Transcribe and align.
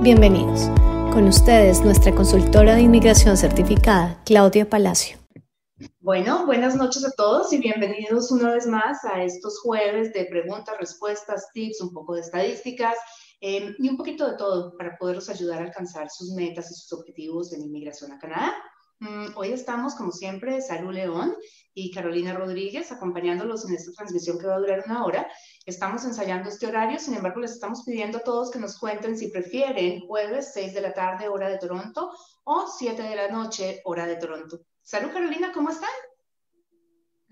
Bienvenidos. 0.00 0.68
Con 1.12 1.26
ustedes, 1.26 1.82
nuestra 1.82 2.14
consultora 2.14 2.76
de 2.76 2.82
inmigración 2.82 3.36
certificada, 3.36 4.22
Claudia 4.24 4.70
Palacio. 4.70 5.18
Bueno, 5.98 6.46
buenas 6.46 6.76
noches 6.76 7.04
a 7.04 7.10
todos 7.16 7.52
y 7.52 7.58
bienvenidos 7.58 8.30
una 8.30 8.54
vez 8.54 8.68
más 8.68 9.04
a 9.04 9.24
estos 9.24 9.58
jueves 9.60 10.12
de 10.12 10.26
preguntas, 10.26 10.76
respuestas, 10.78 11.48
tips, 11.52 11.80
un 11.80 11.92
poco 11.92 12.14
de 12.14 12.20
estadísticas 12.20 12.94
eh, 13.40 13.74
y 13.76 13.88
un 13.88 13.96
poquito 13.96 14.30
de 14.30 14.36
todo 14.36 14.76
para 14.78 14.96
poderlos 14.96 15.28
ayudar 15.30 15.62
a 15.62 15.64
alcanzar 15.64 16.08
sus 16.10 16.32
metas 16.32 16.70
y 16.70 16.74
sus 16.74 16.92
objetivos 16.92 17.52
en 17.52 17.62
inmigración 17.62 18.12
a 18.12 18.20
Canadá. 18.20 18.54
Mm, 19.00 19.36
hoy 19.36 19.52
estamos, 19.52 19.94
como 19.94 20.10
siempre, 20.10 20.60
Saru 20.60 20.90
León 20.90 21.36
y 21.72 21.92
Carolina 21.92 22.34
Rodríguez 22.34 22.90
acompañándolos 22.90 23.68
en 23.68 23.76
esta 23.76 23.92
transmisión 23.92 24.38
que 24.38 24.46
va 24.46 24.56
a 24.56 24.58
durar 24.58 24.82
una 24.86 25.04
hora. 25.04 25.30
Estamos 25.66 26.04
ensayando 26.04 26.48
este 26.48 26.66
horario, 26.66 26.98
sin 26.98 27.14
embargo, 27.14 27.40
les 27.40 27.52
estamos 27.52 27.84
pidiendo 27.84 28.18
a 28.18 28.22
todos 28.22 28.50
que 28.50 28.58
nos 28.58 28.76
cuenten 28.76 29.16
si 29.16 29.30
prefieren 29.30 30.00
jueves 30.00 30.50
6 30.52 30.74
de 30.74 30.80
la 30.80 30.94
tarde, 30.94 31.28
hora 31.28 31.48
de 31.48 31.58
Toronto, 31.58 32.10
o 32.42 32.66
7 32.66 33.00
de 33.00 33.14
la 33.14 33.28
noche, 33.28 33.80
hora 33.84 34.04
de 34.04 34.16
Toronto. 34.16 34.58
Saru, 34.82 35.12
Carolina, 35.12 35.52
¿cómo 35.52 35.70
están? 35.70 35.90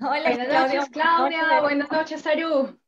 Hola, 0.00 0.36
buenas 0.36 0.68
noches, 0.68 0.90
Claudia. 0.90 1.62
Buenas 1.62 1.90
noches, 1.90 2.22
Saru. 2.22 2.78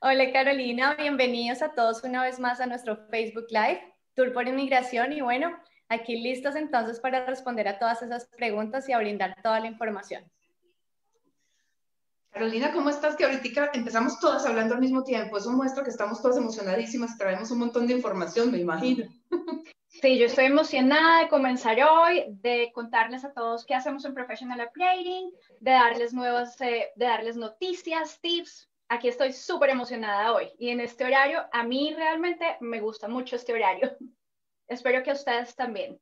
Hola, 0.00 0.32
Carolina. 0.32 0.94
Bienvenidos 0.94 1.60
a 1.60 1.74
todos 1.74 2.02
una 2.02 2.22
vez 2.22 2.38
más 2.38 2.60
a 2.60 2.66
nuestro 2.66 2.96
Facebook 3.10 3.46
Live, 3.50 3.82
Tour 4.14 4.32
por 4.32 4.48
Inmigración. 4.48 5.12
Y 5.12 5.20
bueno, 5.20 5.54
Aquí 5.90 6.22
listos 6.22 6.54
entonces 6.54 7.00
para 7.00 7.26
responder 7.26 7.66
a 7.66 7.78
todas 7.80 8.00
esas 8.00 8.24
preguntas 8.26 8.88
y 8.88 8.92
a 8.92 8.98
brindar 8.98 9.34
toda 9.42 9.58
la 9.58 9.66
información. 9.66 10.24
Carolina, 12.30 12.72
¿cómo 12.72 12.90
estás? 12.90 13.16
Que 13.16 13.24
ahorita 13.24 13.70
empezamos 13.74 14.20
todas 14.20 14.46
hablando 14.46 14.74
al 14.74 14.80
mismo 14.80 15.02
tiempo. 15.02 15.36
Eso 15.36 15.50
muestra 15.50 15.82
que 15.82 15.90
estamos 15.90 16.22
todas 16.22 16.36
emocionadísimas, 16.36 17.18
traemos 17.18 17.50
un 17.50 17.58
montón 17.58 17.88
de 17.88 17.94
información, 17.94 18.52
me 18.52 18.58
imagino. 18.58 19.06
Sí, 19.88 20.16
yo 20.16 20.26
estoy 20.26 20.44
emocionada 20.44 21.22
de 21.22 21.28
comenzar 21.28 21.76
hoy, 21.82 22.24
de 22.28 22.70
contarles 22.72 23.24
a 23.24 23.32
todos 23.32 23.66
qué 23.66 23.74
hacemos 23.74 24.04
en 24.04 24.14
Professional 24.14 24.64
Upgrading, 24.68 25.32
de 25.58 25.70
darles 25.72 26.14
nuevas, 26.14 26.58
eh, 26.60 26.90
de 26.94 27.04
darles 27.04 27.36
noticias, 27.36 28.20
tips. 28.20 28.70
Aquí 28.88 29.08
estoy 29.08 29.32
súper 29.32 29.70
emocionada 29.70 30.32
hoy 30.32 30.52
y 30.56 30.68
en 30.68 30.78
este 30.78 31.04
horario, 31.04 31.44
a 31.52 31.64
mí 31.64 31.92
realmente 31.96 32.56
me 32.60 32.80
gusta 32.80 33.08
mucho 33.08 33.34
este 33.34 33.52
horario. 33.52 33.90
Espero 34.70 35.02
que 35.02 35.10
ustedes 35.10 35.56
también. 35.56 36.00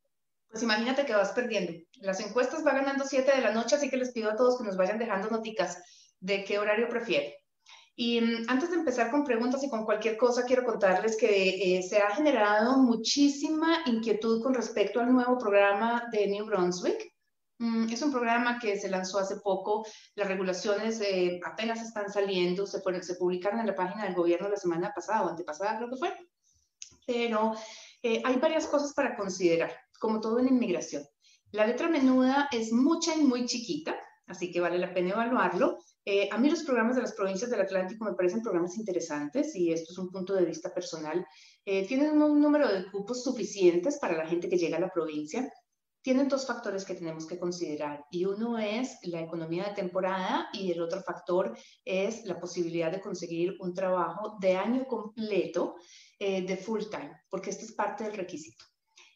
Pues 0.50 0.62
imagínate 0.62 1.06
que 1.06 1.14
vas 1.14 1.32
perdiendo. 1.32 1.72
Las 2.02 2.20
encuestas 2.20 2.64
va 2.64 2.72
ganando 2.72 3.04
7 3.04 3.34
de 3.34 3.42
la 3.42 3.52
noche, 3.52 3.76
así 3.76 3.88
que 3.88 3.96
les 3.96 4.12
pido 4.12 4.30
a 4.30 4.36
todos 4.36 4.58
que 4.58 4.64
nos 4.64 4.76
vayan 4.76 4.98
dejando 4.98 5.30
noticas 5.30 5.82
de 6.20 6.44
qué 6.44 6.58
horario 6.58 6.88
prefieren. 6.88 7.32
Y 7.96 8.20
mm, 8.20 8.44
antes 8.48 8.70
de 8.70 8.76
empezar 8.76 9.10
con 9.10 9.24
preguntas 9.24 9.64
y 9.64 9.70
con 9.70 9.86
cualquier 9.86 10.18
cosa, 10.18 10.44
quiero 10.44 10.64
contarles 10.64 11.16
que 11.16 11.78
eh, 11.78 11.82
se 11.82 11.98
ha 11.98 12.14
generado 12.14 12.76
muchísima 12.76 13.78
inquietud 13.86 14.42
con 14.42 14.52
respecto 14.52 15.00
al 15.00 15.12
nuevo 15.12 15.38
programa 15.38 16.04
de 16.12 16.26
New 16.26 16.44
Brunswick. 16.44 17.10
Mm, 17.58 17.90
es 17.90 18.02
un 18.02 18.12
programa 18.12 18.58
que 18.58 18.78
se 18.78 18.90
lanzó 18.90 19.18
hace 19.18 19.36
poco, 19.36 19.86
las 20.14 20.28
regulaciones 20.28 21.00
eh, 21.00 21.40
apenas 21.42 21.80
están 21.80 22.12
saliendo, 22.12 22.66
se, 22.66 22.82
se 23.02 23.14
publicaron 23.14 23.60
en 23.60 23.66
la 23.66 23.74
página 23.74 24.04
del 24.04 24.14
gobierno 24.14 24.50
la 24.50 24.56
semana 24.56 24.92
pasada 24.94 25.22
o 25.22 25.28
antepasada, 25.30 25.78
creo 25.78 25.88
que 25.88 25.96
fue. 25.96 26.14
Pero 27.06 27.54
eh, 28.02 28.22
hay 28.24 28.36
varias 28.36 28.66
cosas 28.66 28.92
para 28.94 29.16
considerar, 29.16 29.72
como 29.98 30.20
todo 30.20 30.38
en 30.38 30.48
inmigración. 30.48 31.04
La 31.50 31.66
letra 31.66 31.88
menuda 31.88 32.48
es 32.52 32.72
mucha 32.72 33.14
y 33.14 33.24
muy 33.24 33.46
chiquita, 33.46 33.96
así 34.26 34.52
que 34.52 34.60
vale 34.60 34.78
la 34.78 34.92
pena 34.92 35.10
evaluarlo. 35.10 35.78
Eh, 36.04 36.28
a 36.30 36.38
mí 36.38 36.48
los 36.48 36.62
programas 36.62 36.96
de 36.96 37.02
las 37.02 37.14
provincias 37.14 37.50
del 37.50 37.60
Atlántico 37.60 38.04
me 38.04 38.14
parecen 38.14 38.42
programas 38.42 38.76
interesantes 38.76 39.54
y 39.56 39.72
esto 39.72 39.92
es 39.92 39.98
un 39.98 40.10
punto 40.10 40.34
de 40.34 40.44
vista 40.44 40.72
personal. 40.72 41.26
Eh, 41.64 41.86
tienen 41.86 42.20
un 42.22 42.40
número 42.40 42.68
de 42.68 42.90
cupos 42.90 43.24
suficientes 43.24 43.98
para 43.98 44.16
la 44.16 44.26
gente 44.26 44.48
que 44.48 44.58
llega 44.58 44.76
a 44.76 44.80
la 44.80 44.90
provincia. 44.90 45.50
Tienen 46.00 46.28
dos 46.28 46.46
factores 46.46 46.84
que 46.84 46.94
tenemos 46.94 47.26
que 47.26 47.38
considerar 47.38 48.04
y 48.10 48.24
uno 48.24 48.58
es 48.58 48.98
la 49.02 49.20
economía 49.20 49.64
de 49.64 49.74
temporada 49.74 50.48
y 50.52 50.70
el 50.70 50.80
otro 50.80 51.02
factor 51.02 51.56
es 51.84 52.24
la 52.24 52.38
posibilidad 52.38 52.92
de 52.92 53.00
conseguir 53.00 53.56
un 53.60 53.74
trabajo 53.74 54.36
de 54.40 54.56
año 54.56 54.86
completo 54.86 55.76
eh, 56.18 56.42
de 56.42 56.56
full 56.56 56.82
time, 56.90 57.22
porque 57.30 57.50
este 57.50 57.64
es 57.64 57.72
parte 57.72 58.04
del 58.04 58.14
requisito. 58.14 58.64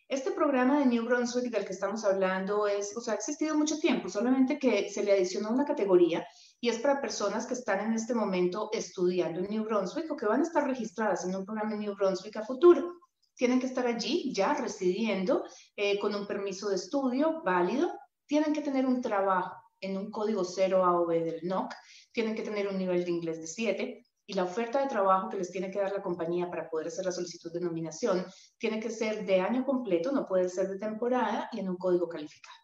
Este 0.09 0.31
programa 0.33 0.79
de 0.79 0.87
New 0.87 1.05
Brunswick 1.05 1.51
del 1.51 1.65
que 1.65 1.73
estamos 1.73 2.05
hablando 2.05 2.67
es, 2.67 2.95
o 2.97 3.01
sea, 3.01 3.15
ha 3.15 3.17
existido 3.17 3.57
mucho 3.57 3.79
tiempo, 3.79 4.11
solamente 4.11 4.59
que 4.59 4.91
se 4.91 5.03
le 5.03 5.13
adicionó 5.13 5.51
una 5.51 5.65
categoría 5.65 6.27
y 6.61 6.69
es 6.69 6.79
para 6.79 7.01
personas 7.01 7.47
que 7.47 7.55
están 7.55 7.81
en 7.87 7.95
este 7.95 8.15
momento 8.15 8.69
estudiando 8.73 9.41
en 9.41 9.49
New 9.49 9.65
Brunswick 9.65 10.11
o 10.13 10.17
que 10.17 10.27
van 10.27 10.41
a 10.41 10.45
estar 10.45 10.65
registradas 10.65 11.25
en 11.25 11.35
un 11.35 11.45
programa 11.45 11.71
de 11.71 11.79
New 11.79 11.95
Brunswick 11.95 12.37
a 12.37 12.45
futuro. 12.45 13.01
Tienen 13.35 13.59
que 13.59 13.67
estar 13.67 13.87
allí 13.87 14.33
ya 14.35 14.55
residiendo 14.55 15.45
eh, 15.75 15.99
con 15.99 16.15
un 16.15 16.27
permiso 16.27 16.69
de 16.69 16.77
estudio 16.77 17.43
válido. 17.43 17.91
Tienen 18.27 18.53
que 18.53 18.61
tener 18.61 18.85
un 18.85 19.01
trabajo 19.01 19.57
en 19.81 19.97
un 19.97 20.11
código 20.11 20.45
0 20.45 20.85
A 20.85 21.01
o 21.01 21.07
B 21.07 21.25
del 21.25 21.41
NOC. 21.43 21.75
Tienen 22.13 22.35
que 22.35 22.43
tener 22.43 22.69
un 22.69 22.79
nivel 22.79 23.05
de 23.05 23.11
inglés 23.11 23.41
de 23.41 23.47
7 23.47 24.05
y 24.27 24.35
la 24.35 24.45
oferta 24.45 24.81
de 24.81 24.89
trabajo 24.89 25.29
que 25.29 25.37
les 25.37 25.51
tiene 25.51 25.71
que 25.71 25.81
dar 25.81 25.93
la 25.93 26.03
compañía 26.03 26.49
para 26.49 26.69
poder 26.69 26.89
hacer 26.89 27.05
la 27.05 27.13
solicitud 27.13 27.53
de 27.53 27.61
nominación 27.61 28.25
tiene 28.59 28.79
que 28.79 28.91
ser 28.91 29.27
de 29.27 29.41
año 29.41 29.65
completo, 29.65 30.13
no 30.13 30.27
puede 30.27 30.49
ser 30.49 30.69
de 30.69 30.79
temporada 30.79 31.49
y 31.53 31.61
en 31.61 31.69
un 31.69 31.77
código 31.77 32.09
calificado. 32.09 32.57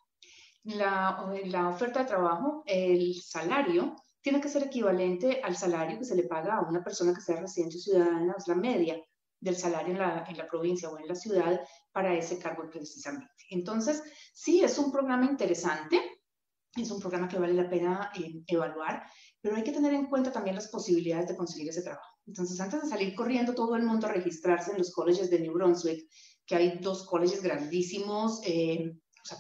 La, 0.65 1.31
la 1.47 1.69
oferta 1.69 2.01
de 2.01 2.07
trabajo, 2.07 2.63
el 2.67 3.15
salario, 3.15 3.97
tiene 4.21 4.41
que 4.41 4.49
ser 4.49 4.65
equivalente 4.65 5.41
al 5.43 5.57
salario 5.57 5.99
que 5.99 6.05
se 6.05 6.15
le 6.15 6.25
paga 6.25 6.57
a 6.57 6.69
una 6.69 6.83
persona 6.83 7.15
que 7.15 7.21
sea 7.21 7.41
residente 7.41 7.79
ciudadana, 7.79 8.35
es 8.37 8.47
la 8.47 8.55
media 8.55 9.01
del 9.41 9.57
salario 9.57 9.93
en 9.93 9.99
la, 9.99 10.25
en 10.29 10.37
la, 10.37 10.47
provincia 10.47 10.91
o 10.91 10.99
en 10.99 11.07
la 11.07 11.15
ciudad 11.15 11.61
para 11.93 12.15
ese 12.15 12.39
cargo 12.39 12.69
precisamente. 12.71 13.33
Entonces, 13.51 14.03
sí, 14.33 14.63
es 14.63 14.77
un 14.79 14.91
programa 14.91 15.27
interesante, 15.27 16.21
es 16.77 16.91
un 16.91 17.01
programa 17.01 17.29
que 17.29 17.39
vale 17.39 17.55
la 17.55 17.69
pena 17.69 18.13
eh, 18.19 18.43
evaluar 18.47 19.05
pero 19.41 19.57
hay 19.57 19.63
que 19.63 19.73
tener 19.73 19.93
en 19.95 20.07
cuenta 20.07 20.33
también 20.33 20.57
las 20.57 20.69
posibilidades 20.69 21.29
de 21.29 21.37
conseguir 21.37 21.69
ese 21.69 21.83
trabajo. 21.83 22.17
Entonces, 22.27 22.61
antes 22.61 22.83
de 22.83 22.89
salir 22.89 23.15
corriendo 23.15 23.55
todo 23.55 23.77
el 23.77 23.85
mundo 23.85 24.07
a 24.07 24.13
registrarse 24.13 24.73
en 24.73 24.79
los 24.79 24.93
colleges 24.93 25.31
de 25.31 25.41
New 25.41 25.53
Brunswick, 25.53 26.09
que 26.47 26.57
hay 26.57 26.79
dos 26.79 27.07
colleges 27.07 27.43
grandísimos, 27.43 28.41
eh, 28.45 28.93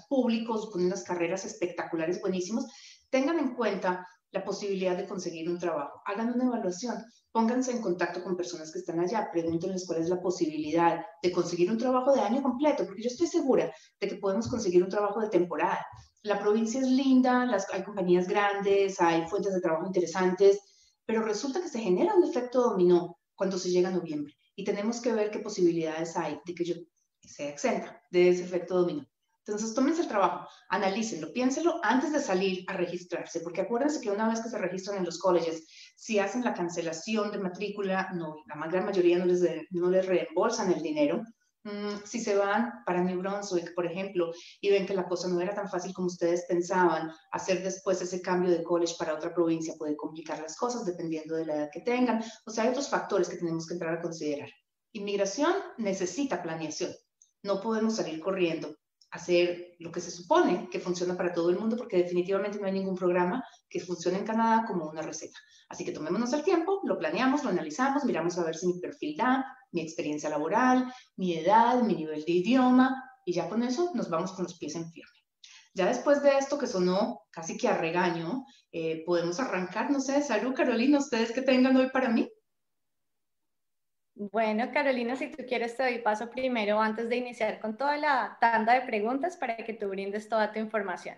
públicos, 0.08 0.70
con 0.70 0.84
unas 0.84 1.04
carreras 1.04 1.44
espectaculares, 1.44 2.20
buenísimos, 2.20 2.66
tengan 3.10 3.38
en 3.38 3.54
cuenta 3.54 4.06
la 4.30 4.44
posibilidad 4.44 4.96
de 4.96 5.06
conseguir 5.06 5.48
un 5.48 5.58
trabajo. 5.58 6.02
Hagan 6.04 6.34
una 6.34 6.44
evaluación, 6.44 7.02
pónganse 7.32 7.72
en 7.72 7.80
contacto 7.80 8.22
con 8.22 8.36
personas 8.36 8.70
que 8.72 8.80
están 8.80 9.00
allá, 9.00 9.28
pregúntenles 9.32 9.86
cuál 9.86 10.00
es 10.00 10.08
la 10.08 10.20
posibilidad 10.20 11.00
de 11.22 11.32
conseguir 11.32 11.70
un 11.70 11.78
trabajo 11.78 12.12
de 12.12 12.20
año 12.20 12.42
completo, 12.42 12.84
porque 12.84 13.02
yo 13.02 13.08
estoy 13.08 13.26
segura 13.26 13.72
de 14.00 14.08
que 14.08 14.16
podemos 14.16 14.48
conseguir 14.48 14.82
un 14.82 14.90
trabajo 14.90 15.20
de 15.20 15.30
temporada. 15.30 15.84
La 16.28 16.38
provincia 16.38 16.78
es 16.82 16.86
linda, 16.86 17.46
las, 17.46 17.66
hay 17.72 17.82
compañías 17.82 18.28
grandes, 18.28 19.00
hay 19.00 19.26
fuentes 19.28 19.54
de 19.54 19.62
trabajo 19.62 19.86
interesantes, 19.86 20.60
pero 21.06 21.22
resulta 21.22 21.62
que 21.62 21.70
se 21.70 21.80
genera 21.80 22.14
un 22.14 22.22
efecto 22.22 22.60
dominó 22.60 23.18
cuando 23.34 23.58
se 23.58 23.70
llega 23.70 23.88
a 23.88 23.92
noviembre 23.92 24.34
y 24.54 24.62
tenemos 24.62 25.00
que 25.00 25.14
ver 25.14 25.30
qué 25.30 25.38
posibilidades 25.38 26.18
hay 26.18 26.38
de 26.44 26.54
que 26.54 26.66
yo 26.66 26.74
sea 27.22 27.48
exenta 27.48 28.02
de 28.10 28.28
ese 28.28 28.44
efecto 28.44 28.76
dominó. 28.76 29.06
Entonces, 29.46 29.72
tómense 29.72 30.02
el 30.02 30.08
trabajo, 30.08 30.46
analícenlo, 30.68 31.32
piénsenlo 31.32 31.80
antes 31.82 32.12
de 32.12 32.20
salir 32.20 32.62
a 32.68 32.74
registrarse, 32.74 33.40
porque 33.40 33.62
acuérdense 33.62 34.02
que 34.02 34.10
una 34.10 34.28
vez 34.28 34.42
que 34.42 34.50
se 34.50 34.58
registran 34.58 34.98
en 34.98 35.06
los 35.06 35.18
colleges, 35.18 35.66
si 35.96 36.18
hacen 36.18 36.44
la 36.44 36.52
cancelación 36.52 37.32
de 37.32 37.38
matrícula, 37.38 38.10
no, 38.12 38.34
la 38.46 38.66
gran 38.66 38.84
mayoría 38.84 39.16
no 39.16 39.24
les, 39.24 39.42
no 39.70 39.88
les 39.88 40.04
reembolsan 40.04 40.74
el 40.74 40.82
dinero. 40.82 41.22
Mm, 41.68 42.02
si 42.04 42.18
se 42.20 42.34
van 42.34 42.82
para 42.86 43.02
New 43.02 43.18
Brunswick, 43.18 43.74
por 43.74 43.84
ejemplo, 43.84 44.32
y 44.60 44.70
ven 44.70 44.86
que 44.86 44.94
la 44.94 45.06
cosa 45.06 45.28
no 45.28 45.38
era 45.40 45.54
tan 45.54 45.68
fácil 45.68 45.92
como 45.92 46.06
ustedes 46.06 46.46
pensaban, 46.48 47.12
hacer 47.30 47.62
después 47.62 48.00
ese 48.00 48.22
cambio 48.22 48.50
de 48.50 48.62
college 48.62 48.94
para 48.98 49.14
otra 49.14 49.34
provincia 49.34 49.74
puede 49.76 49.94
complicar 49.94 50.40
las 50.40 50.56
cosas 50.56 50.86
dependiendo 50.86 51.36
de 51.36 51.44
la 51.44 51.56
edad 51.56 51.70
que 51.70 51.80
tengan. 51.80 52.24
O 52.46 52.50
sea, 52.50 52.64
hay 52.64 52.70
otros 52.70 52.88
factores 52.88 53.28
que 53.28 53.36
tenemos 53.36 53.66
que 53.66 53.74
entrar 53.74 53.94
a 53.94 54.00
considerar. 54.00 54.48
Inmigración 54.92 55.52
necesita 55.76 56.42
planeación. 56.42 56.94
No 57.42 57.60
podemos 57.60 57.96
salir 57.96 58.18
corriendo 58.20 58.74
hacer 59.10 59.76
lo 59.78 59.90
que 59.90 60.00
se 60.00 60.10
supone 60.10 60.68
que 60.70 60.80
funciona 60.80 61.16
para 61.16 61.32
todo 61.32 61.50
el 61.50 61.58
mundo, 61.58 61.76
porque 61.76 61.98
definitivamente 61.98 62.58
no 62.58 62.66
hay 62.66 62.72
ningún 62.72 62.94
programa 62.94 63.44
que 63.68 63.80
funcione 63.80 64.18
en 64.18 64.26
Canadá 64.26 64.64
como 64.66 64.86
una 64.86 65.02
receta. 65.02 65.38
Así 65.68 65.84
que 65.84 65.92
tomémonos 65.92 66.32
el 66.32 66.42
tiempo, 66.42 66.80
lo 66.84 66.98
planeamos, 66.98 67.44
lo 67.44 67.50
analizamos, 67.50 68.04
miramos 68.04 68.38
a 68.38 68.44
ver 68.44 68.56
si 68.56 68.66
mi 68.66 68.80
perfil 68.80 69.16
da, 69.16 69.44
mi 69.72 69.80
experiencia 69.82 70.30
laboral, 70.30 70.92
mi 71.16 71.34
edad, 71.34 71.82
mi 71.82 71.94
nivel 71.94 72.24
de 72.24 72.32
idioma, 72.32 73.04
y 73.24 73.32
ya 73.32 73.48
con 73.48 73.62
eso 73.62 73.90
nos 73.94 74.08
vamos 74.08 74.32
con 74.32 74.44
los 74.44 74.58
pies 74.58 74.74
en 74.74 74.90
firme. 74.90 75.10
Ya 75.74 75.86
después 75.86 76.22
de 76.22 76.38
esto 76.38 76.58
que 76.58 76.66
sonó 76.66 77.22
casi 77.30 77.56
que 77.56 77.68
a 77.68 77.76
regaño, 77.76 78.44
eh, 78.72 79.04
podemos 79.04 79.38
arrancar, 79.38 79.90
no 79.90 80.00
sé, 80.00 80.22
salud 80.22 80.54
Carolina, 80.54 80.98
ustedes 80.98 81.32
que 81.32 81.42
tengan 81.42 81.76
hoy 81.76 81.90
para 81.90 82.08
mí. 82.08 82.28
Bueno, 84.20 84.72
Carolina, 84.72 85.14
si 85.14 85.30
tú 85.30 85.44
quieres 85.46 85.76
te 85.76 85.84
doy 85.84 85.98
paso 86.00 86.28
primero 86.28 86.80
antes 86.80 87.08
de 87.08 87.16
iniciar 87.16 87.60
con 87.60 87.76
toda 87.76 87.96
la 87.96 88.36
tanda 88.40 88.74
de 88.74 88.80
preguntas 88.80 89.36
para 89.36 89.56
que 89.56 89.74
tú 89.74 89.88
brindes 89.88 90.28
toda 90.28 90.50
tu 90.52 90.58
información. 90.58 91.16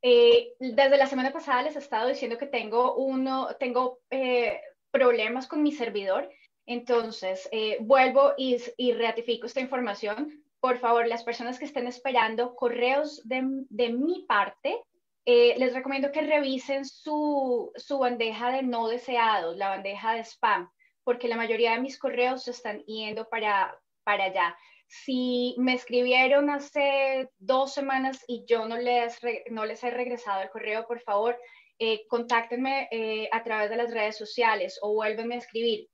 Eh, 0.01 0.53
desde 0.59 0.97
la 0.97 1.07
semana 1.07 1.33
pasada 1.33 1.63
les 1.63 1.75
he 1.75 1.79
estado 1.79 2.07
diciendo 2.07 2.37
que 2.37 2.47
tengo, 2.47 2.95
uno, 2.95 3.49
tengo 3.59 3.99
eh, 4.09 4.61
problemas 4.91 5.47
con 5.47 5.61
mi 5.61 5.73
servidor, 5.73 6.29
entonces 6.65 7.49
eh, 7.51 7.77
vuelvo 7.81 8.33
y, 8.37 8.57
y, 8.77 8.93
ratifico 8.93 9.45
esta 9.45 9.59
información. 9.59 10.41
Por 10.61 10.77
favor, 10.77 11.07
las 11.07 11.23
personas 11.23 11.59
que 11.59 11.65
estén 11.65 11.87
esperando 11.87 12.55
correos 12.55 13.21
de, 13.27 13.41
mi 13.41 14.25
parte, 14.27 14.81
les 15.25 15.73
recomiendo 15.73 16.11
que 16.11 16.21
revisen 16.21 16.85
su, 16.85 17.71
su 17.75 17.99
bandeja 17.99 18.51
de 18.51 18.63
no 18.63 18.87
deseados, 18.87 19.57
la 19.57 19.69
bandeja 19.69 20.13
de 20.13 20.21
spam, 20.21 20.69
porque 21.03 21.27
la 21.27 21.35
mayoría 21.35 21.73
de 21.73 21.81
mis 21.81 21.99
correos 21.99 22.47
están 22.47 22.79
yendo 22.85 23.27
para, 23.29 23.77
para 24.03 24.25
allá. 24.25 24.57
Si 24.91 25.53
me 25.59 25.75
escribieron 25.75 26.49
hace 26.49 27.29
dos 27.37 27.73
semanas 27.75 28.23
y 28.27 28.43
yo 28.47 28.67
no 28.67 28.75
les, 28.75 29.19
no 29.51 29.65
les 29.65 29.83
he 29.83 29.91
regresado 29.91 30.41
el 30.41 30.49
correo, 30.49 30.87
por 30.87 30.99
favor, 31.01 31.37
eh, 31.77 32.07
contáctenme 32.07 32.87
eh, 32.91 33.29
a 33.31 33.43
través 33.43 33.69
de 33.69 33.77
las 33.77 33.93
redes 33.93 34.17
sociales 34.17 34.79
o 34.81 34.93
vuélvenme 34.93 35.35
a 35.35 35.37
escribir 35.37 35.87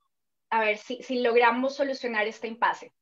a 0.49 0.61
ver 0.61 0.77
si, 0.77 1.03
si 1.03 1.19
logramos 1.19 1.75
solucionar 1.75 2.25
este 2.25 2.47
impasse. 2.47 2.93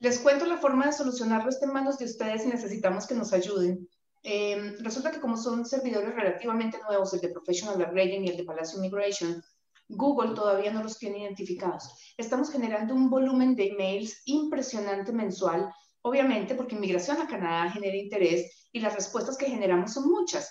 Les 0.00 0.18
cuento 0.18 0.44
la 0.44 0.58
forma 0.58 0.84
de 0.86 0.92
solucionarlo, 0.92 1.48
está 1.48 1.64
en 1.64 1.72
manos 1.72 1.98
de 1.98 2.04
ustedes 2.04 2.44
y 2.44 2.48
necesitamos 2.48 3.06
que 3.06 3.14
nos 3.14 3.32
ayuden. 3.32 3.88
Eh, 4.22 4.76
resulta 4.80 5.10
que 5.10 5.20
como 5.20 5.38
son 5.38 5.64
servidores 5.64 6.14
relativamente 6.14 6.78
nuevos, 6.86 7.14
el 7.14 7.20
de 7.20 7.30
Professional 7.30 7.80
Upgrading 7.80 8.26
y 8.26 8.28
el 8.28 8.36
de 8.36 8.44
Palacio 8.44 8.78
Immigration, 8.78 9.42
Google 9.88 10.34
todavía 10.34 10.72
no 10.72 10.82
los 10.82 10.98
tiene 10.98 11.20
identificados. 11.20 12.14
Estamos 12.16 12.50
generando 12.50 12.94
un 12.94 13.10
volumen 13.10 13.54
de 13.54 13.68
emails 13.68 14.22
impresionante 14.24 15.12
mensual, 15.12 15.72
obviamente 16.02 16.54
porque 16.54 16.74
inmigración 16.74 17.20
a 17.20 17.26
Canadá 17.26 17.70
genera 17.70 17.96
interés 17.96 18.68
y 18.72 18.80
las 18.80 18.94
respuestas 18.94 19.36
que 19.36 19.46
generamos 19.46 19.92
son 19.92 20.10
muchas. 20.10 20.48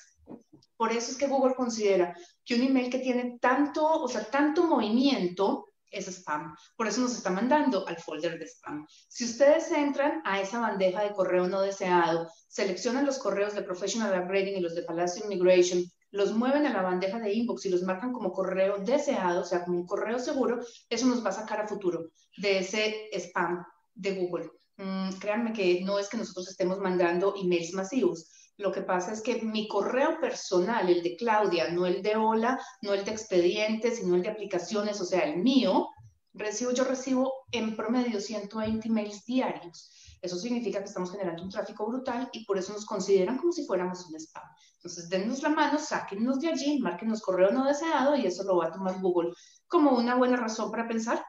Por 0.78 0.92
eso 0.92 1.12
es 1.12 1.18
que 1.18 1.28
Google 1.28 1.56
considera 1.56 2.16
que 2.44 2.56
un 2.56 2.64
email 2.64 2.90
que 2.90 3.00
tiene 3.00 3.38
tanto, 3.40 3.86
o 3.86 4.08
sea, 4.08 4.24
tanto 4.24 4.66
movimiento 4.66 5.66
es 5.92 6.08
spam. 6.08 6.56
Por 6.76 6.88
eso 6.88 7.02
nos 7.02 7.16
está 7.16 7.30
mandando 7.30 7.88
al 7.88 7.98
folder 7.98 8.40
de 8.40 8.48
spam. 8.48 8.88
Si 9.08 9.26
ustedes 9.26 9.70
entran 9.72 10.22
a 10.26 10.40
esa 10.40 10.60
bandeja 10.60 11.04
de 11.04 11.14
correo 11.14 11.48
no 11.48 11.62
deseado, 11.62 12.30
seleccionan 12.48 13.06
los 13.06 13.20
correos 13.20 13.54
de 13.54 13.62
Professional 13.62 14.24
Upgrading 14.24 14.58
y 14.58 14.62
los 14.62 14.74
de 14.74 14.84
Palacio 14.84 15.26
Immigration, 15.26 15.84
los 16.12 16.34
mueven 16.34 16.66
a 16.66 16.74
la 16.74 16.82
bandeja 16.82 17.20
de 17.20 17.34
inbox 17.34 17.66
y 17.66 17.70
los 17.70 17.84
marcan 17.84 18.14
como 18.14 18.32
correo 18.32 18.78
deseado, 18.80 19.42
o 19.42 19.46
sea, 19.46 19.64
como 19.64 19.78
un 19.78 19.86
correo 19.86 20.20
seguro, 20.20 20.60
eso 20.90 21.08
nos 21.08 21.26
va 21.26 21.30
a 21.30 21.34
sacar 21.34 21.62
a 21.62 21.68
futuro 21.68 22.12
de 22.38 22.60
ese 22.60 23.10
spam 23.14 23.66
de 23.94 24.16
Google. 24.16 24.52
Mm, 24.78 25.12
créanme 25.20 25.54
que 25.54 25.82
no 25.84 26.00
es 26.00 26.10
que 26.10 26.18
nosotros 26.18 26.50
estemos 26.50 26.80
mandando 26.80 27.34
emails 27.36 27.74
masivos. 27.74 28.30
Lo 28.58 28.72
que 28.72 28.82
pasa 28.82 29.12
es 29.12 29.22
que 29.22 29.42
mi 29.42 29.68
correo 29.68 30.20
personal, 30.20 30.90
el 30.90 31.02
de 31.02 31.16
Claudia, 31.16 31.70
no 31.70 31.86
el 31.86 32.02
de 32.04 32.16
Hola, 32.16 32.60
no 32.82 32.94
el 32.94 33.04
de 33.04 33.12
expedientes, 33.12 33.98
sino 33.98 34.16
el 34.16 34.22
de 34.22 34.30
aplicaciones, 34.30 35.00
o 35.02 35.06
sea, 35.06 35.22
el 35.22 35.38
mío, 35.38 35.90
recibo, 36.34 36.72
yo 36.72 36.84
recibo 36.84 37.34
en 37.52 37.76
promedio 37.76 38.20
120 38.20 38.88
emails 38.88 39.26
diarios. 39.26 39.92
Eso 40.22 40.38
significa 40.38 40.80
que 40.80 40.86
estamos 40.86 41.12
generando 41.12 41.44
un 41.44 41.50
tráfico 41.50 41.88
brutal 41.88 42.30
y 42.32 42.46
por 42.46 42.58
eso 42.58 42.74
nos 42.74 42.86
consideran 42.86 43.38
como 43.38 43.52
si 43.52 43.66
fuéramos 43.66 44.06
un 44.06 44.16
spam. 44.16 44.44
Entonces, 44.76 45.10
dennos 45.10 45.42
la 45.42 45.50
mano, 45.50 45.80
sáquennos 45.80 46.40
de 46.40 46.50
allí, 46.50 46.80
márquenos 46.80 47.22
correo 47.22 47.52
no 47.52 47.66
deseado 47.66 48.16
y 48.16 48.26
eso 48.26 48.44
lo 48.44 48.58
va 48.58 48.68
a 48.68 48.72
tomar 48.72 49.00
Google 49.00 49.34
como 49.68 49.92
una 49.92 50.16
buena 50.16 50.38
razón 50.38 50.70
para 50.70 50.88
pensar 50.88 51.24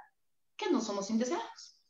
que 0.57 0.71
no 0.71 0.81
somos 0.81 1.11
indeseados. 1.11 1.81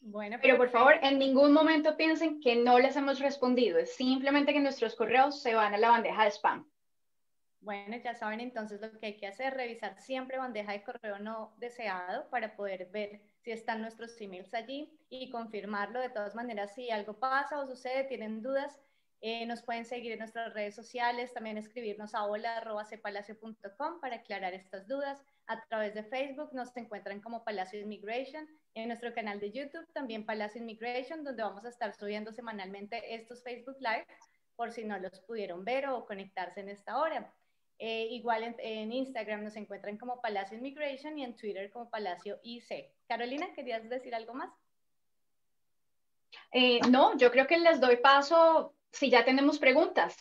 Bueno, 0.00 0.38
pero 0.42 0.56
por 0.56 0.68
favor, 0.68 0.94
en 1.00 1.18
ningún 1.18 1.52
momento 1.52 1.96
piensen 1.96 2.40
que 2.40 2.56
no 2.56 2.78
les 2.78 2.96
hemos 2.96 3.20
respondido. 3.20 3.78
Es 3.78 3.94
simplemente 3.94 4.52
que 4.52 4.60
nuestros 4.60 4.96
correos 4.96 5.40
se 5.40 5.54
van 5.54 5.74
a 5.74 5.78
la 5.78 5.90
bandeja 5.90 6.24
de 6.24 6.30
spam. 6.30 6.71
Bueno, 7.62 7.96
ya 7.96 8.12
saben 8.16 8.40
entonces 8.40 8.80
lo 8.80 8.90
que 8.98 9.06
hay 9.06 9.16
que 9.16 9.28
hacer, 9.28 9.54
revisar 9.54 9.96
siempre 10.00 10.36
bandeja 10.36 10.72
de 10.72 10.82
correo 10.82 11.20
no 11.20 11.54
deseado 11.58 12.28
para 12.28 12.56
poder 12.56 12.86
ver 12.86 13.20
si 13.38 13.52
están 13.52 13.80
nuestros 13.80 14.20
emails 14.20 14.52
allí 14.52 14.98
y 15.08 15.30
confirmarlo. 15.30 16.00
De 16.00 16.10
todas 16.10 16.34
maneras, 16.34 16.74
si 16.74 16.90
algo 16.90 17.20
pasa 17.20 17.60
o 17.60 17.66
sucede, 17.68 18.02
tienen 18.02 18.42
dudas, 18.42 18.80
eh, 19.20 19.46
nos 19.46 19.62
pueden 19.62 19.84
seguir 19.84 20.10
en 20.10 20.18
nuestras 20.18 20.52
redes 20.52 20.74
sociales, 20.74 21.32
también 21.32 21.56
escribirnos 21.56 22.16
a 22.16 22.24
hola.cepalacio.com 22.24 24.00
para 24.00 24.16
aclarar 24.16 24.54
estas 24.54 24.88
dudas. 24.88 25.22
A 25.46 25.64
través 25.66 25.94
de 25.94 26.02
Facebook 26.02 26.52
nos 26.52 26.76
encuentran 26.76 27.20
como 27.20 27.44
Palacio 27.44 27.78
Immigration, 27.78 28.48
en 28.74 28.88
nuestro 28.88 29.14
canal 29.14 29.38
de 29.38 29.52
YouTube 29.52 29.86
también 29.92 30.26
Palacio 30.26 30.60
Immigration, 30.60 31.22
donde 31.22 31.44
vamos 31.44 31.64
a 31.64 31.68
estar 31.68 31.94
subiendo 31.94 32.32
semanalmente 32.32 33.14
estos 33.14 33.44
Facebook 33.44 33.76
Live 33.78 34.06
por 34.56 34.72
si 34.72 34.82
no 34.82 34.98
los 34.98 35.20
pudieron 35.20 35.64
ver 35.64 35.86
o 35.86 36.04
conectarse 36.04 36.58
en 36.58 36.68
esta 36.68 36.98
hora. 36.98 37.32
Eh, 37.84 38.06
igual 38.12 38.54
en, 38.58 38.92
Instagram 38.92 39.42
nos 39.42 39.56
encuentran 39.56 39.98
como 39.98 40.20
Palacio 40.20 40.56
Immigration 40.56 41.18
y 41.18 41.24
en 41.24 41.34
Twitter 41.34 41.68
como 41.68 41.90
Palacio 41.90 42.38
IC. 42.44 42.92
Carolina, 43.08 43.52
¿querías 43.56 43.88
decir 43.88 44.14
algo 44.14 44.34
más? 44.34 44.52
Eh, 46.52 46.78
no, 46.88 47.18
yo 47.18 47.32
creo 47.32 47.48
que 47.48 47.58
les 47.58 47.80
doy 47.80 47.96
paso 47.96 48.72
si 48.92 49.10
ya 49.10 49.24
tenemos 49.24 49.58
preguntas. 49.58 50.16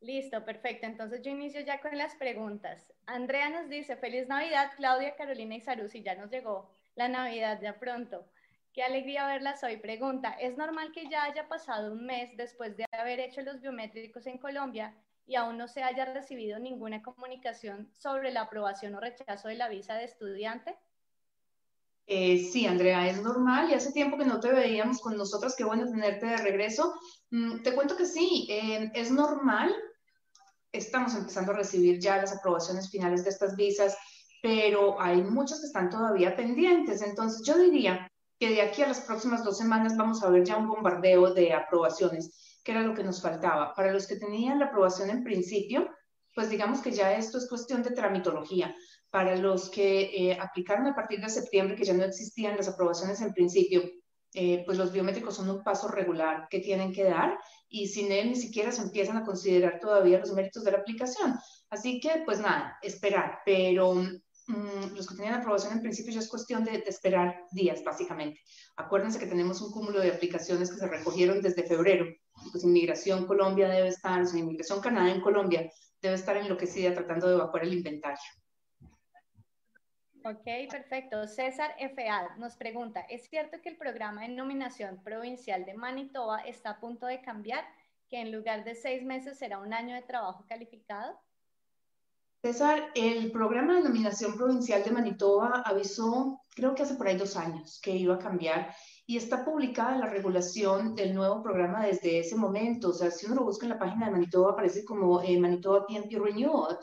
Listo, 0.00 0.42
perfecto. 0.46 0.86
Entonces 0.86 1.20
yo 1.20 1.30
inicio 1.30 1.60
ya 1.60 1.82
con 1.82 1.98
las 1.98 2.14
preguntas. 2.14 2.90
Andrea 3.04 3.50
nos 3.50 3.68
dice, 3.68 3.94
feliz 3.98 4.26
Navidad, 4.26 4.72
Claudia, 4.78 5.16
Carolina 5.16 5.56
y 5.56 5.60
Sarusi, 5.60 6.02
ya 6.02 6.14
nos 6.14 6.30
llegó 6.30 6.70
la 6.94 7.08
Navidad 7.08 7.60
ya 7.60 7.78
pronto. 7.78 8.24
Qué 8.72 8.82
alegría 8.82 9.26
verlas 9.26 9.62
hoy. 9.62 9.76
Pregunta, 9.76 10.30
¿es 10.40 10.56
normal 10.56 10.90
que 10.90 11.06
ya 11.06 11.24
haya 11.24 11.48
pasado 11.48 11.92
un 11.92 12.06
mes 12.06 12.34
después 12.38 12.78
de 12.78 12.86
haber 12.92 13.20
hecho 13.20 13.42
los 13.42 13.60
biométricos 13.60 14.26
en 14.26 14.38
Colombia 14.38 14.94
y 15.26 15.36
aún 15.36 15.56
no 15.56 15.68
se 15.68 15.82
haya 15.82 16.04
recibido 16.04 16.58
ninguna 16.58 17.02
comunicación 17.02 17.90
sobre 17.96 18.30
la 18.30 18.42
aprobación 18.42 18.94
o 18.94 19.00
rechazo 19.00 19.48
de 19.48 19.56
la 19.56 19.68
visa 19.68 19.94
de 19.94 20.04
estudiante? 20.04 20.76
Eh, 22.06 22.50
sí, 22.52 22.66
Andrea, 22.66 23.08
es 23.08 23.22
normal 23.22 23.70
y 23.70 23.74
hace 23.74 23.92
tiempo 23.92 24.18
que 24.18 24.26
no 24.26 24.38
te 24.38 24.52
veíamos 24.52 25.00
con 25.00 25.16
nosotros, 25.16 25.54
qué 25.56 25.64
bueno 25.64 25.88
tenerte 25.90 26.26
de 26.26 26.36
regreso. 26.36 26.94
Mm, 27.30 27.62
te 27.62 27.74
cuento 27.74 27.96
que 27.96 28.04
sí, 28.04 28.46
eh, 28.50 28.90
es 28.94 29.10
normal. 29.10 29.74
Estamos 30.70 31.14
empezando 31.14 31.52
a 31.52 31.56
recibir 31.56 31.98
ya 32.00 32.18
las 32.18 32.36
aprobaciones 32.36 32.90
finales 32.90 33.24
de 33.24 33.30
estas 33.30 33.56
visas, 33.56 33.96
pero 34.42 35.00
hay 35.00 35.22
muchas 35.22 35.60
que 35.60 35.66
están 35.66 35.88
todavía 35.88 36.36
pendientes. 36.36 37.00
Entonces, 37.00 37.46
yo 37.46 37.56
diría 37.56 38.06
que 38.38 38.50
de 38.50 38.60
aquí 38.60 38.82
a 38.82 38.88
las 38.88 39.00
próximas 39.00 39.42
dos 39.42 39.56
semanas 39.56 39.96
vamos 39.96 40.22
a 40.22 40.28
ver 40.28 40.44
ya 40.44 40.58
un 40.58 40.68
bombardeo 40.68 41.32
de 41.32 41.54
aprobaciones 41.54 42.53
que 42.64 42.72
era 42.72 42.82
lo 42.82 42.94
que 42.94 43.04
nos 43.04 43.20
faltaba. 43.20 43.74
Para 43.74 43.92
los 43.92 44.06
que 44.06 44.16
tenían 44.16 44.58
la 44.58 44.66
aprobación 44.66 45.10
en 45.10 45.22
principio, 45.22 45.88
pues 46.34 46.48
digamos 46.50 46.80
que 46.80 46.90
ya 46.90 47.14
esto 47.14 47.38
es 47.38 47.48
cuestión 47.48 47.82
de 47.82 47.90
tramitología. 47.90 48.74
Para 49.10 49.36
los 49.36 49.70
que 49.70 50.00
eh, 50.02 50.38
aplicaron 50.40 50.86
a 50.86 50.94
partir 50.94 51.20
de 51.20 51.28
septiembre, 51.28 51.76
que 51.76 51.84
ya 51.84 51.92
no 51.92 52.02
existían 52.02 52.56
las 52.56 52.68
aprobaciones 52.68 53.20
en 53.20 53.32
principio, 53.32 53.82
eh, 54.32 54.64
pues 54.66 54.78
los 54.78 54.90
biométricos 54.90 55.36
son 55.36 55.48
un 55.48 55.62
paso 55.62 55.86
regular 55.86 56.48
que 56.50 56.58
tienen 56.58 56.92
que 56.92 57.04
dar 57.04 57.38
y 57.68 57.86
sin 57.86 58.10
él 58.10 58.30
ni 58.30 58.34
siquiera 58.34 58.72
se 58.72 58.82
empiezan 58.82 59.16
a 59.16 59.24
considerar 59.24 59.78
todavía 59.78 60.18
los 60.18 60.32
méritos 60.32 60.64
de 60.64 60.72
la 60.72 60.78
aplicación. 60.78 61.38
Así 61.70 62.00
que, 62.00 62.22
pues 62.24 62.40
nada, 62.40 62.76
esperar, 62.82 63.40
pero 63.44 63.94
mm, 63.94 64.94
los 64.94 65.06
que 65.06 65.14
tenían 65.14 65.34
aprobación 65.34 65.74
en 65.74 65.82
principio 65.82 66.14
ya 66.14 66.20
es 66.20 66.28
cuestión 66.28 66.64
de, 66.64 66.72
de, 66.72 66.84
esperar 66.86 67.42
días, 67.52 67.84
básicamente. 67.84 68.40
Acuérdense 68.74 69.20
que 69.20 69.26
tenemos 69.26 69.60
un 69.60 69.70
cúmulo 69.70 70.00
de 70.00 70.10
aplicaciones 70.10 70.70
que 70.72 70.78
se 70.78 70.88
recogieron 70.88 71.40
desde 71.40 71.62
febrero 71.62 72.06
pues 72.50 72.64
Inmigración 72.64 73.26
Colombia 73.26 73.68
debe 73.68 73.88
estar, 73.88 74.20
o 74.20 74.26
sea, 74.26 74.40
Inmigración 74.40 74.80
Canadá 74.80 75.10
en 75.10 75.20
Colombia 75.20 75.70
debe 76.00 76.14
estar 76.14 76.36
enloquecida 76.36 76.94
tratando 76.94 77.28
de 77.28 77.34
evacuar 77.34 77.64
el 77.64 77.74
inventario. 77.74 78.20
Ok, 80.26 80.70
perfecto. 80.70 81.26
César 81.26 81.74
F.A. 81.78 82.36
nos 82.38 82.56
pregunta, 82.56 83.00
¿es 83.10 83.28
cierto 83.28 83.60
que 83.60 83.68
el 83.68 83.76
programa 83.76 84.22
de 84.22 84.28
nominación 84.28 85.02
provincial 85.02 85.66
de 85.66 85.74
Manitoba 85.74 86.38
está 86.40 86.70
a 86.70 86.80
punto 86.80 87.06
de 87.06 87.20
cambiar, 87.20 87.64
que 88.08 88.20
en 88.20 88.32
lugar 88.32 88.64
de 88.64 88.74
seis 88.74 89.02
meses 89.02 89.38
será 89.38 89.58
un 89.58 89.74
año 89.74 89.94
de 89.94 90.02
trabajo 90.02 90.46
calificado? 90.48 91.20
César, 92.42 92.90
el 92.94 93.32
programa 93.32 93.76
de 93.76 93.82
nominación 93.82 94.34
provincial 94.36 94.82
de 94.82 94.90
Manitoba 94.90 95.62
avisó, 95.64 96.40
creo 96.54 96.74
que 96.74 96.84
hace 96.84 96.94
por 96.94 97.06
ahí 97.06 97.16
dos 97.16 97.36
años, 97.36 97.80
que 97.82 97.90
iba 97.90 98.14
a 98.14 98.18
cambiar 98.18 98.74
y 99.06 99.16
está 99.16 99.44
publicada 99.44 99.98
la 99.98 100.08
regulación 100.08 100.94
del 100.94 101.14
nuevo 101.14 101.42
programa 101.42 101.84
desde 101.84 102.20
ese 102.20 102.36
momento. 102.36 102.88
O 102.88 102.92
sea, 102.92 103.10
si 103.10 103.26
uno 103.26 103.36
lo 103.36 103.44
busca 103.44 103.66
en 103.66 103.70
la 103.70 103.78
página 103.78 104.06
de 104.06 104.12
Manitoba, 104.12 104.52
aparece 104.52 104.84
como 104.84 105.20
eh, 105.22 105.38
Manitoba 105.38 105.86
PNP 105.86 106.18
Renewal. 106.18 106.78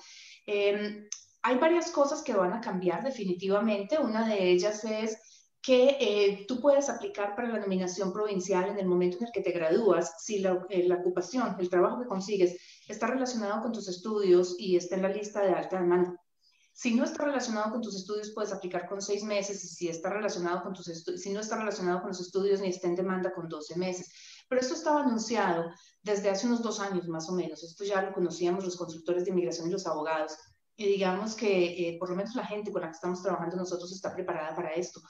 Em, 0.46 1.08
hay 1.42 1.58
varias 1.58 1.90
cosas 1.92 2.22
que 2.22 2.34
van 2.34 2.54
a 2.54 2.62
cambiar 2.62 3.04
definitivamente. 3.04 3.98
Una 3.98 4.28
de 4.28 4.52
ellas 4.52 4.84
es 4.84 5.18
que 5.62 5.98
eh, 6.00 6.46
tú 6.48 6.60
puedes 6.60 6.90
aplicar 6.90 7.36
para 7.36 7.50
la 7.50 7.60
nominación 7.60 8.12
provincial 8.14 8.70
en 8.70 8.80
el 8.80 8.88
momento 8.88 9.18
en 9.18 9.26
el 9.26 9.32
que 9.32 9.42
te 9.42 9.52
gradúas, 9.52 10.24
si 10.24 10.40
la, 10.40 10.66
eh, 10.70 10.88
la, 10.88 10.96
ocupación, 10.96 11.56
el 11.60 11.70
trabajo 11.70 12.02
que 12.02 12.08
consigues 12.08 12.58
está 12.88 13.08
relacionado 13.08 13.62
con 13.62 13.72
tus 13.72 13.88
estudios 13.88 14.56
y 14.60 14.76
está 14.76 14.96
en 14.96 15.04
la 15.04 15.10
lista 15.10 15.42
de 15.42 15.54
alta 15.54 15.80
demanda. 15.80 16.20
Si 16.74 16.96
no 16.96 17.04
está 17.04 17.26
relacionado 17.26 17.72
con 17.72 17.82
tus 17.82 17.96
estudios, 17.96 18.32
puedes 18.34 18.54
aplicar 18.54 18.88
con 18.88 19.02
seis 19.02 19.24
meses 19.24 19.64
y 19.64 19.68
si, 19.68 19.88
está 19.90 20.10
relacionado 20.10 20.64
con 20.64 20.74
tus 20.74 20.86
si 20.86 21.32
no 21.32 21.42
está 21.42 21.58
relacionado 21.58 22.00
con 22.00 22.10
los 22.10 22.22
estudios 22.22 22.62
ni 22.62 22.70
está 22.70 22.88
en 22.88 22.96
demanda 22.96 23.34
con 23.34 23.50
12 23.50 23.78
meses. 23.78 24.10
Pero 24.48 24.62
esto 24.62 24.74
estaba 24.74 25.02
anunciado 25.02 25.66
desde 26.02 26.30
hace 26.30 26.48
unos 26.48 26.62
dos 26.62 26.80
años 26.80 27.08
más 27.08 27.30
o 27.30 27.34
menos. 27.34 27.64
Esto 27.64 27.84
ya 27.84 28.02
lo 28.02 28.14
conocíamos 28.14 28.64
los 28.64 28.78
consultores 28.78 29.26
de 29.26 29.32
inmigración 29.32 29.68
y 29.68 29.72
los 29.72 29.86
abogados. 29.86 30.36
Y 30.76 30.86
digamos 30.86 31.36
que 31.36 31.90
eh, 31.90 31.98
por 32.00 32.10
lo 32.10 32.16
menos 32.16 32.36
la 32.36 32.46
gente 32.46 32.72
con 32.72 32.82
la 32.82 32.88
que 32.88 32.96
estamos 32.96 33.22
trabajando 33.22 33.58
nosotros 33.58 33.92
está 33.92 34.14
preparada 34.14 34.56
para 34.56 34.74
esto 34.74 35.02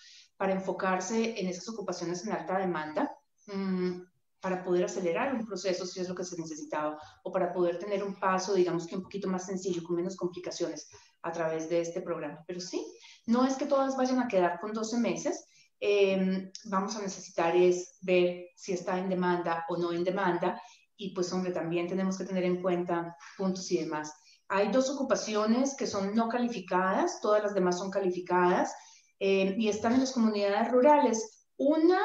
para 0.41 0.53
enfocarse 0.53 1.39
en 1.39 1.47
esas 1.47 1.69
ocupaciones 1.69 2.25
en 2.25 2.33
alta 2.33 2.57
demanda, 2.57 3.15
mmm, 3.45 4.01
para 4.41 4.63
poder 4.63 4.85
acelerar 4.85 5.33
un 5.35 5.45
proceso 5.45 5.85
si 5.85 5.99
es 5.99 6.09
lo 6.09 6.15
que 6.15 6.23
se 6.23 6.39
necesitaba, 6.39 6.97
o 7.23 7.31
para 7.31 7.53
poder 7.53 7.77
tener 7.77 8.03
un 8.03 8.19
paso, 8.19 8.53
digamos 8.53 8.87
que 8.87 8.95
un 8.95 9.03
poquito 9.03 9.29
más 9.29 9.45
sencillo, 9.45 9.83
con 9.83 9.95
menos 9.95 10.15
complicaciones 10.15 10.89
a 11.21 11.31
través 11.31 11.69
de 11.69 11.81
este 11.81 12.01
programa. 12.01 12.43
Pero 12.47 12.59
sí, 12.59 12.85
no 13.27 13.45
es 13.45 13.55
que 13.55 13.65
todas 13.65 13.95
vayan 13.95 14.19
a 14.19 14.27
quedar 14.27 14.59
con 14.59 14.73
12 14.73 14.97
meses, 14.97 15.45
eh, 15.79 16.51
vamos 16.65 16.95
a 16.95 17.01
necesitar 17.01 17.55
es 17.55 17.97
ver 18.01 18.49
si 18.55 18.73
está 18.73 18.97
en 18.99 19.09
demanda 19.09 19.65
o 19.69 19.77
no 19.77 19.91
en 19.93 20.03
demanda, 20.03 20.61
y 20.97 21.13
pues 21.13 21.31
hombre, 21.33 21.51
también 21.51 21.87
tenemos 21.87 22.17
que 22.17 22.25
tener 22.25 22.43
en 22.43 22.61
cuenta 22.61 23.15
puntos 23.37 23.71
y 23.71 23.79
demás. 23.79 24.13
Hay 24.47 24.71
dos 24.71 24.89
ocupaciones 24.89 25.75
que 25.75 25.87
son 25.87 26.13
no 26.13 26.29
calificadas, 26.29 27.21
todas 27.21 27.41
las 27.41 27.53
demás 27.53 27.79
son 27.79 27.89
calificadas, 27.89 28.73
eh, 29.19 29.55
y 29.57 29.69
están 29.69 29.93
en 29.93 30.01
las 30.01 30.11
comunidades 30.11 30.71
rurales. 30.71 31.47
Una 31.57 31.99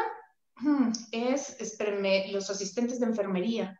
es, 1.12 1.56
los 2.32 2.50
asistentes 2.50 3.00
de 3.00 3.06
enfermería 3.06 3.78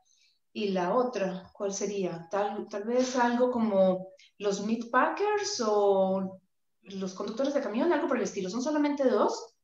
y 0.52 0.68
la 0.68 0.94
otra, 0.94 1.50
¿cuál 1.52 1.72
sería? 1.72 2.28
Tal, 2.30 2.66
tal 2.68 2.84
vez 2.84 3.16
algo 3.16 3.50
como 3.50 4.08
los 4.38 4.64
meat 4.64 4.90
packers 4.90 5.62
o 5.66 6.40
los 6.82 7.14
conductores 7.14 7.54
de 7.54 7.60
camión, 7.60 7.92
algo 7.92 8.08
por 8.08 8.16
el 8.16 8.22
estilo. 8.22 8.48
Son 8.48 8.62
solamente 8.62 9.04
dos 9.04 9.54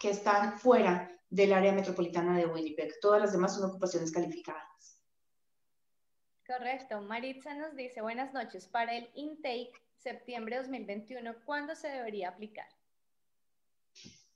que 0.00 0.10
están 0.10 0.58
fuera 0.58 1.10
del 1.28 1.52
área 1.52 1.72
metropolitana 1.72 2.36
de 2.36 2.46
Winnipeg. 2.46 3.00
Todas 3.00 3.20
las 3.20 3.32
demás 3.32 3.54
son 3.54 3.68
ocupaciones 3.68 4.12
calificadas. 4.12 5.02
Correcto. 6.46 7.00
Maritza 7.02 7.54
nos 7.54 7.74
dice, 7.74 8.00
buenas 8.00 8.32
noches. 8.32 8.66
Para 8.66 8.96
el 8.96 9.10
intake 9.14 9.72
septiembre 9.96 10.56
2021, 10.56 11.34
¿cuándo 11.44 11.74
se 11.74 11.88
debería 11.88 12.30
aplicar? 12.30 12.68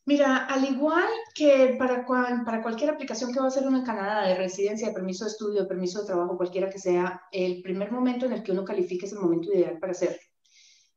Mira, 0.04 0.46
al 0.46 0.64
igual 0.64 1.08
que 1.32 1.76
para, 1.78 2.04
para 2.04 2.62
cualquier 2.62 2.90
aplicación 2.90 3.32
que 3.32 3.38
va 3.38 3.46
a 3.46 3.60
uno 3.60 3.78
en 3.78 3.84
Canadá 3.84 4.26
de 4.26 4.34
residencia, 4.34 4.88
de 4.88 4.94
permiso 4.94 5.24
de 5.24 5.30
estudio, 5.30 5.62
de 5.62 5.68
permiso 5.68 6.00
de 6.00 6.06
trabajo, 6.06 6.36
cualquiera 6.36 6.68
que 6.68 6.80
sea, 6.80 7.22
el 7.30 7.62
primer 7.62 7.92
momento 7.92 8.26
en 8.26 8.32
el 8.32 8.42
que 8.42 8.50
uno 8.50 8.64
califique 8.64 9.06
es 9.06 9.12
el 9.12 9.20
momento 9.20 9.52
ideal 9.52 9.78
para 9.78 9.92
hacerlo. 9.92 10.18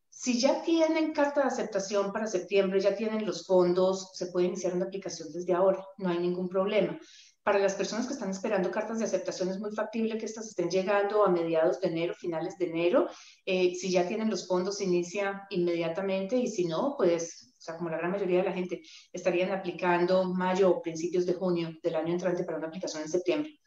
Si 0.10 0.40
ya 0.40 0.64
tienen 0.64 1.14
carta 1.14 1.42
de 1.42 1.48
aceptación 1.48 2.12
para 2.12 2.26
septiembre, 2.26 2.80
ya 2.80 2.96
tienen 2.96 3.28
los 3.28 3.46
fondos, 3.46 4.10
se 4.14 4.28
puede 4.28 4.48
iniciar 4.48 4.74
una 4.74 4.86
aplicación 4.86 5.32
desde 5.32 5.54
ahora, 5.54 5.86
no 5.98 6.10
hay 6.10 6.18
ningún 6.18 6.50
problema. 6.50 6.98
Para 7.44 7.60
las 7.60 7.76
personas 7.76 8.08
que 8.08 8.14
están 8.14 8.32
esperando 8.32 8.72
cartas 8.72 8.98
de 8.98 9.06
aceptación 9.06 9.50
es 9.50 9.60
muy 9.60 9.72
factible 9.72 10.18
que 10.18 10.26
estas 10.26 10.48
estén 10.48 10.72
llegando 10.72 11.24
a 11.24 11.30
mediados 11.30 11.80
de 11.80 11.90
enero, 11.90 12.16
finales 12.16 12.58
de 12.58 12.66
enero. 12.66 13.08
Eh, 13.46 13.76
si 13.76 13.92
ya 13.92 14.08
tienen 14.08 14.32
los 14.32 14.48
fondos, 14.48 14.78
se 14.78 14.86
inicia 14.86 15.46
inmediatamente 15.52 16.38
y 16.38 16.48
si 16.48 16.66
no, 16.66 16.96
pues 16.98 17.45
sea, 17.66 17.78
como 17.78 17.90
la 17.90 17.98
gran 17.98 18.12
mayoría 18.12 18.40
de 18.40 18.50
la 18.50 18.54
gente, 18.54 18.82
estarían 19.12 19.52
aplicando 19.52 20.34
mayo 20.34 20.70
o 20.70 20.82
principios 20.82 21.26
de 21.26 21.34
junio 21.34 21.78
del 21.82 21.96
año 21.96 22.14
entrante 22.14 22.44
para 22.44 22.58
una 22.58 22.68
aplicación 22.68 23.04
en 23.04 23.10
septiembre. 23.10 23.60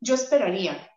Yo 0.00 0.14
esperaría 0.14 0.88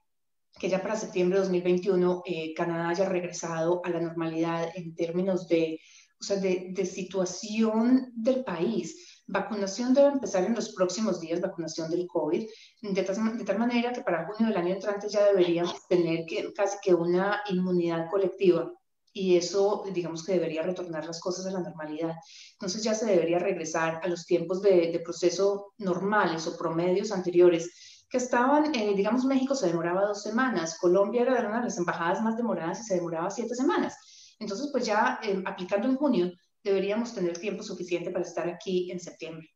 que 0.60 0.70
ya 0.70 0.82
para 0.82 0.96
septiembre 0.96 1.38
de 1.38 1.46
2021 1.46 2.24
eh, 2.26 2.54
Canadá 2.54 2.90
haya 2.90 3.10
regresado 3.10 3.82
a 3.84 3.90
la 3.90 4.00
normalidad 4.00 4.72
en 4.76 4.96
términos 4.96 5.48
de, 5.48 5.80
o 6.20 6.24
sea, 6.24 6.38
de, 6.38 6.70
de 6.72 6.86
situación 6.86 8.12
del 8.16 8.44
país. 8.44 9.24
Vacunación 9.26 9.94
debe 9.94 10.10
empezar 10.10 10.44
en 10.44 10.54
los 10.54 10.74
próximos 10.74 11.20
días, 11.22 11.42
vacunación 11.42 11.90
del 11.90 12.08
COVID, 12.08 12.46
de 12.82 13.04
tal, 13.04 13.38
de 13.38 13.46
tal, 13.46 13.58
manera 13.58 13.94
que 13.94 14.02
para 14.02 14.28
junio 14.28 14.50
del 14.50 14.58
año 14.58 14.74
entrante 14.76 15.08
ya 15.10 15.26
deberíamos 15.26 15.88
tener 15.88 16.26
que, 16.26 16.52
casi 16.54 16.78
que 16.84 16.94
una 16.94 17.42
inmunidad 17.50 18.10
colectiva 18.12 18.72
y 19.14 19.38
eso, 19.38 19.86
digamos 19.94 20.26
que 20.26 20.34
debería 20.34 20.64
retornar 20.64 21.06
las 21.06 21.20
cosas 21.20 21.46
a 21.46 21.52
la 21.52 21.60
normalidad. 21.60 22.16
Entonces 22.54 22.84
ya 22.84 22.96
se 22.96 23.06
debería 23.06 23.38
regresar 23.38 24.02
a 24.04 24.08
los 24.08 24.26
tiempos 24.26 24.62
de, 24.62 25.00
proceso 25.04 25.74
normales 25.78 26.48
o 26.48 26.58
promedios 26.58 27.12
anteriores 27.12 28.06
que 28.10 28.18
estaban, 28.18 28.76
eh, 28.76 28.94
digamos, 28.96 29.26
México 29.26 29.56
se 29.56 29.68
demoraba 29.68 30.06
dos 30.06 30.24
semanas, 30.24 30.78
Colombia 30.80 31.22
era 31.22 31.42
de 31.42 31.48
una 31.48 31.60
de 31.60 31.66
las 31.66 31.78
embajadas 31.78 32.22
más 32.22 32.38
demoradas 32.38 32.82
y 32.82 32.84
se 32.84 32.96
demoraba 32.96 33.30
siete 33.30 33.56
semanas. 33.56 34.36
Entonces, 34.40 34.70
pues 34.72 34.86
ya 34.86 35.20
eh, 35.24 35.42
aplicando 35.46 35.88
en 35.88 35.96
junio, 35.96 36.32
deberíamos 36.64 37.14
tener 37.14 37.38
tiempo 37.38 37.64
suficiente 37.64 38.12
para 38.12 38.26
estar 38.26 38.48
aquí 38.50 38.92
en 38.92 39.00
septiembre. 39.00 39.50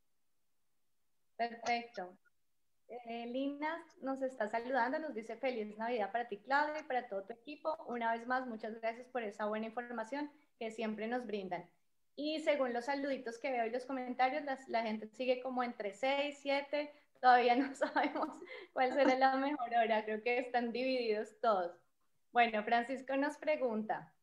Perfecto. 1.35 2.17
Eh, 2.89 3.25
Lina 3.27 3.83
nos 4.01 4.21
está 4.21 4.47
saludando, 4.47 4.97
nos 4.99 5.13
dice 5.13 5.35
feliz 5.35 5.77
Navidad 5.77 6.11
para 6.11 6.27
ti, 6.27 6.37
Claudia, 6.37 6.79
y 6.79 6.83
para 6.83 7.07
todo 7.07 7.23
tu 7.23 7.33
equipo. 7.33 7.75
Una 7.87 8.13
vez 8.13 8.25
más, 8.25 8.47
muchas 8.47 8.79
gracias 8.79 9.07
por 9.07 9.23
esa 9.23 9.45
buena 9.45 9.65
información 9.65 10.31
que 10.57 10.71
siempre 10.71 11.07
nos 11.07 11.25
brindan. 11.25 11.69
Y 12.15 12.39
según 12.39 12.73
los 12.73 12.85
saluditos 12.85 13.37
que 13.37 13.51
veo 13.51 13.65
en 13.65 13.73
los 13.73 13.85
comentarios, 13.85 14.43
la 14.67 14.83
gente 14.83 15.07
sigue 15.07 15.41
como 15.41 15.63
entre 15.63 15.93
6, 15.93 16.39
7, 16.41 16.91
todavía 17.21 17.55
no 17.57 17.75
sabemos 17.75 18.39
cuál 18.73 18.93
será 18.93 19.15
la 19.17 19.35
mejor 19.35 19.69
hora, 19.69 20.05
creo 20.05 20.23
que 20.23 20.39
están 20.39 20.71
divididos 20.71 21.39
todos. 21.41 21.77
Bueno, 22.31 22.63
Francisco 22.63 23.15
nos 23.17 23.37
pregunta 23.37 24.13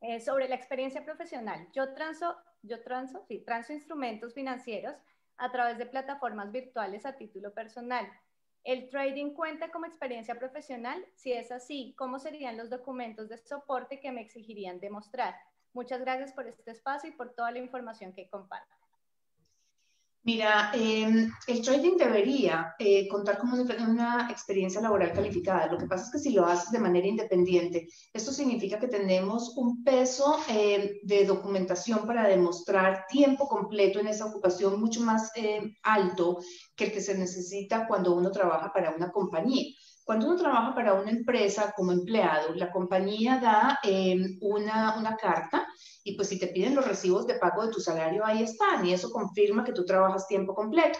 eh, 0.00 0.20
sobre 0.20 0.48
la 0.48 0.54
experiencia 0.54 1.04
profesional. 1.04 1.66
Yo 1.72 1.94
transo, 1.94 2.36
yo 2.62 2.82
transo, 2.82 3.24
sí, 3.26 3.40
transo 3.40 3.72
instrumentos 3.72 4.34
financieros 4.34 4.96
a 5.42 5.50
través 5.50 5.76
de 5.76 5.86
plataformas 5.86 6.52
virtuales 6.52 7.04
a 7.04 7.16
título 7.16 7.52
personal. 7.52 8.06
¿El 8.62 8.88
trading 8.88 9.34
cuenta 9.34 9.72
como 9.72 9.86
experiencia 9.86 10.38
profesional? 10.38 11.04
Si 11.16 11.32
es 11.32 11.50
así, 11.50 11.96
¿cómo 11.98 12.20
serían 12.20 12.56
los 12.56 12.70
documentos 12.70 13.28
de 13.28 13.38
soporte 13.38 13.98
que 13.98 14.12
me 14.12 14.20
exigirían 14.20 14.78
demostrar? 14.78 15.34
Muchas 15.72 16.00
gracias 16.00 16.32
por 16.32 16.46
este 16.46 16.70
espacio 16.70 17.10
y 17.10 17.14
por 17.14 17.34
toda 17.34 17.50
la 17.50 17.58
información 17.58 18.12
que 18.12 18.28
comparto. 18.28 18.81
Mira, 20.24 20.70
em, 20.74 21.32
el 21.48 21.62
trading 21.62 21.96
debería 21.96 22.74
eh, 22.78 23.08
contar 23.08 23.38
con 23.38 23.50
una 23.50 24.28
experiencia 24.30 24.80
laboral 24.80 25.12
calificada. 25.12 25.66
Lo 25.66 25.76
que 25.76 25.86
pasa 25.86 26.04
es 26.04 26.12
que 26.12 26.18
si 26.20 26.30
lo 26.30 26.46
haces 26.46 26.70
de 26.70 26.78
manera 26.78 27.08
independiente, 27.08 27.88
esto 28.12 28.30
significa 28.30 28.78
que 28.78 28.86
tenemos 28.86 29.56
un 29.56 29.82
peso 29.82 30.36
em, 30.48 30.90
de 31.02 31.24
documentación 31.24 32.06
para 32.06 32.28
demostrar 32.28 33.04
tiempo 33.08 33.48
completo 33.48 33.98
en 33.98 34.06
esa 34.06 34.26
ocupación 34.26 34.80
mucho 34.80 35.00
más 35.00 35.32
em, 35.34 35.74
alto 35.82 36.38
que 36.76 36.84
el 36.84 36.92
que 36.92 37.00
se 37.00 37.18
necesita 37.18 37.88
cuando 37.88 38.14
uno 38.14 38.30
trabaja 38.30 38.72
para 38.72 38.94
una 38.94 39.10
compañía. 39.10 39.74
Cuando 40.04 40.26
uno 40.26 40.36
trabaja 40.36 40.74
para 40.74 40.94
una 40.94 41.10
empresa 41.10 41.72
como 41.76 41.92
empleado, 41.92 42.54
la 42.54 42.72
compañía 42.72 43.38
da 43.38 43.78
una, 44.40 44.98
una 44.98 45.16
carta 45.16 45.66
y 46.04 46.16
pues 46.16 46.28
si 46.28 46.38
te 46.38 46.48
piden 46.48 46.74
los 46.74 46.86
recibos 46.86 47.26
de 47.26 47.36
pago 47.36 47.66
de 47.66 47.72
tu 47.72 47.80
salario, 47.80 48.24
ahí 48.24 48.42
están 48.42 48.84
y 48.84 48.92
eso 48.92 49.10
confirma 49.10 49.64
que 49.64 49.72
tú 49.72 49.84
trabajas 49.84 50.26
tiempo 50.26 50.54
completo. 50.54 50.98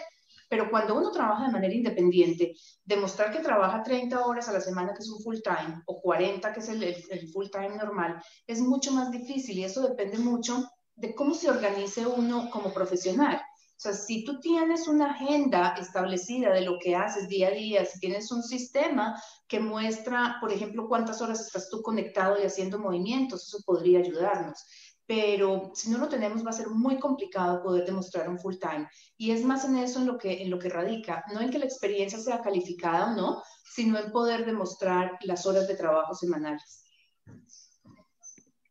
Pero 0.49 0.69
cuando 0.69 0.95
uno 0.95 1.11
trabaja 1.11 1.47
de 1.47 1.51
manera 1.51 1.73
independiente, 1.73 2.53
demostrar 2.85 3.31
que 3.31 3.39
trabaja 3.39 3.81
30 3.81 4.25
horas 4.25 4.47
a 4.47 4.53
la 4.53 4.61
semana, 4.61 4.93
que 4.93 5.01
es 5.01 5.09
un 5.09 5.21
full 5.21 5.37
time, 5.43 5.81
o 5.87 5.99
40, 5.99 6.53
que 6.53 6.59
es 6.59 6.69
el, 6.69 6.83
el, 6.83 7.27
full 7.31 7.47
time 7.51 7.75
normal, 7.75 8.21
es 8.45 8.61
mucho 8.61 8.91
más 8.91 9.09
difícil 9.09 9.57
y 9.57 9.63
eso 9.63 9.81
depende 9.81 10.19
mucho 10.19 10.63
de 10.95 11.15
cómo 11.15 11.33
se 11.33 11.49
organice 11.49 12.05
uno 12.05 12.49
como 12.51 12.71
profesional. 12.71 13.41
Sea, 13.83 13.93
si 13.93 14.23
tú 14.23 14.39
tienes 14.39 14.87
una 14.87 15.11
agenda 15.11 15.75
establecida 15.77 16.53
de 16.53 16.61
lo 16.61 16.79
que 16.79 16.95
haces 16.95 17.27
día 17.27 17.49
a 17.49 17.51
día, 17.51 17.85
si 17.85 17.99
tienes 17.99 18.31
un 18.31 18.41
sistema 18.41 19.21
que 19.45 19.59
muestra, 19.59 20.37
por 20.39 20.53
ejemplo, 20.53 20.87
cuántas 20.87 21.21
horas 21.21 21.41
estás 21.41 21.69
tú 21.69 21.81
conectado 21.81 22.41
y 22.41 22.45
haciendo 22.45 22.79
movimientos, 22.79 23.45
eso 23.45 23.57
podría 23.65 23.99
ayudarnos 23.99 24.63
pero 25.05 25.71
si 25.73 25.89
no 25.89 25.97
lo 25.97 26.07
tenemos 26.07 26.45
va 26.45 26.51
a 26.51 26.53
ser 26.53 26.69
muy 26.69 26.97
complicado 26.97 27.61
poder 27.61 27.85
demostrar 27.85 28.29
un 28.29 28.39
full 28.39 28.55
time. 28.55 28.87
Y 29.17 29.31
es 29.31 29.43
más 29.43 29.65
en 29.65 29.75
eso 29.75 29.99
en 29.99 30.07
lo 30.07 30.17
que, 30.17 30.41
en 30.41 30.49
lo 30.49 30.57
que 30.57 30.69
radica, 30.69 31.25
no 31.33 31.41
en 31.41 31.51
que 31.51 31.59
la 31.59 31.65
experiencia 31.65 32.17
sea 32.17 32.41
calificada 32.41 33.11
o 33.11 33.15
no, 33.17 33.43
sino 33.65 33.99
en 33.99 34.13
poder 34.13 34.45
demostrar 34.45 35.19
las 35.23 35.45
horas 35.45 35.67
de 35.67 35.75
trabajo 35.75 36.15
semanales. 36.15 36.85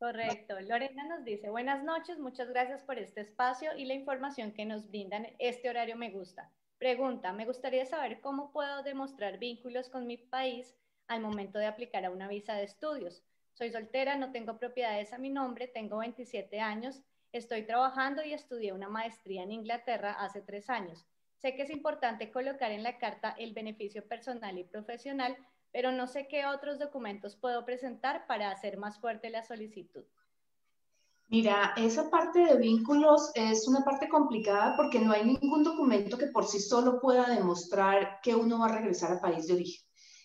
Correcto. 0.02 0.58
Lorena 0.62 1.04
nos 1.04 1.24
dice, 1.24 1.48
buenas 1.48 1.84
noches, 1.84 2.18
muchas 2.18 2.48
gracias 2.48 2.82
por 2.82 2.98
este 2.98 3.20
espacio 3.20 3.70
y 3.76 3.84
la 3.84 3.94
información 3.94 4.50
que 4.50 4.64
nos 4.64 4.88
brindan. 4.88 5.28
Este 5.38 5.70
horario 5.70 5.94
me 5.96 6.10
gusta. 6.10 6.50
Pregunta, 6.76 7.32
me 7.32 7.46
gustaría 7.46 7.86
saber 7.86 8.20
cómo 8.20 8.50
puedo 8.50 8.82
demostrar 8.82 9.38
vínculos 9.38 9.88
con 9.88 10.08
mi 10.08 10.16
país 10.16 10.74
al 11.06 11.20
momento 11.20 11.60
de 11.60 11.66
aplicar 11.66 12.04
a 12.04 12.10
una 12.10 12.26
visa 12.26 12.54
de 12.54 12.64
estudios. 12.64 13.22
Soy 13.52 13.70
soltera, 13.70 14.16
no 14.16 14.32
tengo 14.32 14.58
propiedades 14.58 15.12
a 15.12 15.18
mi 15.18 15.30
nombre, 15.30 15.68
tengo 15.68 15.98
27 15.98 16.58
años. 16.58 17.00
Estoy 17.30 17.62
trabajando 17.62 18.24
y 18.24 18.32
estudié 18.32 18.72
una 18.72 18.88
maestría 18.88 19.44
en 19.44 19.52
Inglaterra 19.52 20.14
hace 20.14 20.40
tres 20.40 20.68
años. 20.68 21.06
Sé 21.36 21.54
que 21.54 21.62
es 21.62 21.70
importante 21.70 22.32
colocar 22.32 22.72
en 22.72 22.82
la 22.82 22.98
carta 22.98 23.36
el 23.38 23.52
beneficio 23.52 24.04
personal 24.04 24.58
y 24.58 24.64
profesional, 24.64 25.36
pero 25.72 25.90
no 25.90 26.06
sé 26.06 26.28
qué 26.28 26.46
otros 26.46 26.78
documentos 26.78 27.36
puedo 27.36 27.64
presentar 27.64 28.26
para 28.26 28.50
hacer 28.50 28.76
más 28.76 28.98
fuerte 28.98 29.30
la 29.30 29.42
solicitud. 29.42 30.04
Mira, 31.32 31.72
esa 31.78 32.10
parte 32.10 32.40
de 32.40 32.58
vínculos 32.58 33.30
es 33.34 33.66
una 33.66 33.82
parte 33.82 34.06
complicada 34.06 34.76
porque 34.76 34.98
no 34.98 35.12
hay 35.12 35.24
ningún 35.24 35.64
documento 35.64 36.18
que 36.18 36.26
por 36.26 36.46
sí 36.46 36.60
solo 36.60 37.00
pueda 37.00 37.26
demostrar 37.26 38.20
que 38.22 38.34
uno 38.34 38.58
va 38.58 38.66
a 38.66 38.76
regresar 38.76 39.12
al 39.12 39.20
país 39.20 39.46
de 39.46 39.54
origen. 39.54 39.82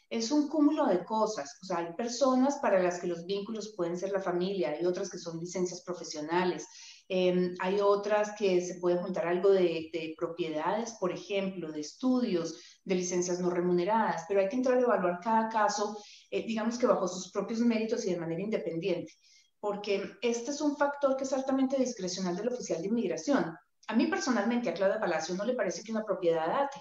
Es 0.09 0.31
un 0.31 0.49
cúmulo 0.49 0.85
de 0.85 1.05
cosas. 1.05 1.59
O 1.61 1.65
sea, 1.65 1.77
hay 1.77 1.93
personas 1.93 2.57
para 2.61 2.83
las 2.83 2.99
que 2.99 3.07
los 3.07 3.25
vínculos 3.25 3.73
pueden 3.77 3.97
ser 3.97 4.11
la 4.11 4.19
familia, 4.19 4.71
hay 4.71 4.85
otras 4.85 5.09
que 5.09 5.17
son 5.17 5.39
licencias 5.39 5.81
profesionales, 5.81 6.67
em, 7.07 7.55
hay 7.59 7.79
otras 7.79 8.33
que 8.37 8.59
se 8.59 8.75
puede 8.81 8.97
juntar 8.97 9.27
algo 9.27 9.51
de, 9.51 10.13
propiedades, 10.17 10.91
por 10.99 11.13
ejemplo, 11.13 11.71
de 11.71 11.79
estudios, 11.79 12.76
de 12.87 12.95
licencias 12.95 13.39
no 13.39 13.49
remuneradas, 13.49 14.23
pero 14.27 14.39
hay 14.39 14.47
que 14.47 14.55
entrar 14.55 14.77
a 14.77 14.81
evaluar 14.81 15.19
cada 15.21 15.49
caso, 15.49 15.97
eh, 16.31 16.45
digamos 16.47 16.77
que 16.77 16.87
bajo 16.87 17.07
sus 17.07 17.31
propios 17.31 17.59
méritos 17.59 18.05
y 18.05 18.13
de 18.13 18.19
manera 18.19 18.41
independiente 18.41 19.13
porque 19.59 20.17
este 20.21 20.51
es 20.51 20.61
un 20.61 20.77
factor 20.77 21.17
que 21.17 21.23
es 21.23 21.33
altamente 21.33 21.77
discrecional 21.77 22.35
del 22.35 22.49
oficial 22.49 22.81
de 22.81 22.87
inmigración. 22.87 23.57
A 23.87 23.95
mí 23.95 24.07
personalmente, 24.07 24.69
a 24.69 24.73
Claudia 24.73 24.99
Palacio, 24.99 25.35
no 25.35 25.45
le 25.45 25.55
parece 25.55 25.83
que 25.83 25.91
una 25.91 26.03
propiedad 26.03 26.47
date. 26.47 26.79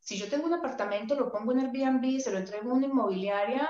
Si 0.00 0.18
yo 0.18 0.28
tengo 0.28 0.46
un 0.46 0.54
apartamento, 0.54 1.14
lo 1.14 1.30
pongo 1.30 1.52
en 1.52 1.60
Airbnb, 1.60 2.20
se 2.20 2.30
lo 2.30 2.38
entrego 2.38 2.70
a 2.70 2.74
una 2.74 2.86
inmobiliaria 2.86 3.68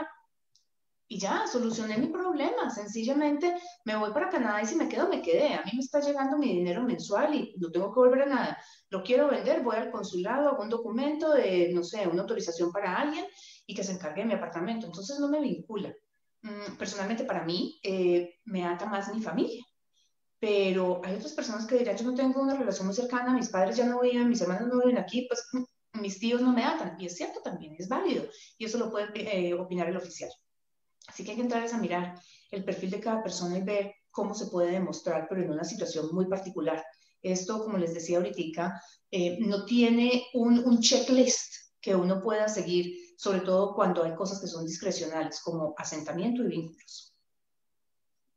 y 1.11 1.19
ya, 1.19 1.47
solucioné 1.47 1.97
mi 1.97 2.09
problema. 2.09 2.69
Sencillamente 2.69 3.57
me 3.85 3.97
voy 3.97 4.13
para 4.13 4.29
Canadá 4.29 4.63
y 4.63 4.67
si 4.67 4.77
me 4.77 4.89
quedo, 4.89 5.09
me 5.09 5.23
quedé. 5.23 5.55
A 5.55 5.65
mí 5.65 5.71
me 5.73 5.81
está 5.81 6.01
llegando 6.01 6.37
mi 6.37 6.49
dinero 6.55 6.83
mensual 6.83 7.35
y 7.35 7.55
no 7.59 7.71
tengo 7.71 7.93
que 7.93 8.01
volver 8.01 8.23
a 8.23 8.27
nada. 8.27 8.59
Lo 8.91 9.03
quiero 9.03 9.29
vender, 9.29 9.63
voy 9.63 9.77
al 9.77 9.91
consulado, 9.91 10.51
hago 10.51 10.63
un 10.63 10.69
documento 10.69 11.33
de, 11.33 11.71
no 11.73 11.83
sé, 11.83 12.07
una 12.07 12.23
autorización 12.23 12.71
para 12.71 12.95
alguien 12.95 13.25
y 13.67 13.75
que 13.75 13.83
se 13.83 13.93
encargue 13.93 14.21
de 14.21 14.29
mi 14.29 14.35
apartamento. 14.35 14.87
Entonces 14.87 15.19
no 15.19 15.29
me 15.29 15.41
vincula. 15.41 15.95
Mm, 16.43 16.77
personalmente 16.79 17.25
para 17.25 17.43
mí 17.43 17.81
eh, 17.83 18.35
me 18.45 18.67
ata 18.67 18.85
más 18.85 19.13
mi 19.15 19.23
familia. 19.23 19.65
Pero 20.39 21.01
hay 21.05 21.17
otras 21.17 21.33
personas 21.33 21.67
que 21.67 21.79
dirán, 21.79 21.97
yo 21.97 22.05
no 22.05 22.15
tengo 22.15 22.43
una 22.43 22.55
relación 22.55 22.87
muy 22.87 22.95
cercana, 22.95 23.33
mis 23.33 23.49
padres 23.49 23.77
ya 23.77 23.87
no 23.87 24.01
viven, 24.01 24.29
mis 24.29 24.41
hermanos 24.43 24.69
no 24.69 24.79
viven 24.81 24.99
aquí, 24.99 25.27
pues 25.27 25.43
mm, 25.53 26.01
mis 26.01 26.21
tíos 26.21 26.43
no 26.43 26.53
me 26.53 26.65
atan. 26.65 26.97
Y 27.01 27.07
es 27.07 27.17
cierto 27.17 27.41
también, 27.43 27.75
es 27.79 27.89
válido. 27.89 28.25
Y 28.59 28.67
eso 28.67 28.77
lo 28.79 28.91
puede 28.91 29.09
eh, 29.15 29.55
opinar 29.55 29.89
el 29.89 29.97
oficial. 29.97 30.31
Así 31.07 31.25
que 31.25 31.31
hay 31.31 31.37
que 31.37 31.43
entrar 31.43 31.67
a 31.67 31.79
mirar 31.79 32.21
el 32.51 32.65
perfil 32.65 32.91
de 32.91 33.01
cada 33.01 33.23
persona 33.23 33.59
y 33.59 33.63
ver 33.63 33.95
cómo 34.11 34.35
se 34.35 34.47
puede 34.47 34.73
demostrar, 34.73 35.27
pero 35.29 35.43
en 35.43 35.51
una 35.51 35.65
situación 35.65 36.09
muy 36.13 36.27
particular. 36.27 36.85
Esto, 37.23 37.63
como 37.63 37.79
les 37.79 37.95
decía 37.95 38.19
ahorita, 38.19 38.81
eh, 39.11 39.39
no 39.41 39.65
tiene 39.65 40.27
un, 40.35 40.59
un 40.61 40.81
checklist 40.81 41.53
que 41.81 41.95
uno 41.95 42.21
pueda 42.21 42.49
seguir 42.49 43.09
sobre 43.19 43.41
todo 43.41 43.75
cuando 43.75 44.05
hay 44.05 44.15
cosas 44.15 44.41
que 44.41 44.47
son 44.47 44.65
discrecionales, 44.65 45.41
como 45.43 45.75
asentamiento 45.77 46.45
y 46.45 46.49
vínculos. 46.49 47.13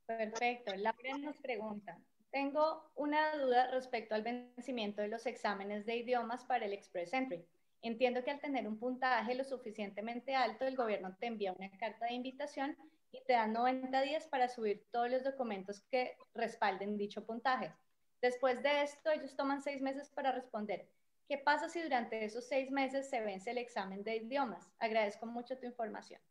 Perfecto. 0.08 0.74
Laura 0.76 1.18
nos 1.20 1.38
pregunta, 1.38 2.02
tengo 2.32 2.92
una 2.96 3.38
duda 3.38 3.70
respecto 3.70 4.16
al 4.16 4.24
vencimiento 4.24 5.04
de 5.04 5.08
los 5.08 5.28
exámenes 5.28 5.86
de 5.86 5.98
idiomas 5.98 6.44
para 6.46 6.66
el 6.66 6.74
Express 6.74 7.14
Entry. 7.14 7.46
Entiendo 7.84 8.24
que 8.24 8.32
al 8.32 8.40
tener 8.40 8.68
un 8.68 8.78
puntaje 8.78 9.34
lo 9.34 9.44
suficientemente 9.44 10.36
alto, 10.36 10.66
el 10.66 10.76
gobierno 10.76 11.16
te 11.20 11.26
envía 11.26 11.54
una 11.54 11.70
carta 11.78 12.06
de 12.06 12.14
invitación 12.14 12.78
y 13.12 13.22
te 13.26 13.34
da 13.34 13.48
90 13.48 14.02
días 14.02 14.28
para 14.28 14.48
subir 14.48 14.86
todos 14.92 15.10
los 15.10 15.24
documentos 15.24 15.82
que 15.90 16.16
respalden 16.36 16.98
dicho 16.98 17.26
puntaje. 17.26 17.74
Después 18.22 18.62
de 18.62 18.84
esto, 18.84 19.10
ellos 19.10 19.36
toman 19.36 19.64
seis 19.64 19.82
meses 19.82 20.10
para 20.10 20.32
responder. 20.32 20.88
¿Qué 21.28 21.40
pasa 21.40 21.70
si 21.70 21.82
durante 21.82 22.24
esos 22.24 22.48
seis 22.48 22.70
meses 22.70 23.10
se 23.10 23.22
vence 23.22 23.52
el 23.52 23.58
examen 23.58 24.04
de 24.04 24.18
idiomas? 24.18 24.70
Agradezco 24.80 25.26
mucho 25.26 25.58
tu 25.58 25.66
información. 25.66 26.22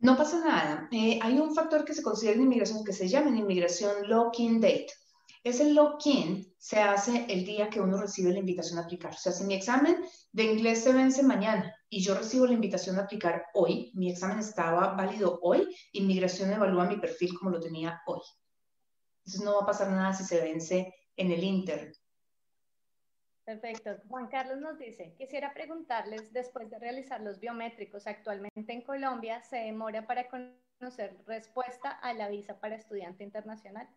No 0.00 0.16
pasa 0.16 0.40
nada. 0.40 0.88
Eh, 0.90 1.18
hay 1.22 1.38
un 1.38 1.54
factor 1.54 1.84
que 1.84 1.94
se 1.94 2.02
considera 2.02 2.36
en 2.36 2.44
inmigración 2.44 2.84
que 2.84 2.92
se 2.92 3.06
llama 3.06 3.28
en 3.28 3.36
inmigración 3.36 4.08
lock-in 4.08 4.60
date. 4.60 4.88
Ese 5.42 5.72
lock-in 5.72 6.54
se 6.58 6.80
hace 6.80 7.24
el 7.30 7.46
día 7.46 7.70
que 7.70 7.80
uno 7.80 7.96
recibe 7.96 8.32
la 8.32 8.40
invitación 8.40 8.78
a 8.78 8.82
aplicar. 8.82 9.12
O 9.12 9.16
sea, 9.16 9.32
si 9.32 9.44
mi 9.44 9.54
examen 9.54 9.96
de 10.32 10.44
inglés 10.44 10.82
se 10.82 10.92
vence 10.92 11.22
mañana 11.22 11.74
y 11.88 12.02
yo 12.02 12.14
recibo 12.14 12.46
la 12.46 12.52
invitación 12.52 12.98
a 12.98 13.04
aplicar 13.04 13.46
hoy, 13.54 13.90
mi 13.94 14.10
examen 14.10 14.38
estaba 14.38 14.94
válido 14.94 15.40
hoy, 15.42 15.74
inmigración 15.92 16.52
evalúa 16.52 16.84
mi 16.84 16.98
perfil 16.98 17.38
como 17.38 17.50
lo 17.50 17.60
tenía 17.60 18.02
hoy. 18.06 18.20
Entonces 19.20 19.42
no 19.42 19.54
va 19.54 19.62
a 19.62 19.66
pasar 19.66 19.90
nada 19.90 20.12
si 20.12 20.24
se 20.24 20.40
vence 20.42 20.94
en 21.16 21.30
el 21.30 21.42
Inter. 21.42 21.92
Perfecto. 23.44 23.96
Juan 24.08 24.28
Carlos 24.28 24.58
nos 24.58 24.78
dice, 24.78 25.14
quisiera 25.16 25.52
preguntarles, 25.54 26.32
después 26.32 26.70
de 26.70 26.78
realizar 26.78 27.20
los 27.22 27.40
biométricos 27.40 28.06
actualmente 28.06 28.72
en 28.72 28.82
Colombia, 28.82 29.42
¿se 29.42 29.56
demora 29.56 30.06
para 30.06 30.28
conocer 30.28 31.16
respuesta 31.26 31.90
a 31.90 32.12
la 32.12 32.28
visa 32.28 32.60
para 32.60 32.76
estudiante 32.76 33.24
internacional? 33.24 33.88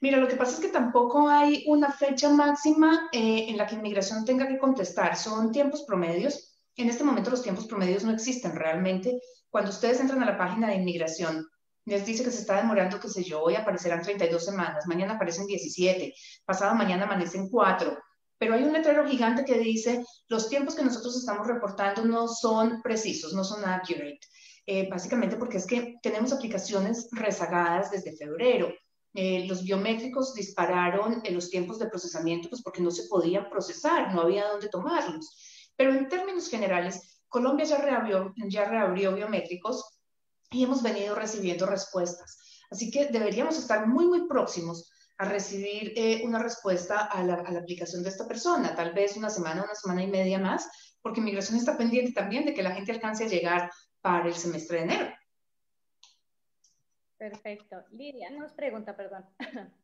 Mira, 0.00 0.18
lo 0.18 0.28
que 0.28 0.36
pasa 0.36 0.54
es 0.54 0.60
que 0.60 0.68
tampoco 0.68 1.28
hay 1.28 1.64
una 1.66 1.90
fecha 1.90 2.28
máxima 2.28 3.08
eh, 3.12 3.46
en 3.48 3.56
la 3.56 3.66
que 3.66 3.74
inmigración 3.74 4.24
tenga 4.24 4.46
que 4.46 4.58
contestar. 4.58 5.16
Son 5.16 5.50
tiempos 5.50 5.82
promedios. 5.82 6.56
En 6.76 6.88
este 6.88 7.02
momento 7.02 7.30
los 7.30 7.42
tiempos 7.42 7.66
promedios 7.66 8.04
no 8.04 8.12
existen 8.12 8.54
realmente. 8.54 9.20
Cuando 9.50 9.70
ustedes 9.70 10.00
entran 10.00 10.22
a 10.22 10.26
la 10.26 10.38
página 10.38 10.68
de 10.68 10.76
inmigración 10.76 11.46
les 11.88 12.04
dice 12.04 12.22
que 12.22 12.30
se 12.30 12.40
está 12.40 12.56
demorando, 12.56 13.00
qué 13.00 13.08
sé 13.08 13.24
yo, 13.24 13.42
hoy 13.42 13.54
aparecerán 13.54 14.02
32 14.02 14.44
semanas, 14.44 14.86
mañana 14.86 15.14
aparecen 15.14 15.46
17, 15.46 16.14
pasado 16.44 16.74
mañana 16.74 17.04
amanecen 17.04 17.48
4. 17.48 17.98
Pero 18.36 18.54
hay 18.54 18.62
un 18.62 18.72
letrero 18.72 19.06
gigante 19.06 19.44
que 19.44 19.58
dice, 19.58 20.04
los 20.28 20.48
tiempos 20.48 20.74
que 20.74 20.84
nosotros 20.84 21.16
estamos 21.16 21.46
reportando 21.46 22.04
no 22.04 22.28
son 22.28 22.82
precisos, 22.82 23.32
no 23.32 23.42
son 23.42 23.64
accurate. 23.64 24.20
Eh, 24.66 24.86
básicamente 24.88 25.36
porque 25.36 25.56
es 25.56 25.66
que 25.66 25.96
tenemos 26.02 26.32
aplicaciones 26.32 27.08
rezagadas 27.10 27.90
desde 27.90 28.16
febrero. 28.16 28.68
Eh, 29.20 29.46
los 29.48 29.64
biométricos 29.64 30.32
dispararon 30.32 31.22
en 31.24 31.34
los 31.34 31.50
tiempos 31.50 31.80
de 31.80 31.88
procesamiento 31.88 32.48
pues 32.48 32.62
porque 32.62 32.80
no 32.80 32.92
se 32.92 33.08
podían 33.08 33.50
procesar, 33.50 34.14
no 34.14 34.20
había 34.20 34.46
dónde 34.46 34.68
tomarlos. 34.68 35.72
Pero 35.74 35.92
en 35.92 36.08
términos 36.08 36.48
generales, 36.48 37.20
Colombia 37.26 37.66
ya 37.66 37.78
reabrió, 37.78 38.32
ya 38.48 38.66
reabrió 38.66 39.12
biométricos 39.16 39.98
y 40.52 40.62
hemos 40.62 40.84
venido 40.84 41.16
recibiendo 41.16 41.66
respuestas. 41.66 42.38
Así 42.70 42.92
que 42.92 43.06
deberíamos 43.06 43.58
estar 43.58 43.88
muy, 43.88 44.06
muy 44.06 44.28
próximos 44.28 44.88
a 45.16 45.24
recibir 45.24 45.94
eh, 45.96 46.22
una 46.24 46.38
respuesta 46.38 47.06
a 47.06 47.24
la, 47.24 47.34
a 47.34 47.50
la, 47.50 47.58
aplicación 47.58 48.04
de 48.04 48.10
esta 48.10 48.28
persona, 48.28 48.76
tal 48.76 48.92
vez 48.92 49.16
una 49.16 49.30
semana, 49.30 49.64
una 49.64 49.74
semana 49.74 50.04
y 50.04 50.06
media 50.06 50.38
más, 50.38 50.68
porque 51.02 51.20
migración 51.20 51.58
está 51.58 51.76
pendiente 51.76 52.12
también 52.12 52.44
de 52.44 52.54
que 52.54 52.62
la 52.62 52.70
gente 52.70 52.92
alcance 52.92 53.24
a 53.24 53.28
llegar 53.28 53.68
para 54.00 54.28
el 54.28 54.34
semestre 54.34 54.76
de 54.76 54.84
enero. 54.84 55.17
Perfecto. 57.18 57.84
Lidia 57.90 58.30
nos 58.30 58.52
pregunta, 58.52 58.96
perdón. 58.96 59.26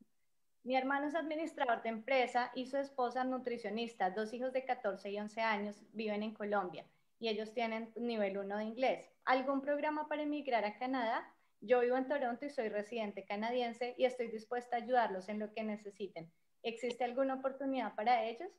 Mi 0.63 0.77
hermano 0.77 1.09
es 1.09 1.15
administrador 1.15 1.83
de 1.83 1.91
empresa 1.91 2.51
y 2.55 2.67
su 2.67 2.79
esposa 2.79 3.23
nutricionista, 3.25 4.11
dos 4.11 4.33
hijos 4.33 4.53
de 4.55 4.65
14 4.65 5.11
y 5.11 5.19
11 5.19 5.41
años, 5.43 5.83
viven 5.93 6.23
en 6.23 6.33
Colombia 6.33 6.87
y 7.19 7.29
ellos 7.29 7.53
tienen 7.53 7.93
nivel 7.97 8.39
1 8.39 8.57
de 8.57 8.65
inglés. 8.65 9.07
¿Algún 9.25 9.61
programa 9.61 10.09
para 10.09 10.23
emigrar 10.23 10.65
a 10.65 10.79
Canadá? 10.79 11.31
Yo 11.61 11.81
vivo 11.81 11.97
en 11.97 12.09
Toronto 12.09 12.47
y 12.47 12.51
soy 12.51 12.69
residente 12.69 13.25
canadiense 13.25 13.95
y 13.99 14.05
estoy 14.05 14.29
dispuesta 14.29 14.77
a 14.77 14.81
ayudarlos 14.81 15.29
en 15.29 15.39
lo 15.39 15.53
que 15.53 15.63
necesiten. 15.63 16.31
¿Existe 16.63 17.05
alguna 17.05 17.35
oportunidad 17.35 17.95
para 17.95 18.25
ellos? 18.25 18.51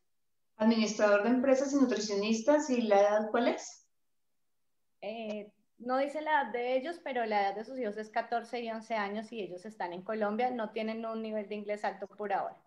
Administrador 0.57 1.23
de 1.23 1.29
empresas 1.29 1.73
y 1.73 1.77
nutricionistas, 1.77 2.69
¿y 2.69 2.81
la 2.81 3.01
edad 3.01 3.31
cuál 3.31 3.47
es? 3.47 3.87
Eh, 5.01 5.51
no 5.77 5.97
dice 5.97 6.21
la 6.21 6.41
edad 6.41 6.51
de 6.51 6.77
ellos, 6.77 6.99
pero 7.03 7.25
la 7.25 7.41
edad 7.41 7.55
de 7.55 7.65
sus 7.65 7.77
hijos 7.77 7.97
es 7.97 8.09
14 8.09 8.61
y 8.61 8.69
11 8.69 8.93
años 8.95 9.31
y 9.31 9.41
ellos 9.41 9.65
están 9.65 9.93
en 9.93 10.03
Colombia, 10.03 10.51
no 10.51 10.71
tienen 10.71 11.05
un 11.05 11.21
nivel 11.21 11.47
de 11.47 11.55
inglés 11.55 11.83
alto 11.83 12.07
por 12.07 12.31
ahora. 12.31 12.57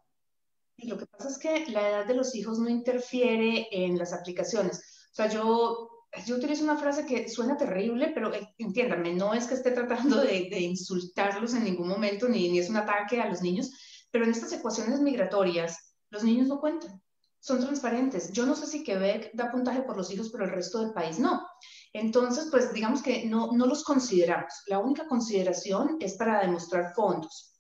Y 0.77 0.88
lo 0.88 0.99
que 0.99 1.07
pasa 1.07 1.29
es 1.29 1.38
que 1.38 1.66
la 1.71 1.88
edad 1.88 2.07
de 2.07 2.14
los 2.14 2.35
hijos 2.35 2.59
no 2.59 2.68
interfiere 2.68 3.66
en 3.73 3.99
las 3.99 4.12
aplicaciones. 4.12 5.09
O 5.11 5.14
sea, 5.14 5.29
yo, 5.29 6.07
yo 6.25 6.37
utilizo 6.37 6.62
una 6.62 6.77
frase 6.77 7.05
que 7.05 7.29
suena 7.29 7.57
terrible, 7.57 8.12
pero 8.14 8.33
eh, 8.33 8.55
entiéndanme, 8.59 9.14
no 9.14 9.35
es 9.35 9.47
que 9.47 9.55
esté 9.55 9.73
tratando 9.73 10.21
de, 10.21 10.49
de 10.51 10.61
insultarlos 10.61 11.55
en 11.55 11.64
ningún 11.64 11.88
momento, 11.88 12.29
ni, 12.29 12.49
ni 12.51 12.61
es 12.61 12.71
un 12.71 12.77
ataque 12.77 13.21
a 13.21 13.29
los 13.29 13.42
niños, 13.42 13.71
pero 14.11 14.25
en 14.25 14.31
estas 14.31 14.53
ecuaciones 14.53 15.01
migratorias, 15.01 15.97
los 16.11 16.23
niños 16.23 16.47
no 16.47 16.61
cuentan, 16.61 17.03
son 17.48 17.61
transparentes. 17.61 18.30
Yo 18.32 18.44
no 18.44 18.54
sé 18.54 18.66
si 18.66 18.84
Quebec 18.84 19.30
da 19.32 19.50
puntaje 19.50 19.82
por 19.82 19.96
los 19.96 20.11
hijos, 20.12 20.28
pero 20.30 20.44
el 20.44 20.50
resto 20.50 20.80
del 20.80 20.92
país 20.92 21.18
no. 21.18 21.46
Entonces, 21.94 22.48
pues 22.50 22.72
digamos 22.74 23.02
que 23.02 23.24
no, 23.24 23.50
no 23.52 23.66
los 23.66 23.82
consideramos. 23.82 24.52
La 24.66 24.78
única 24.78 25.06
consideración 25.06 25.96
es 25.98 26.16
para 26.16 26.42
demostrar 26.42 26.92
fondos. 26.94 27.54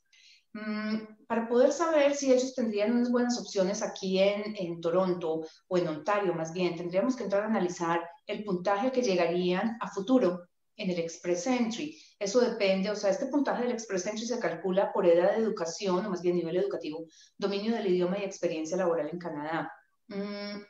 Mm, 0.52 1.24
para 1.26 1.48
poder 1.48 1.72
saber 1.72 2.14
si 2.14 2.32
ellos 2.32 2.54
tendrían 2.54 2.92
unas 2.92 3.10
buenas 3.10 3.40
opciones 3.40 3.82
aquí 3.82 4.18
en, 4.18 4.54
en, 4.56 4.80
Toronto 4.80 5.42
o 5.68 5.78
en 5.78 5.88
Ontario 5.88 6.34
más 6.34 6.52
bien, 6.52 6.74
tendríamos 6.74 7.16
que 7.16 7.24
entrar 7.24 7.42
a 7.42 7.46
analizar 7.46 8.00
el 8.26 8.44
puntaje 8.44 8.90
que 8.90 9.02
llegarían 9.02 9.76
a 9.80 9.88
futuro 9.88 10.48
en 10.78 10.90
el 10.90 10.98
Express 10.98 11.46
Entry. 11.46 11.98
Eso 12.18 12.40
depende, 12.40 12.90
o 12.90 12.96
sea, 12.96 13.10
este 13.10 13.26
puntaje 13.26 13.64
del 13.64 13.72
Express 13.72 14.06
Entry 14.06 14.26
se 14.26 14.38
calcula 14.38 14.92
por 14.92 15.06
edad 15.06 15.32
de 15.32 15.42
educación, 15.42 16.06
o 16.06 16.10
más 16.10 16.22
bien 16.22 16.36
nivel 16.36 16.56
educativo, 16.56 17.04
dominio 17.36 17.74
del 17.74 17.88
idioma 17.88 18.18
y 18.18 18.24
experiencia 18.24 18.76
laboral 18.76 19.10
en 19.12 19.18
Canadá. 19.18 19.72
Mm, 20.08 20.62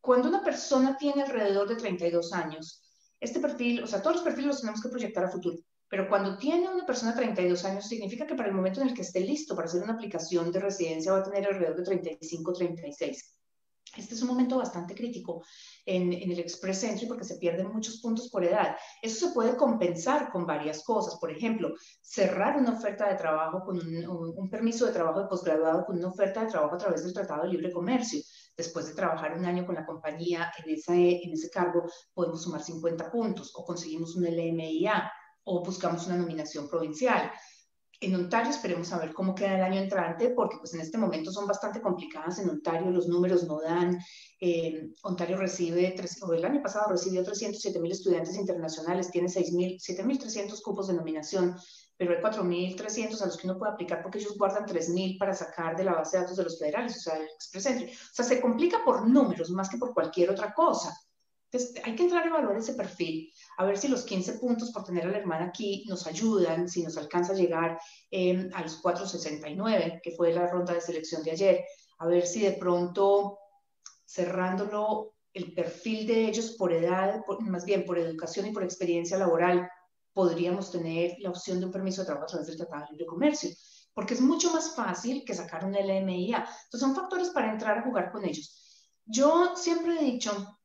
cuando 0.00 0.28
una 0.28 0.42
persona 0.42 0.96
tiene 0.96 1.22
alrededor 1.22 1.68
de 1.68 1.76
32 1.76 2.32
años, 2.32 2.82
este 3.20 3.40
perfil, 3.40 3.82
o 3.82 3.86
sea, 3.86 4.00
todos 4.00 4.16
los 4.16 4.24
perfiles 4.24 4.46
los 4.46 4.60
tenemos 4.60 4.82
que 4.82 4.88
proyectar 4.88 5.24
a 5.24 5.30
futuro, 5.30 5.58
pero 5.88 6.08
cuando 6.08 6.38
tiene 6.38 6.68
una 6.68 6.86
persona 6.86 7.14
32 7.14 7.64
años, 7.64 7.86
significa 7.86 8.26
que 8.26 8.36
para 8.36 8.48
el 8.48 8.54
momento 8.54 8.80
en 8.80 8.88
el 8.88 8.94
que 8.94 9.02
esté 9.02 9.20
listo 9.20 9.56
para 9.56 9.66
hacer 9.66 9.82
una 9.82 9.94
aplicación 9.94 10.52
de 10.52 10.60
residencia 10.60 11.12
va 11.12 11.18
a 11.18 11.24
tener 11.24 11.46
alrededor 11.46 11.76
de 11.76 11.84
35, 11.84 12.52
36. 12.52 13.36
Este 13.96 14.14
es 14.14 14.22
un 14.22 14.28
momento 14.28 14.58
bastante 14.58 14.94
crítico 14.94 15.42
en, 15.84 16.12
el 16.12 16.38
Express 16.38 16.84
Entry 16.84 17.06
porque 17.06 17.24
se 17.24 17.38
pierden 17.38 17.72
muchos 17.72 18.00
puntos 18.00 18.30
por 18.30 18.44
edad. 18.44 18.76
Eso 19.02 19.26
se 19.26 19.34
puede 19.34 19.56
compensar 19.56 20.30
con 20.30 20.46
varias 20.46 20.84
cosas. 20.84 21.16
Por 21.18 21.32
ejemplo, 21.32 21.74
cerrar 22.00 22.56
una 22.56 22.74
oferta 22.74 23.08
de 23.08 23.16
trabajo 23.16 23.64
con 23.64 23.78
un, 23.78 24.48
permiso 24.48 24.86
de 24.86 24.92
trabajo 24.92 25.22
de 25.22 25.26
posgraduado 25.26 25.84
con 25.84 25.98
una 25.98 26.08
oferta 26.08 26.44
de 26.44 26.50
trabajo 26.50 26.76
a 26.76 26.78
través 26.78 27.02
del 27.02 27.12
Tratado 27.12 27.42
de 27.42 27.48
Libre 27.48 27.72
Comercio. 27.72 28.20
Después 28.60 28.88
de 28.88 28.94
trabajar 28.94 29.38
un 29.38 29.46
año 29.46 29.64
con 29.64 29.74
la 29.74 29.86
compañía 29.86 30.52
en 30.62 30.74
ese, 30.74 30.92
en 31.24 31.32
ese 31.32 31.48
cargo, 31.48 31.84
podemos 32.12 32.42
sumar 32.42 32.62
50 32.62 33.10
puntos 33.10 33.52
o 33.54 33.64
conseguimos 33.64 34.16
un 34.16 34.24
LMIA 34.24 35.10
o 35.44 35.64
buscamos 35.64 36.06
una 36.06 36.18
nominación 36.18 36.68
provincial. 36.68 37.32
En 38.02 38.14
Ontario 38.14 38.50
esperemos 38.50 38.92
a 38.92 38.98
ver 38.98 39.14
cómo 39.14 39.34
queda 39.34 39.56
el 39.56 39.62
año 39.62 39.80
entrante, 39.80 40.34
porque 40.36 40.58
pues 40.58 40.74
en 40.74 40.82
este 40.82 40.98
momento 40.98 41.32
son 41.32 41.46
bastante 41.46 41.80
complicadas 41.80 42.38
en 42.38 42.50
Ontario, 42.50 42.90
los 42.90 43.08
números 43.08 43.44
no 43.44 43.62
dan. 43.62 43.98
Eh, 44.38 44.90
Ontario 45.04 45.38
recibe, 45.38 45.94
o 46.22 46.32
el 46.34 46.44
año 46.44 46.62
pasado 46.62 46.90
recibió 46.90 47.24
307 47.24 47.80
mil 47.80 47.92
estudiantes 47.92 48.36
internacionales, 48.36 49.10
tiene 49.10 49.28
7.300 49.28 50.60
cupos 50.62 50.88
de 50.88 50.94
nominación, 50.94 51.56
pero 52.00 52.14
hay 52.14 52.22
4.300 52.22 53.20
a 53.20 53.26
los 53.26 53.36
que 53.36 53.46
uno 53.46 53.58
puede 53.58 53.72
aplicar 53.72 54.00
porque 54.00 54.20
ellos 54.20 54.38
guardan 54.38 54.64
3.000 54.64 55.18
para 55.18 55.34
sacar 55.34 55.76
de 55.76 55.84
la 55.84 55.92
base 55.92 56.16
de 56.16 56.22
datos 56.22 56.38
de 56.38 56.44
los 56.44 56.58
federales, 56.58 56.96
o 56.96 57.00
sea, 57.00 57.16
el 57.18 57.24
Express 57.24 57.66
Entry. 57.66 57.92
O 57.92 58.14
sea, 58.14 58.24
se 58.24 58.40
complica 58.40 58.82
por 58.82 59.06
números 59.06 59.50
más 59.50 59.68
que 59.68 59.76
por 59.76 59.92
cualquier 59.92 60.30
otra 60.30 60.54
cosa. 60.54 60.98
Entonces, 61.50 61.74
hay 61.84 61.94
que 61.94 62.04
entrar 62.04 62.24
a 62.24 62.28
evaluar 62.28 62.56
ese 62.56 62.72
perfil, 62.72 63.30
a 63.58 63.66
ver 63.66 63.76
si 63.76 63.88
los 63.88 64.04
15 64.04 64.38
puntos 64.38 64.72
por 64.72 64.82
tener 64.84 65.04
a 65.04 65.10
la 65.10 65.18
hermana 65.18 65.48
aquí 65.48 65.84
nos 65.88 66.06
ayudan, 66.06 66.70
si 66.70 66.82
nos 66.82 66.96
alcanza 66.96 67.34
a 67.34 67.36
llegar 67.36 67.78
em, 68.10 68.48
a 68.54 68.62
los 68.62 68.76
469, 68.76 70.00
que 70.02 70.12
fue 70.12 70.32
la 70.32 70.46
ronda 70.46 70.72
de 70.72 70.80
selección 70.80 71.22
de 71.22 71.32
ayer, 71.32 71.64
a 71.98 72.06
ver 72.06 72.26
si 72.26 72.40
de 72.40 72.52
pronto 72.52 73.40
cerrándolo 74.06 75.16
el 75.34 75.52
perfil 75.52 76.06
de 76.06 76.28
ellos 76.28 76.52
por 76.52 76.72
edad, 76.72 77.20
más 77.40 77.66
bien 77.66 77.84
por 77.84 77.98
educación 77.98 78.46
y 78.46 78.52
por 78.52 78.64
experiencia 78.64 79.18
laboral, 79.18 79.68
podríamos 80.12 80.70
tener 80.70 81.16
la 81.20 81.30
opción 81.30 81.60
de 81.60 81.66
un 81.66 81.72
permiso 81.72 82.02
de 82.02 82.06
trabajo 82.06 82.24
a 82.24 82.28
través 82.28 82.46
del 82.48 82.56
Tratado 82.56 82.84
de 82.84 82.90
Libre 82.92 83.06
Comercio, 83.06 83.50
porque 83.94 84.14
es 84.14 84.20
mucho 84.20 84.52
más 84.52 84.74
fácil 84.74 85.24
que 85.24 85.34
sacar 85.34 85.64
un 85.64 85.72
LMIA. 85.72 86.38
Entonces 86.38 86.80
son 86.80 86.94
factores 86.94 87.30
para 87.30 87.52
entrar 87.52 87.78
a 87.78 87.82
jugar 87.82 88.10
con 88.10 88.24
ellos. 88.24 88.88
Yo 89.04 89.56
siempre 89.56 89.98
he 89.98 90.04
dicho, 90.04 90.60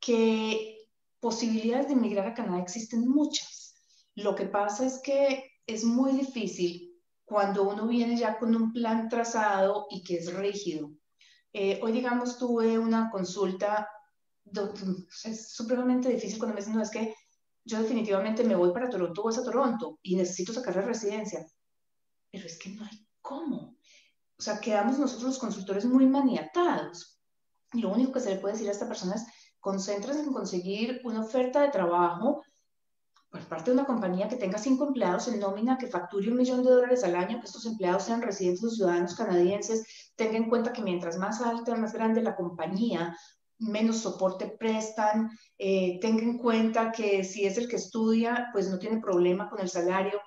que 0.00 0.86
posibilidades 1.20 1.88
de 1.88 1.94
emigrar 1.94 2.26
a 2.26 2.34
Canadá 2.34 2.60
existen 2.60 3.08
muchas. 3.08 3.74
Lo 4.14 4.34
que 4.34 4.46
pasa 4.46 4.86
es 4.86 5.00
que 5.02 5.44
es 5.66 5.84
muy 5.84 6.12
difícil 6.12 6.96
cuando 7.24 7.68
uno 7.68 7.86
viene 7.86 8.16
ya 8.16 8.38
con 8.38 8.54
un 8.56 8.72
plan 8.72 9.08
trazado 9.08 9.86
y 9.90 10.02
que 10.02 10.16
es 10.16 10.32
rígido. 10.32 10.90
Eh, 11.52 11.78
hoy, 11.82 11.92
digamos, 11.92 12.38
tuve 12.38 12.78
una 12.78 13.10
consulta, 13.10 13.88
es 15.24 15.52
supremamente 15.52 16.08
difícil 16.08 16.38
cuando 16.38 16.54
me 16.54 16.60
dicen, 16.60 16.74
no, 16.74 16.82
es 16.82 16.90
que 16.90 17.14
yo 17.68 17.82
definitivamente 17.82 18.44
me 18.44 18.56
voy 18.56 18.72
para 18.72 18.88
Toronto 18.88 19.28
es 19.28 19.36
a 19.36 19.44
Toronto 19.44 19.98
y 20.02 20.16
necesito 20.16 20.54
sacar 20.54 20.74
la 20.76 20.82
residencia. 20.82 21.46
Pero 22.32 22.46
es 22.46 22.58
que 22.58 22.70
no 22.70 22.82
hay 22.82 23.06
cómo. 23.20 23.76
O 24.38 24.42
sea, 24.42 24.58
quedamos 24.58 24.98
nosotros 24.98 25.28
los 25.28 25.38
consultores 25.38 25.84
muy 25.84 26.06
maniatados. 26.06 27.20
Y 27.74 27.82
lo 27.82 27.90
único 27.90 28.12
que 28.12 28.20
se 28.20 28.30
le 28.30 28.40
puede 28.40 28.54
decir 28.54 28.68
a 28.68 28.72
esta 28.72 28.88
persona 28.88 29.16
es, 29.16 29.26
concéntrese 29.60 30.20
en 30.20 30.32
conseguir 30.32 31.02
una 31.04 31.20
oferta 31.20 31.60
de 31.60 31.68
trabajo 31.68 32.42
por 33.28 33.46
parte 33.46 33.70
de 33.70 33.76
una 33.76 33.84
compañía 33.84 34.28
que 34.28 34.36
tenga 34.36 34.56
cinco 34.56 34.86
empleados 34.86 35.28
en 35.28 35.38
nómina, 35.38 35.76
que 35.76 35.88
facture 35.88 36.30
un 36.30 36.38
millón 36.38 36.64
de 36.64 36.70
dólares 36.70 37.04
al 37.04 37.16
año, 37.16 37.38
que 37.38 37.46
estos 37.46 37.66
empleados 37.66 38.04
sean 38.04 38.22
residentes 38.22 38.64
o 38.64 38.70
ciudadanos 38.70 39.14
canadienses, 39.14 40.12
tenga 40.16 40.38
en 40.38 40.48
cuenta 40.48 40.72
que 40.72 40.80
mientras 40.80 41.18
más 41.18 41.42
alta, 41.42 41.76
más 41.76 41.92
grande 41.92 42.22
la 42.22 42.34
compañía, 42.34 43.14
menos 43.58 43.98
soporte 43.98 44.46
prestan, 44.58 45.30
eh, 45.58 45.98
tenga 46.00 46.22
en 46.22 46.38
cuenta 46.38 46.92
que 46.92 47.24
si 47.24 47.44
es 47.44 47.58
el 47.58 47.68
que 47.68 47.76
estudia, 47.76 48.48
pues 48.52 48.68
no 48.68 48.78
tiene 48.78 49.00
problema 49.00 49.48
con 49.50 49.60
el 49.60 49.68
salario, 49.68 50.20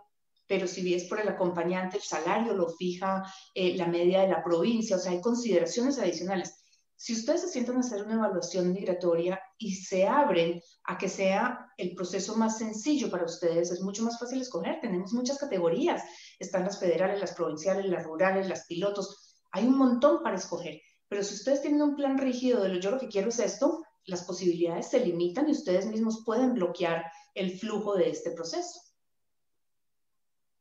pero 0.48 0.68
si 0.68 0.94
es 0.94 1.06
por 1.06 1.20
el 1.20 1.30
acompañante, 1.30 1.98
el 1.98 2.04
salario 2.04 2.54
lo 2.54 2.70
fija 2.70 3.24
eh, 3.56 3.76
la 3.78 3.88
media 3.88 4.22
de 4.22 4.28
la 4.28 4.44
provincia, 4.44 4.98
o 4.98 5.00
sea, 5.00 5.14
hay 5.14 5.22
consideraciones 5.22 5.98
adicionales. 5.98 6.62
Si 6.98 7.14
ustedes 7.14 7.42
se 7.42 7.48
sientan 7.48 7.78
a 7.78 7.80
hacer 7.80 8.04
una 8.04 8.14
evaluación 8.14 8.74
migratoria 8.74 9.42
y 9.58 9.74
se 9.74 10.06
abren 10.06 10.62
a 10.84 11.00
que 11.00 11.10
sea 11.10 11.72
el 11.78 11.96
proceso 11.96 12.36
más 12.36 12.60
sencillo 12.60 13.10
para 13.10 13.26
ustedes, 13.26 13.72
es 13.72 13.82
mucho 13.82 14.04
más 14.04 14.20
fácil 14.20 14.40
escoger. 14.40 14.80
Tenemos 14.82 15.12
muchas 15.12 15.40
categorías. 15.40 16.04
Están 16.38 16.64
las 16.64 16.80
federales, 16.80 17.20
las 17.20 17.34
provinciales, 17.34 17.88
las 17.88 18.04
rurales, 18.04 18.48
las 18.48 18.68
pilotos. 18.68 19.42
Hay 19.52 19.66
un 19.66 19.80
montón 19.80 20.22
para 20.22 20.36
escoger. 20.36 20.80
Pero 21.12 21.24
si 21.24 21.34
ustedes 21.34 21.62
tienen 21.62 21.82
un 21.82 21.98
plan 21.98 22.18
rígido 22.18 22.64
de 22.64 22.70
lo 22.70 22.80
yo 22.80 22.90
lo 22.90 22.98
que 22.98 23.10
quiero 23.10 23.28
es 23.28 23.40
esto, 23.40 23.84
las 24.06 24.24
posibilidades 24.24 24.88
se 24.88 25.06
limitan 25.06 25.50
y 25.50 25.52
ustedes 25.52 25.86
mismos 25.86 26.24
pueden 26.26 26.54
bloquear 26.54 27.04
el 27.36 27.52
flujo 27.60 27.96
de 27.96 28.10
este 28.10 28.32
proceso. 28.32 28.80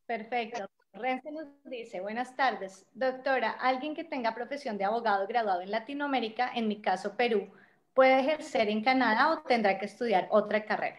Perfecto. 0.07 0.69
Renfe 0.93 1.31
nos 1.31 1.47
dice, 1.67 2.01
buenas 2.01 2.35
tardes, 2.35 2.85
doctora, 2.95 3.53
alguien 3.53 3.95
que 3.95 4.03
tenga 4.03 4.35
profesión 4.35 4.77
de 4.77 4.83
abogado 4.83 5.25
graduado 5.29 5.61
en 5.61 5.71
Latinoamérica, 5.71 6.51
en 6.53 6.67
mi 6.67 6.83
caso 6.83 7.17
Perú, 7.17 7.49
¿puede 7.95 8.19
ejercer 8.19 8.69
en 8.71 8.83
Canadá 8.83 9.31
o 9.31 9.43
tendrá 9.43 9.79
que 9.79 9.87
estudiar 9.87 10.27
otra 10.33 10.65
carrera? 10.65 10.99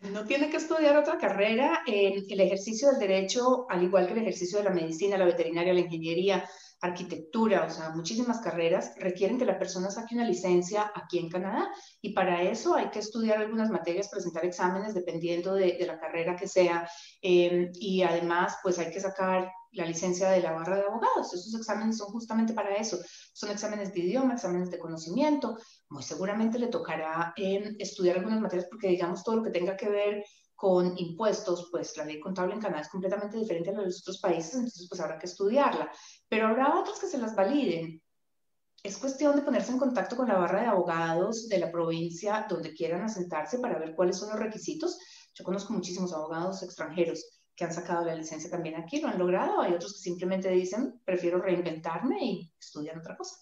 No 0.00 0.24
tiene 0.24 0.50
que 0.50 0.56
estudiar 0.56 0.96
otra 0.96 1.16
carrera. 1.16 1.84
el 1.86 2.40
ejercicio 2.40 2.88
del 2.88 2.98
derecho, 2.98 3.66
al 3.70 3.84
igual 3.84 4.08
que 4.08 4.14
el 4.14 4.22
ejercicio 4.22 4.58
de 4.58 4.64
la 4.64 4.70
medicina, 4.70 5.16
la 5.16 5.26
veterinaria, 5.26 5.72
la 5.72 5.80
ingeniería, 5.80 6.44
arquitectura, 6.80 7.64
o 7.64 7.70
sea, 7.70 7.90
muchísimas 7.90 8.40
carreras 8.40 8.92
requieren 8.98 9.38
que 9.38 9.44
la 9.44 9.58
persona 9.58 9.90
saque 9.90 10.14
una 10.14 10.24
licencia 10.24 10.92
aquí 10.94 11.18
en 11.18 11.28
Canadá 11.28 11.68
y 12.00 12.12
para 12.12 12.42
eso 12.42 12.74
hay 12.74 12.90
que 12.90 13.00
estudiar 13.00 13.38
algunas 13.38 13.70
materias, 13.70 14.08
presentar 14.08 14.44
exámenes 14.44 14.94
dependiendo 14.94 15.54
de, 15.54 15.76
la 15.86 15.98
carrera 15.98 16.36
que 16.36 16.46
sea 16.46 16.88
em, 17.22 17.70
y 17.74 18.02
además 18.02 18.58
pues 18.62 18.78
hay 18.78 18.90
que 18.90 19.00
sacar 19.00 19.50
la 19.72 19.86
licencia 19.86 20.30
de 20.30 20.40
la 20.40 20.52
barra 20.52 20.76
de 20.76 20.82
abogados. 20.82 21.32
Esos 21.34 21.54
exámenes 21.54 21.98
son 21.98 22.08
justamente 22.08 22.52
para 22.52 22.74
eso. 22.74 22.98
Son 23.32 23.50
exámenes 23.50 23.92
de 23.92 24.00
idioma, 24.00 24.34
exámenes 24.34 24.70
de 24.70 24.78
conocimiento. 24.78 25.56
Muy 25.88 26.02
seguramente 26.02 26.58
le 26.58 26.68
tocará 26.68 27.32
em, 27.36 27.76
estudiar 27.78 28.18
algunas 28.18 28.40
materias 28.40 28.68
porque 28.70 28.88
digamos 28.88 29.22
todo 29.24 29.36
lo 29.36 29.42
que 29.42 29.50
tenga 29.50 29.76
que 29.76 29.88
ver 29.88 30.24
con 30.58 30.98
impuestos, 30.98 31.68
pues 31.70 31.96
la 31.96 32.04
ley 32.04 32.18
contable 32.18 32.52
en 32.52 32.60
Canadá 32.60 32.82
es 32.82 32.88
completamente 32.88 33.36
diferente 33.36 33.70
a 33.70 33.74
la 33.74 33.78
de 33.78 33.86
los 33.86 34.00
otros 34.00 34.18
países, 34.18 34.54
entonces 34.54 34.88
pues 34.88 35.00
habrá 35.00 35.16
que 35.16 35.26
estudiarla. 35.26 35.88
Pero 36.28 36.46
habrá 36.46 36.78
otras 36.78 36.98
que 36.98 37.06
se 37.06 37.18
las 37.18 37.34
validen. 37.34 38.02
Es 38.82 38.98
cuestión 38.98 39.34
de 39.34 39.42
ponerse 39.42 39.72
en 39.72 39.78
contacto 39.78 40.16
con 40.16 40.28
la 40.28 40.38
barra 40.38 40.60
de 40.60 40.66
abogados 40.66 41.48
de 41.48 41.58
la 41.58 41.70
provincia 41.70 42.46
donde 42.48 42.72
quieran 42.72 43.02
asentarse 43.02 43.58
para 43.58 43.78
ver 43.78 43.94
cuáles 43.94 44.18
son 44.18 44.30
los 44.30 44.38
requisitos. 44.38 44.98
Yo 45.34 45.44
conozco 45.44 45.72
muchísimos 45.72 46.12
abogados 46.12 46.62
extranjeros 46.62 47.24
que 47.56 47.64
han 47.64 47.72
sacado 47.72 48.04
la 48.04 48.14
licencia 48.14 48.48
también 48.48 48.76
aquí, 48.76 49.00
lo 49.00 49.08
han 49.08 49.18
logrado. 49.18 49.60
Hay 49.60 49.72
otros 49.72 49.94
que 49.94 49.98
simplemente 49.98 50.48
dicen, 50.50 51.00
prefiero 51.04 51.40
reinventarme 51.40 52.24
y 52.24 52.52
estudiar 52.58 52.96
otra 52.98 53.16
cosa. 53.16 53.36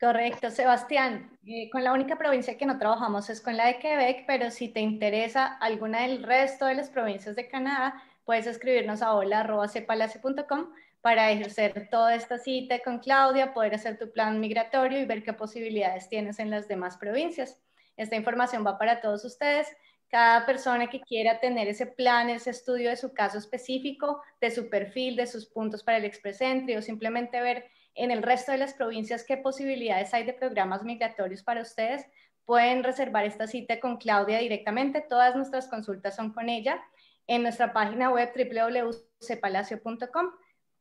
Correcto, 0.00 0.50
Sebastián. 0.50 1.38
Eh, 1.46 1.70
con 1.70 1.84
la 1.84 1.92
única 1.92 2.18
provincia 2.18 2.58
que 2.58 2.66
no 2.66 2.76
trabajamos 2.76 3.30
es 3.30 3.40
con 3.40 3.56
la 3.56 3.68
de 3.68 3.78
Quebec, 3.78 4.24
pero 4.26 4.50
si 4.50 4.68
te 4.68 4.80
interesa 4.80 5.46
alguna 5.46 6.02
del 6.02 6.24
resto 6.24 6.66
de 6.66 6.74
las 6.74 6.90
provincias 6.90 7.36
de 7.36 7.48
Canadá, 7.48 8.02
puedes 8.24 8.46
escribirnos 8.48 9.00
a 9.00 9.14
hola.cepalace.com 9.14 10.72
para 11.04 11.30
ejercer 11.30 11.90
toda 11.90 12.14
esta 12.14 12.38
cita 12.38 12.78
con 12.78 12.98
Claudia, 12.98 13.52
poder 13.52 13.74
hacer 13.74 13.98
tu 13.98 14.10
plan 14.10 14.40
migratorio 14.40 14.98
y 14.98 15.04
ver 15.04 15.22
qué 15.22 15.34
posibilidades 15.34 16.08
tienes 16.08 16.38
en 16.38 16.48
las 16.48 16.66
demás 16.66 16.96
provincias. 16.96 17.60
Esta 17.98 18.16
información 18.16 18.66
va 18.66 18.78
para 18.78 19.02
todos 19.02 19.22
ustedes. 19.26 19.68
Cada 20.08 20.46
persona 20.46 20.86
que 20.86 21.02
quiera 21.02 21.40
tener 21.40 21.68
ese 21.68 21.84
plan, 21.84 22.30
ese 22.30 22.48
estudio 22.48 22.88
de 22.88 22.96
su 22.96 23.12
caso 23.12 23.36
específico, 23.36 24.22
de 24.40 24.50
su 24.50 24.70
perfil, 24.70 25.14
de 25.16 25.26
sus 25.26 25.44
puntos 25.44 25.82
para 25.82 25.98
el 25.98 26.06
Express 26.06 26.40
Entry 26.40 26.74
o 26.74 26.80
simplemente 26.80 27.38
ver 27.42 27.66
en 27.94 28.10
el 28.10 28.22
resto 28.22 28.52
de 28.52 28.58
las 28.58 28.72
provincias 28.72 29.24
qué 29.24 29.36
posibilidades 29.36 30.14
hay 30.14 30.24
de 30.24 30.32
programas 30.32 30.84
migratorios 30.84 31.42
para 31.42 31.60
ustedes. 31.60 32.06
Pueden 32.46 32.82
reservar 32.82 33.26
esta 33.26 33.46
cita 33.46 33.78
con 33.78 33.98
Claudia 33.98 34.38
directamente. 34.38 35.02
Todas 35.02 35.36
nuestras 35.36 35.68
consultas 35.68 36.16
son 36.16 36.32
con 36.32 36.48
ella 36.48 36.80
en 37.26 37.42
nuestra 37.42 37.74
página 37.74 38.08
web 38.08 38.32
www.cepalacio.com. 38.34 40.30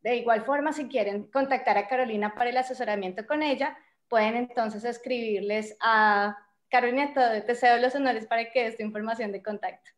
De 0.03 0.17
igual 0.17 0.43
forma, 0.43 0.73
si 0.73 0.87
quieren 0.87 1.31
contactar 1.31 1.77
a 1.77 1.87
Carolina 1.87 2.35
para 2.35 2.49
el 2.49 2.57
asesoramiento 2.57 3.25
con 3.25 3.41
ella, 3.41 3.77
pueden 4.09 4.35
entonces 4.35 4.83
escribirles 4.83 5.77
a 5.79 6.37
Carolina, 6.69 7.13
te 7.13 7.55
cedo 7.55 7.77
los 7.77 7.95
honores 7.95 8.27
para 8.27 8.51
que 8.51 8.63
des 8.63 8.75
tu 8.75 8.83
información 8.83 9.31
de 9.31 9.41
contacto. 9.41 9.91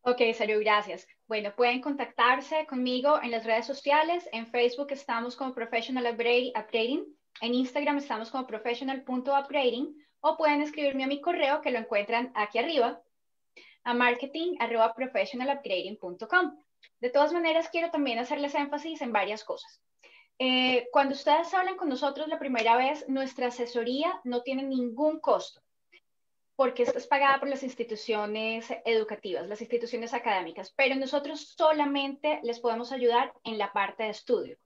Ok, 0.00 0.20
Saru, 0.34 0.58
gracias. 0.60 1.06
Bueno, 1.28 1.54
pueden 1.54 1.80
contactarse 1.80 2.66
conmigo 2.66 3.22
en 3.22 3.30
las 3.30 3.46
redes 3.46 3.66
sociales. 3.66 4.28
En 4.32 4.48
Facebook 4.48 4.88
estamos 4.90 5.36
como 5.36 5.54
Professional 5.54 6.12
Upgrading. 6.12 7.04
En 7.40 7.54
Instagram 7.54 7.98
estamos 7.98 8.30
como 8.30 8.44
professional.upgrading. 8.46 9.96
O 10.20 10.36
pueden 10.36 10.60
escribirme 10.60 11.04
a 11.04 11.06
mi 11.06 11.20
correo 11.20 11.60
que 11.60 11.70
lo 11.70 11.78
encuentran 11.78 12.32
aquí 12.34 12.58
arriba 12.58 13.00
a 13.84 13.94
marketing.professionalupgrading.com. 13.94 16.63
De 17.00 17.10
todas 17.10 17.32
maneras, 17.32 17.68
quiero 17.70 17.90
también 17.90 18.18
hacerles 18.18 18.54
énfasis 18.54 19.02
en 19.02 19.12
varias 19.12 19.44
cosas. 19.44 19.80
Eh, 20.38 20.88
cuando 20.92 21.14
ustedes 21.14 21.52
hablan 21.54 21.76
con 21.76 21.88
nosotros 21.88 22.28
la 22.28 22.38
primera 22.38 22.76
vez, 22.76 23.08
nuestra 23.08 23.48
asesoría 23.48 24.20
no 24.24 24.42
tiene 24.42 24.62
ningún 24.62 25.20
costo 25.20 25.64
porque 26.56 26.84
es 26.84 27.06
pagada 27.06 27.40
por 27.40 27.48
las 27.48 27.62
instituciones 27.62 28.66
educativas, 28.84 29.48
las 29.48 29.60
instituciones 29.60 30.14
académicas, 30.14 30.72
pero 30.76 30.94
nosotros 30.94 31.54
solamente 31.56 32.40
les 32.42 32.60
podemos 32.60 32.92
ayudar 32.92 33.32
en 33.42 33.58
la 33.58 33.72
parte 33.72 34.04
de 34.04 34.10
estudio. 34.10 34.56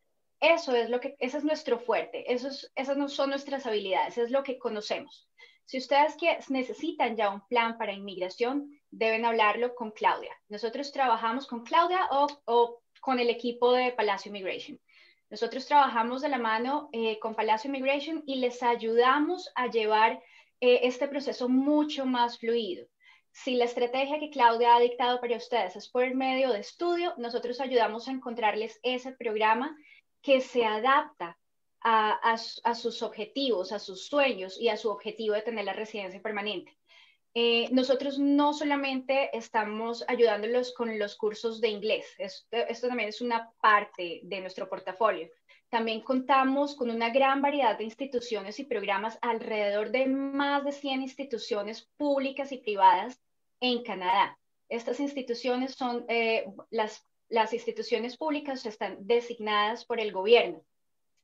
Eso 0.40 0.74
es 0.74 0.90
lo 0.90 1.00
que, 1.00 1.16
ese 1.18 1.38
es 1.38 1.44
nuestro 1.44 1.78
fuerte, 1.78 2.32
esos, 2.32 2.70
esas 2.74 2.96
no 2.96 3.08
son 3.08 3.30
nuestras 3.30 3.66
habilidades, 3.66 4.18
es 4.18 4.30
lo 4.30 4.42
que 4.42 4.58
conocemos. 4.58 5.28
Si 5.64 5.78
ustedes 5.78 6.16
necesitan 6.50 7.16
ya 7.16 7.30
un 7.30 7.46
plan 7.48 7.76
para 7.76 7.92
inmigración, 7.92 8.77
deben 8.90 9.24
hablarlo 9.24 9.74
con 9.74 9.90
Claudia. 9.90 10.36
Nosotros 10.48 10.92
trabajamos 10.92 11.46
con 11.46 11.64
Claudia 11.64 12.08
o, 12.10 12.80
con 13.00 13.20
el 13.20 13.30
equipo 13.30 13.72
de 13.72 13.92
Palacio 13.92 14.30
Immigration. 14.30 14.80
Nosotros 15.30 15.66
trabajamos 15.66 16.22
de 16.22 16.28
la 16.28 16.38
mano 16.38 16.88
eh, 16.92 17.18
con 17.18 17.34
Palacio 17.34 17.68
Immigration 17.68 18.22
y 18.26 18.36
les 18.36 18.62
ayudamos 18.62 19.50
a 19.54 19.66
llevar 19.66 20.22
eh, 20.60 20.80
este 20.82 21.06
proceso 21.06 21.48
mucho 21.48 22.06
más 22.06 22.38
fluido. 22.38 22.86
Si 23.30 23.54
la 23.54 23.66
estrategia 23.66 24.18
que 24.18 24.30
Claudia 24.30 24.74
ha 24.74 24.80
dictado 24.80 25.20
para 25.20 25.36
ustedes 25.36 25.76
es 25.76 25.88
por 25.88 26.12
medio 26.14 26.50
de 26.50 26.60
estudio, 26.60 27.14
nosotros 27.18 27.60
ayudamos 27.60 28.08
a 28.08 28.12
encontrarles 28.12 28.80
ese 28.82 29.12
programa 29.12 29.76
que 30.22 30.40
se 30.40 30.64
adapta 30.64 31.38
a, 31.80 32.74
sus 32.74 33.02
objetivos, 33.02 33.72
a 33.72 33.78
sus 33.78 34.06
sueños 34.06 34.60
y 34.60 34.68
a 34.68 34.76
su 34.76 34.90
objetivo 34.90 35.34
de 35.34 35.42
tener 35.42 35.64
la 35.64 35.72
residencia 35.72 36.20
permanente. 36.20 36.76
Eh, 37.34 37.68
nosotros 37.70 38.18
no 38.18 38.52
solamente 38.52 39.36
estamos 39.36 40.04
ayudándolos 40.08 40.72
con 40.72 40.98
los 40.98 41.14
cursos 41.14 41.60
de 41.60 41.68
inglés, 41.68 42.06
esto, 42.18 42.88
también 42.88 43.10
es 43.10 43.20
una 43.20 43.52
parte 43.60 44.20
de 44.22 44.40
nuestro 44.40 44.68
portafolio. 44.68 45.28
También 45.68 46.00
contamos 46.00 46.74
con 46.74 46.90
una 46.90 47.10
gran 47.10 47.42
variedad 47.42 47.76
de 47.76 47.84
instituciones 47.84 48.58
y 48.58 48.64
programas, 48.64 49.18
alrededor 49.20 49.90
de 49.90 50.06
más 50.06 50.64
de 50.64 50.72
100 50.72 51.02
instituciones 51.02 51.88
públicas 51.98 52.50
y 52.52 52.56
privadas 52.56 53.20
en 53.60 53.82
Canadá. 53.82 54.38
Estas 54.70 54.98
instituciones 54.98 55.74
son, 55.74 56.06
eh, 56.08 56.46
las, 56.70 57.06
las 57.28 57.52
instituciones 57.52 58.16
públicas 58.16 58.64
están 58.64 59.06
designadas 59.06 59.84
por 59.84 60.00
el 60.00 60.10
gobierno 60.10 60.64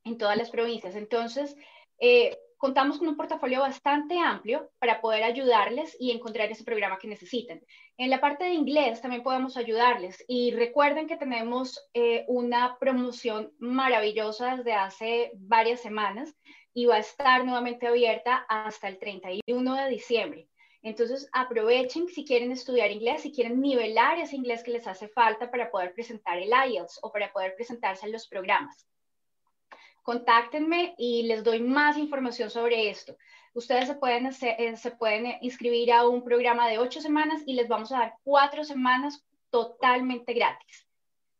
en 0.05 0.19
todas 0.19 0.37
las 0.37 0.51
provincias. 0.51 0.95
Entonces, 0.95 1.57
eh, 1.99 2.38
contamos 2.64 2.96
con 2.96 3.09
un 3.09 3.16
portafolio 3.18 3.61
bastante 3.61 4.18
amplio 4.18 4.70
para 4.79 5.03
poder 5.03 5.22
ayudarles 5.22 5.94
y 6.00 6.12
encontrar 6.12 6.50
ese 6.50 6.64
programa 6.64 6.98
que 6.98 7.07
necesitan. 7.07 7.61
En 7.98 8.09
la 8.09 8.22
parte 8.22 8.44
de 8.44 8.55
inglés 8.55 9.03
también 9.03 9.22
podemos 9.22 9.59
ayudarles 9.59 10.24
y 10.27 10.50
recuerden 10.50 11.07
que 11.07 11.18
tenemos 11.18 11.79
eh, 11.92 12.24
una 12.27 12.79
promoción 12.79 13.53
maravillosa 13.59 14.57
desde 14.57 14.72
hace 14.72 15.33
varias 15.35 15.83
semanas 15.83 16.35
y 16.72 16.87
va 16.87 16.94
a 16.94 17.00
estar 17.00 17.44
nuevamente 17.44 17.87
abierta 17.87 18.46
hasta 18.48 18.88
el 18.88 18.98
31 18.98 19.74
de 19.74 19.90
diciembre. 19.90 20.48
Entonces 20.81 21.29
aprovechen 21.33 22.09
si 22.09 22.24
quieren 22.24 22.50
estudiar 22.50 22.90
inglés, 22.90 23.20
si 23.20 23.31
quieren 23.31 23.61
nivelar 23.61 24.18
ese 24.18 24.37
inglés 24.37 24.62
que 24.62 24.70
les 24.70 24.87
hace 24.87 25.09
falta 25.09 25.50
para 25.50 25.70
poder 25.70 25.92
presentar 25.92 26.38
el 26.38 26.48
IELTS 26.48 26.98
o 27.03 27.12
para 27.12 27.31
poder 27.31 27.55
presentarse 27.57 28.07
en 28.07 28.12
los 28.12 28.27
programas 28.27 28.87
contáctenme 30.05 30.95
y 30.99 31.25
les 31.25 31.43
doy 31.43 31.59
más 31.61 31.97
información 31.97 32.51
sobre 32.51 32.90
esto. 32.90 33.17
Ustedes 33.55 33.88
se 33.88 33.95
pueden, 33.95 34.27
eh, 34.27 34.77
se 34.77 34.90
pueden 34.90 35.38
inscribir 35.40 35.90
a 35.93 36.07
un 36.07 36.23
programa 36.23 36.69
de 36.69 36.77
ocho 36.79 37.01
semanas 37.01 37.43
y 37.47 37.55
les 37.55 37.69
vamos 37.69 37.90
a 37.90 37.99
dar 37.99 38.14
cuatro 38.23 38.64
semanas 38.64 39.25
totalmente 39.51 40.35
gratis. 40.35 40.87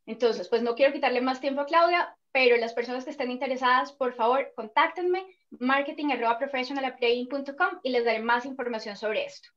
Entonces, 0.07 0.49
pues 0.49 0.63
no 0.63 0.75
quiero 0.75 0.95
quitarle 0.95 1.21
más 1.21 1.41
tiempo 1.41 1.61
a 1.61 1.67
Claudia, 1.67 2.17
pero 2.33 2.57
las 2.57 2.73
personas 2.73 3.05
que 3.05 3.11
estén 3.11 3.31
interesadas, 3.31 3.93
por 3.93 4.15
favor, 4.15 4.51
contáctenme 4.57 5.27
marketing.professionalupgrading.com 5.51 7.81
y 7.83 7.91
les 7.91 8.05
daré 8.05 8.21
más 8.21 8.47
información 8.47 8.97
sobre 8.97 9.27
esto. 9.27 9.51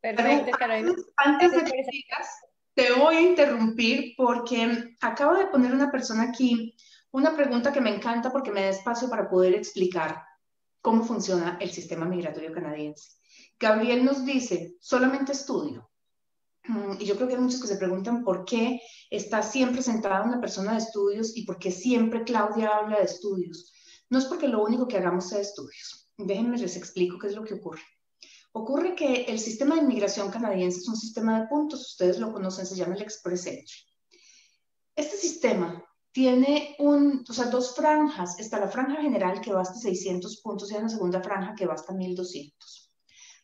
Perfecto, 0.00 0.50
Carolina. 0.58 0.92
Antes 1.16 1.52
de 1.52 1.64
que 1.64 1.84
sigas, 1.84 2.28
te 2.74 2.92
voy 2.92 3.16
a 3.16 3.22
interrumpir 3.22 4.12
porque 4.16 4.94
acabo 5.00 5.36
de 5.36 5.46
poner 5.46 5.72
una 5.72 5.90
persona 5.90 6.24
aquí 6.24 6.76
una 7.12 7.34
pregunta 7.34 7.72
que 7.72 7.80
me 7.80 7.94
encanta 7.94 8.30
porque 8.30 8.50
me 8.50 8.62
da 8.62 8.68
espacio 8.68 9.08
para 9.08 9.28
poder 9.28 9.54
explicar 9.54 10.22
cómo 10.80 11.04
funciona 11.04 11.58
el 11.60 11.70
sistema 11.70 12.06
migratorio 12.06 12.52
canadiense. 12.52 13.18
Gabriel 13.58 14.04
nos 14.04 14.24
dice, 14.24 14.76
solamente 14.80 15.32
estudio. 15.32 15.90
Mm, 16.64 17.00
y 17.00 17.06
yo 17.06 17.16
creo 17.16 17.28
que 17.28 17.34
hay 17.34 17.40
muchos 17.40 17.60
que 17.60 17.66
se 17.66 17.76
preguntan 17.76 18.22
por 18.22 18.44
qué 18.44 18.80
está 19.10 19.42
siempre 19.42 19.82
sentada 19.82 20.22
una 20.22 20.40
persona 20.40 20.72
de 20.72 20.78
estudios 20.78 21.36
y 21.36 21.44
por 21.44 21.58
qué 21.58 21.70
siempre 21.70 22.24
Claudia 22.24 22.68
habla 22.76 22.98
de 22.98 23.04
estudios. 23.04 23.72
No 24.10 24.18
es 24.18 24.26
porque 24.26 24.48
lo 24.48 24.62
único 24.62 24.86
que 24.86 24.98
hagamos 24.98 25.28
sea 25.28 25.40
estudios. 25.40 26.10
Déjenme 26.16 26.58
les 26.58 26.76
explico 26.76 27.18
qué 27.18 27.28
es 27.28 27.34
lo 27.34 27.44
que 27.44 27.54
ocurre. 27.54 27.82
Ocurre 28.52 28.94
que 28.94 29.24
el 29.24 29.38
sistema 29.38 29.74
de 29.74 29.82
inmigración 29.82 30.30
canadiense 30.30 30.78
es 30.78 30.88
un 30.88 30.96
sistema 30.96 31.40
de 31.40 31.46
puntos, 31.46 31.92
ustedes 31.92 32.18
lo 32.18 32.32
conocen, 32.32 32.66
se 32.66 32.76
llama 32.76 32.94
el 32.94 33.02
Express 33.02 33.46
Entry. 33.46 33.76
Este 34.96 35.16
sistema 35.16 35.84
tiene 36.12 36.76
un, 36.78 37.24
o 37.28 37.32
sea, 37.32 37.46
dos 37.46 37.74
franjas. 37.74 38.38
Está 38.38 38.58
la 38.58 38.68
franja 38.68 39.00
general 39.00 39.40
que 39.40 39.52
va 39.52 39.62
hasta 39.62 39.78
600 39.78 40.40
puntos 40.40 40.70
y 40.70 40.74
hay 40.74 40.80
una 40.80 40.88
segunda 40.88 41.22
franja 41.22 41.54
que 41.54 41.66
va 41.66 41.74
hasta 41.74 41.92
1200. 41.92 42.90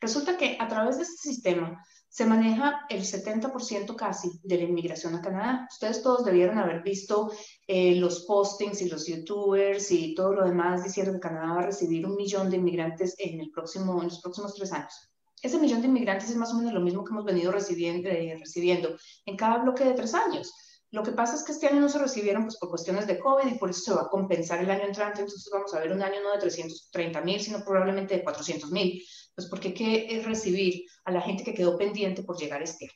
Resulta 0.01 0.37
que 0.37 0.57
a 0.61 0.69
través 0.69 0.97
de 0.97 1.05
este 1.05 1.29
sistema 1.29 1.83
se 2.15 2.27
maneja 2.27 2.87
el 2.91 3.03
70% 3.03 3.97
casi 3.97 4.39
de 4.45 4.57
la 4.57 4.63
inmigración 4.63 5.17
a 5.17 5.21
Canadá. 5.21 5.67
Ustedes 5.69 6.01
todos 6.01 6.25
debieron 6.25 6.59
haber 6.59 6.81
visto 6.81 7.33
eh, 7.67 7.97
los 7.97 8.25
postings 8.25 8.83
y 8.83 8.89
los 8.89 9.07
youtubers 9.09 9.91
y 9.91 10.15
todo 10.15 10.33
lo 10.33 10.45
demás 10.45 10.85
diciendo 10.85 11.13
que 11.15 11.19
Canadá 11.19 11.55
va 11.55 11.63
a 11.63 11.67
recibir 11.67 12.07
un 12.07 12.15
millón 12.15 12.51
de 12.51 12.59
inmigrantes 12.59 13.17
en, 13.19 13.41
el 13.41 13.51
próximo, 13.51 14.01
en 14.01 14.09
los 14.09 14.21
próximos 14.21 14.55
tres 14.55 14.73
años. 14.73 15.11
Ese 15.43 15.59
millón 15.59 15.81
de 15.81 15.89
inmigrantes 15.89 16.31
es 16.31 16.37
más 16.37 16.53
o 16.53 16.57
menos 16.57 16.73
lo 16.73 16.81
mismo 16.81 17.03
que 17.03 17.11
hemos 17.11 17.25
venido 17.25 17.51
recibiendo, 17.51 18.09
eh, 18.09 18.37
recibiendo 18.39 18.97
en 19.27 19.37
cada 19.37 19.59
bloque 19.59 19.85
de 19.85 19.95
tres 19.95 20.15
años. 20.15 20.55
Lo 20.95 21.03
que 21.03 21.11
pasa 21.11 21.35
es 21.35 21.43
que 21.43 21.51
este 21.51 21.67
año 21.67 21.81
no 21.81 21.89
se 21.89 21.99
recibieron 21.99 22.45
pues, 22.45 22.57
por 22.57 22.69
cuestiones 22.69 23.09
de 23.09 23.19
COVID 23.19 23.49
y 23.49 23.59
por 23.59 23.69
eso 23.69 23.81
se 23.81 23.95
va 23.95 24.03
a 24.03 24.09
compensar 24.09 24.61
el 24.61 24.71
año 24.71 24.85
entrante. 24.85 25.23
Entonces 25.23 25.51
vamos 25.53 25.75
a 25.75 25.81
ver 25.81 25.91
un 25.91 26.01
año 26.01 26.23
no 26.23 26.31
de 26.31 26.39
330 26.39 27.21
mil, 27.23 27.41
sino 27.41 27.65
probablemente 27.65 28.15
de 28.15 28.23
400 28.23 28.71
mil. 28.71 29.05
Pues 29.35 29.49
porque 29.49 29.69
hay 29.69 29.75
que 29.75 30.23
recibir 30.25 30.85
a 31.05 31.11
la 31.11 31.21
gente 31.21 31.43
que 31.43 31.53
quedó 31.53 31.77
pendiente 31.77 32.23
por 32.23 32.39
llegar 32.39 32.63
este 32.63 32.85
año. 32.85 32.95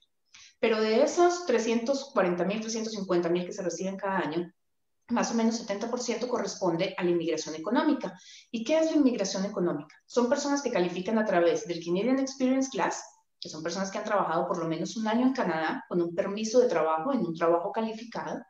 Pero 0.61 0.81
de 0.81 1.03
esos 1.03 1.45
340 1.47 2.45
mil, 2.45 2.61
350 2.61 3.29
mil 3.31 3.45
que 3.45 3.53
se 3.53 3.63
reciben 3.63 3.97
cada 3.97 4.19
año, 4.19 4.49
más 5.09 5.33
o 5.33 5.35
menos 5.35 5.67
70% 5.67 6.29
corresponde 6.29 6.95
a 6.97 7.03
la 7.03 7.11
inmigración 7.11 7.57
económica. 7.57 8.17
¿Y 8.53 8.63
qué 8.63 8.79
es 8.79 8.93
la 8.93 8.99
inmigración 8.99 9.45
económica? 9.45 9.97
Son 10.07 10.29
personas 10.29 10.63
que 10.63 10.71
califican 10.71 11.19
a 11.19 11.25
través 11.25 11.67
del 11.67 11.85
Canadian 11.85 12.21
Experience 12.21 12.69
Class, 12.71 13.03
que 13.41 13.49
son 13.49 13.63
personas 13.63 13.91
que 13.91 13.99
han 13.99 14.05
trabajado 14.05 14.47
por 14.47 14.59
lo 14.59 14.69
menos 14.69 14.97
un 14.97 15.07
año 15.07 15.27
en 15.27 15.33
Canadá 15.33 15.85
con 15.89 16.01
un 16.01 16.15
permiso 16.15 16.61
de 16.61 16.69
trabajo 16.69 17.13
en 17.13 17.21
un 17.21 17.35
trabajo 17.35 17.73
calificado. 17.73 18.41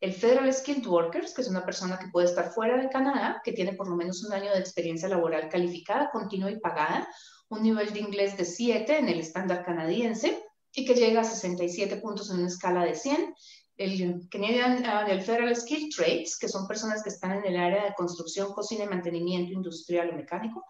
El 0.00 0.12
Federal 0.12 0.52
Skilled 0.52 0.86
Workers, 0.86 1.32
que 1.32 1.42
es 1.42 1.48
una 1.48 1.64
persona 1.64 1.98
que 1.98 2.08
puede 2.08 2.26
estar 2.26 2.52
fuera 2.52 2.76
de 2.76 2.90
Canadá, 2.90 3.40
que 3.42 3.52
tiene 3.52 3.72
por 3.72 3.88
lo 3.88 3.96
menos 3.96 4.22
un 4.24 4.32
año 4.34 4.52
de 4.52 4.58
experiencia 4.58 5.08
laboral 5.08 5.48
calificada, 5.48 6.10
continua 6.10 6.50
y 6.50 6.60
pagada, 6.60 7.08
un 7.48 7.62
nivel 7.62 7.92
de 7.92 8.00
inglés 8.00 8.36
de 8.36 8.44
7 8.44 8.98
en 8.98 9.08
el 9.08 9.20
estándar 9.20 9.64
canadiense 9.64 10.44
y 10.72 10.84
que 10.84 10.94
llega 10.94 11.20
a 11.20 11.24
67 11.24 11.96
puntos 11.96 12.30
en 12.30 12.38
una 12.38 12.48
escala 12.48 12.84
de 12.84 12.94
100. 12.94 13.34
El 13.76 14.28
Canadian, 14.30 14.84
uh, 14.84 15.10
el 15.10 15.22
Federal 15.22 15.54
Skilled 15.56 15.94
Trades, 15.94 16.38
que 16.38 16.48
son 16.48 16.66
personas 16.68 17.02
que 17.02 17.08
están 17.08 17.38
en 17.38 17.46
el 17.46 17.56
área 17.56 17.84
de 17.84 17.94
construcción, 17.94 18.52
cocina 18.52 18.84
y 18.84 18.88
mantenimiento 18.88 19.52
industrial 19.52 20.10
o 20.10 20.16
mecánico, 20.16 20.64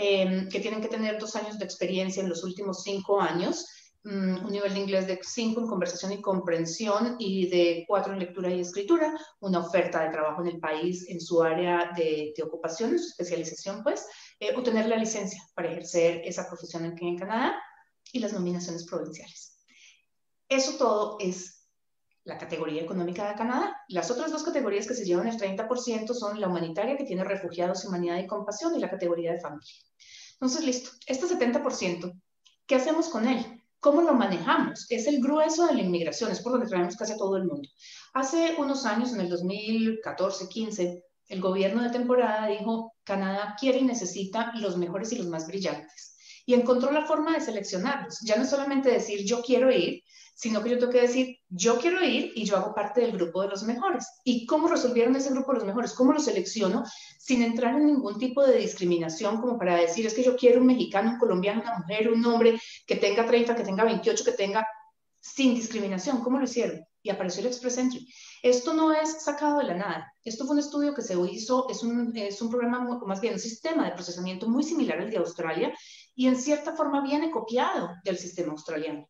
Em, 0.00 0.48
que 0.48 0.60
tienen 0.60 0.80
que 0.80 0.86
tener 0.86 1.18
dos 1.18 1.34
años 1.34 1.58
de 1.58 1.64
experiencia 1.64 2.22
en 2.22 2.28
los 2.28 2.44
últimos 2.44 2.84
cinco 2.84 3.20
años, 3.20 3.66
mm, 4.04 4.44
un 4.46 4.52
nivel 4.52 4.72
de 4.72 4.78
inglés 4.78 5.08
de 5.08 5.18
cinco 5.22 5.60
en 5.60 5.66
conversación 5.66 6.12
y 6.12 6.22
comprensión 6.22 7.16
y 7.18 7.48
de 7.48 7.84
cuatro 7.88 8.12
en 8.12 8.20
lectura 8.20 8.48
y 8.48 8.60
escritura, 8.60 9.12
una 9.40 9.58
oferta 9.58 10.04
de 10.04 10.10
trabajo 10.10 10.40
en 10.42 10.48
el 10.54 10.60
país 10.60 11.08
en 11.08 11.20
su 11.20 11.42
área 11.42 11.90
de, 11.96 12.32
ocupación, 12.44 12.90
en 12.90 13.00
su 13.00 13.08
especialización, 13.08 13.82
pues, 13.82 14.06
eh, 14.38 14.54
obtener 14.54 14.86
la 14.86 14.94
licencia 14.94 15.42
para 15.52 15.72
ejercer 15.72 16.22
esa 16.24 16.46
profesión 16.46 16.84
aquí 16.84 17.08
en 17.08 17.18
Canadá 17.18 17.60
y 18.12 18.20
las 18.20 18.32
nominaciones 18.32 18.86
provinciales. 18.86 19.58
Eso 20.48 20.78
todo 20.78 21.16
es 21.18 21.57
la 22.28 22.36
categoría 22.36 22.82
económica 22.82 23.26
de 23.26 23.34
Canadá. 23.34 23.74
Las 23.88 24.10
otras 24.10 24.30
dos 24.30 24.42
categorías 24.42 24.86
que 24.86 24.94
se 24.94 25.06
llevan 25.06 25.28
el 25.28 25.38
30% 25.38 26.12
son 26.12 26.38
la 26.38 26.48
humanitaria, 26.48 26.96
que 26.96 27.04
tiene 27.04 27.24
refugiados, 27.24 27.86
humanidad 27.86 28.18
y 28.18 28.26
compasión, 28.26 28.76
y 28.76 28.80
la 28.80 28.90
categoría 28.90 29.32
de 29.32 29.40
familia. 29.40 29.72
Entonces, 30.34 30.62
listo, 30.62 30.90
este 31.06 31.26
70%, 31.26 32.20
¿qué 32.66 32.74
hacemos 32.74 33.08
con 33.08 33.26
él? 33.26 33.62
¿Cómo 33.80 34.02
lo 34.02 34.12
manejamos? 34.12 34.86
Es 34.90 35.06
el 35.06 35.22
grueso 35.22 35.66
de 35.66 35.74
la 35.74 35.80
inmigración, 35.80 36.30
es 36.30 36.40
por 36.40 36.52
donde 36.52 36.68
traemos 36.68 36.96
casi 36.96 37.14
a 37.14 37.16
todo 37.16 37.38
el 37.38 37.46
mundo. 37.46 37.66
Hace 38.12 38.56
unos 38.58 38.84
años, 38.84 39.14
en 39.14 39.20
el 39.20 39.32
2014-15, 39.32 41.02
el 41.28 41.40
gobierno 41.40 41.82
de 41.82 41.90
temporada 41.90 42.48
dijo, 42.48 42.92
Canadá 43.04 43.56
quiere 43.58 43.78
y 43.78 43.84
necesita 43.84 44.52
los 44.56 44.76
mejores 44.76 45.12
y 45.12 45.16
los 45.16 45.28
más 45.28 45.46
brillantes. 45.46 46.14
Y 46.44 46.52
encontró 46.52 46.92
la 46.92 47.06
forma 47.06 47.32
de 47.32 47.40
seleccionarlos. 47.40 48.18
Ya 48.22 48.36
no 48.36 48.44
solamente 48.44 48.90
decir 48.90 49.24
yo 49.24 49.40
quiero 49.42 49.70
ir, 49.70 50.02
sino 50.34 50.62
que 50.62 50.70
yo 50.70 50.78
tengo 50.78 50.92
que 50.92 51.02
decir 51.02 51.37
yo 51.50 51.78
quiero 51.78 52.04
ir 52.04 52.32
y 52.34 52.44
yo 52.44 52.56
hago 52.56 52.74
parte 52.74 53.00
del 53.00 53.12
grupo 53.12 53.42
de 53.42 53.48
los 53.48 53.62
mejores. 53.62 54.06
¿Y 54.24 54.44
cómo 54.46 54.68
resolvieron 54.68 55.16
ese 55.16 55.30
grupo 55.30 55.52
de 55.52 55.58
los 55.58 55.66
mejores? 55.66 55.94
¿Cómo 55.94 56.12
lo 56.12 56.20
selecciono 56.20 56.84
sin 57.18 57.42
entrar 57.42 57.74
en 57.74 57.86
ningún 57.86 58.18
tipo 58.18 58.46
de 58.46 58.58
discriminación 58.58 59.40
como 59.40 59.58
para 59.58 59.76
decir 59.76 60.06
es 60.06 60.14
que 60.14 60.22
yo 60.22 60.36
quiero 60.36 60.60
un 60.60 60.66
mexicano, 60.66 61.12
un 61.12 61.18
colombiano, 61.18 61.62
una 61.62 61.78
mujer, 61.78 62.10
un 62.10 62.24
hombre 62.26 62.60
que 62.86 62.96
tenga 62.96 63.24
30, 63.24 63.56
que 63.56 63.64
tenga 63.64 63.84
28, 63.84 64.24
que 64.24 64.32
tenga 64.32 64.66
sin 65.20 65.54
discriminación? 65.54 66.20
¿Cómo 66.20 66.38
lo 66.38 66.44
hicieron? 66.44 66.84
Y 67.02 67.10
apareció 67.10 67.40
el 67.40 67.46
Express 67.46 67.78
Entry. 67.78 68.06
Esto 68.42 68.74
no 68.74 68.92
es 68.92 69.22
sacado 69.22 69.58
de 69.58 69.64
la 69.64 69.74
nada. 69.74 70.12
Esto 70.22 70.44
fue 70.44 70.54
un 70.54 70.60
estudio 70.60 70.94
que 70.94 71.02
se 71.02 71.14
hizo, 71.30 71.68
es 71.70 71.82
un, 71.82 72.14
es 72.14 72.42
un 72.42 72.50
programa, 72.50 72.98
más 73.06 73.20
bien 73.22 73.34
un 73.34 73.40
sistema 73.40 73.86
de 73.86 73.92
procesamiento 73.92 74.48
muy 74.48 74.62
similar 74.62 74.98
al 74.98 75.10
de 75.10 75.16
Australia 75.16 75.72
y 76.14 76.26
en 76.26 76.36
cierta 76.36 76.76
forma 76.76 77.00
viene 77.00 77.30
copiado 77.30 77.90
del 78.04 78.18
sistema 78.18 78.52
australiano. 78.52 79.08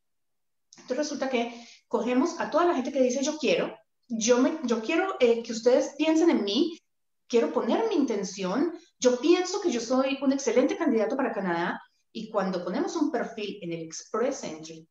Entonces 0.76 0.98
resulta 0.98 1.28
que 1.28 1.52
cogemos 1.88 2.38
a 2.38 2.50
toda 2.50 2.66
la 2.66 2.74
gente 2.74 2.92
que 2.92 3.02
dice 3.02 3.22
yo 3.22 3.36
quiero, 3.38 3.74
yo, 4.08 4.38
me, 4.38 4.58
yo 4.64 4.80
quiero 4.80 5.16
eh, 5.20 5.42
que 5.42 5.52
ustedes 5.52 5.94
piensen 5.96 6.30
en 6.30 6.44
mí, 6.44 6.78
quiero 7.26 7.52
poner 7.52 7.88
mi 7.88 7.96
intención, 7.96 8.72
yo 8.98 9.18
pienso 9.20 9.60
que 9.60 9.70
yo 9.70 9.80
soy 9.80 10.18
un 10.22 10.32
excelente 10.32 10.76
candidato 10.76 11.16
para 11.16 11.32
Canadá 11.32 11.80
y 12.12 12.30
cuando 12.30 12.64
ponemos 12.64 12.96
un 12.96 13.10
perfil 13.10 13.58
en 13.62 13.72
el 13.72 13.82
Express 13.82 14.44
Entry, 14.44 14.88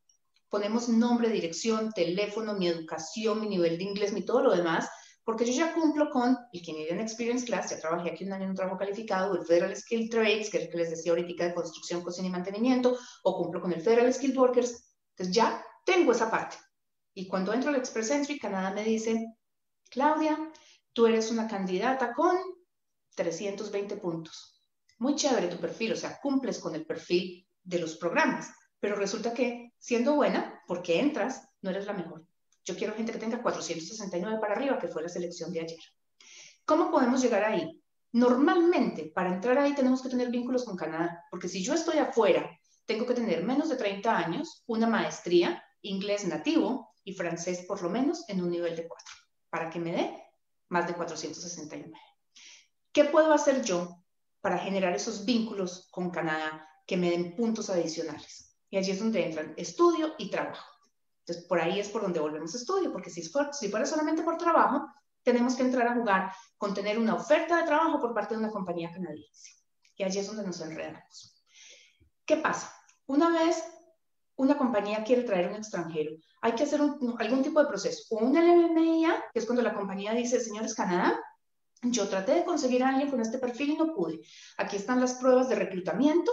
ponemos 0.49 0.87
nombre, 0.87 1.29
dirección, 1.29 1.91
teléfono, 1.91 2.53
mi 2.53 2.67
educación, 2.67 3.41
mi 3.41 3.49
nivel 3.49 3.77
de 3.77 3.83
inglés, 3.83 4.13
mi 4.13 4.23
todo 4.23 4.43
lo 4.43 4.55
demás, 4.55 4.87
porque 5.23 5.45
yo 5.45 5.51
ya 5.51 5.73
cumplo 5.73 6.09
con 6.09 6.37
el 6.53 6.65
Canadian 6.65 7.01
Experience 7.01 7.45
Class, 7.45 7.71
ya 7.71 7.79
trabajé 7.79 8.11
aquí 8.11 8.23
un 8.23 8.31
año 8.31 8.45
en 8.45 8.51
un 8.51 8.55
trabajo 8.55 8.77
calificado, 8.77 9.35
el 9.35 9.45
Federal 9.45 9.75
Skilled 9.75 10.09
Trades, 10.09 10.49
que 10.49 10.57
es 10.57 10.63
el 10.63 10.69
que 10.69 10.77
les 10.77 10.89
decía 10.89 11.11
ahorita 11.11 11.47
de 11.47 11.53
construcción, 11.53 12.01
cocina 12.01 12.29
y 12.29 12.31
mantenimiento, 12.31 12.97
o 13.23 13.37
cumplo 13.37 13.61
con 13.61 13.73
el 13.73 13.81
Federal 13.81 14.13
Skilled 14.13 14.37
Workers, 14.37 14.87
entonces 15.09 15.35
ya 15.35 15.61
tengo 15.83 16.13
esa 16.13 16.31
parte. 16.31 16.55
Y 17.17 17.27
cuando 17.27 17.51
entro 17.51 17.71
al 17.71 17.77
Express 17.77 18.11
Entry, 18.11 18.37
Canadá 18.37 18.69
me 18.69 18.83
dice, 18.83 19.33
Claudia, 19.89 20.37
tú 20.93 21.07
eres 21.07 21.31
una 21.31 21.47
candidata 21.47 22.13
con 22.13 22.37
320 23.15 23.97
puntos. 23.97 24.61
Muy 24.99 25.15
chévere 25.15 25.47
tu 25.47 25.57
perfil, 25.59 25.93
o 25.93 25.95
sea, 25.95 26.19
cumples 26.21 26.59
con 26.59 26.75
el 26.75 26.85
perfil 26.85 27.47
de 27.63 27.79
los 27.79 27.97
programas, 27.97 28.51
pero 28.79 28.95
resulta 28.95 29.33
que 29.33 29.73
siendo 29.79 30.13
buena, 30.13 30.61
porque 30.67 30.99
entras, 30.99 31.49
no 31.63 31.71
eres 31.71 31.87
la 31.87 31.93
mejor. 31.93 32.23
Yo 32.63 32.75
quiero 32.75 32.93
gente 32.93 33.13
que 33.13 33.17
tenga 33.17 33.41
469 33.41 34.37
para 34.39 34.53
arriba, 34.53 34.77
que 34.77 34.87
fue 34.87 35.01
la 35.01 35.09
selección 35.09 35.51
de 35.51 35.61
ayer. 35.61 35.79
¿Cómo 36.65 36.91
podemos 36.91 37.19
llegar 37.19 37.45
ahí? 37.45 37.81
Normalmente, 38.11 39.11
para 39.15 39.33
entrar 39.33 39.57
ahí 39.57 39.73
tenemos 39.73 40.03
que 40.03 40.09
tener 40.09 40.29
vínculos 40.29 40.65
con 40.65 40.77
Canadá, 40.77 41.23
porque 41.31 41.49
si 41.49 41.63
yo 41.63 41.73
estoy 41.73 41.97
afuera, 41.97 42.47
tengo 42.85 43.07
que 43.07 43.15
tener 43.15 43.43
menos 43.43 43.69
de 43.69 43.75
30 43.75 44.15
años, 44.15 44.61
una 44.67 44.85
maestría, 44.85 45.63
inglés 45.81 46.27
nativo 46.27 46.86
y 47.07 47.13
francés 47.13 47.63
por 47.65 47.81
lo 47.81 47.89
menos 47.89 48.25
en 48.27 48.43
un 48.43 48.51
nivel 48.51 48.75
de 48.75 48.85
4, 48.85 49.15
para 49.49 49.69
que 49.69 49.79
me 49.79 49.93
dé 49.93 50.23
más 50.67 50.87
de 50.87 50.93
469. 50.93 51.93
¿Qué 52.91 53.05
puedo 53.05 53.31
hacer 53.31 53.63
yo 53.63 54.03
para 54.41 54.57
generar 54.57 54.93
esos 54.93 55.23
vínculos 55.23 55.87
con 55.89 56.09
Canadá 56.11 56.67
que 56.85 56.97
me 56.97 57.09
den 57.09 57.33
puntos 57.33 57.69
adicionales? 57.69 58.57
Y 58.69 58.75
allí 58.75 58.91
es 58.91 58.99
donde 58.99 59.25
entran 59.25 59.53
estudio 59.55 60.15
y 60.17 60.29
trabajo. 60.29 60.69
Entonces, 61.19 61.45
por 61.45 61.61
ahí 61.61 61.79
es 61.79 61.87
por 61.87 62.01
donde 62.01 62.19
volvemos 62.19 62.53
a 62.53 62.57
estudio, 62.57 62.91
porque 62.91 63.09
si 63.09 63.23
fuera, 63.23 63.53
si 63.53 63.69
fuera 63.69 63.85
solamente 63.85 64.23
por 64.23 64.37
trabajo, 64.37 64.85
tenemos 65.23 65.55
que 65.55 65.63
entrar 65.63 65.87
a 65.87 65.95
jugar 65.95 66.33
con 66.57 66.73
tener 66.73 66.99
una 66.99 67.15
oferta 67.15 67.55
de 67.55 67.63
trabajo 67.63 68.01
por 68.01 68.13
parte 68.13 68.33
de 68.33 68.41
una 68.41 68.51
compañía 68.51 68.91
canadiense. 68.91 69.53
Y 69.95 70.03
allí 70.03 70.19
es 70.19 70.27
donde 70.27 70.45
nos 70.45 70.59
enredamos. 70.59 71.41
¿Qué 72.25 72.35
pasa? 72.35 72.75
Una 73.05 73.29
vez 73.29 73.63
una 74.35 74.57
compañía 74.57 75.03
quiere 75.03 75.23
traer 75.23 75.49
un 75.49 75.55
extranjero, 75.55 76.11
hay 76.41 76.53
que 76.53 76.63
hacer 76.63 76.81
algún 76.81 77.43
tipo 77.43 77.59
de 77.59 77.67
proceso. 77.67 78.15
O 78.15 78.23
un 78.23 78.33
LMIA, 78.33 79.25
que 79.33 79.39
es 79.39 79.45
cuando 79.45 79.61
la 79.61 79.73
compañía 79.73 80.13
dice, 80.13 80.39
señores 80.39 80.75
Canadá, 80.75 81.19
yo 81.83 82.07
traté 82.07 82.33
de 82.33 82.45
conseguir 82.45 82.83
a 82.83 82.89
alguien 82.89 83.09
con 83.09 83.21
este 83.21 83.37
perfil 83.37 83.71
y 83.71 83.77
no 83.77 83.93
pude. 83.93 84.19
Aquí 84.57 84.77
están 84.77 84.99
las 84.99 85.15
pruebas 85.15 85.49
de 85.49 85.55
reclutamiento 85.55 86.31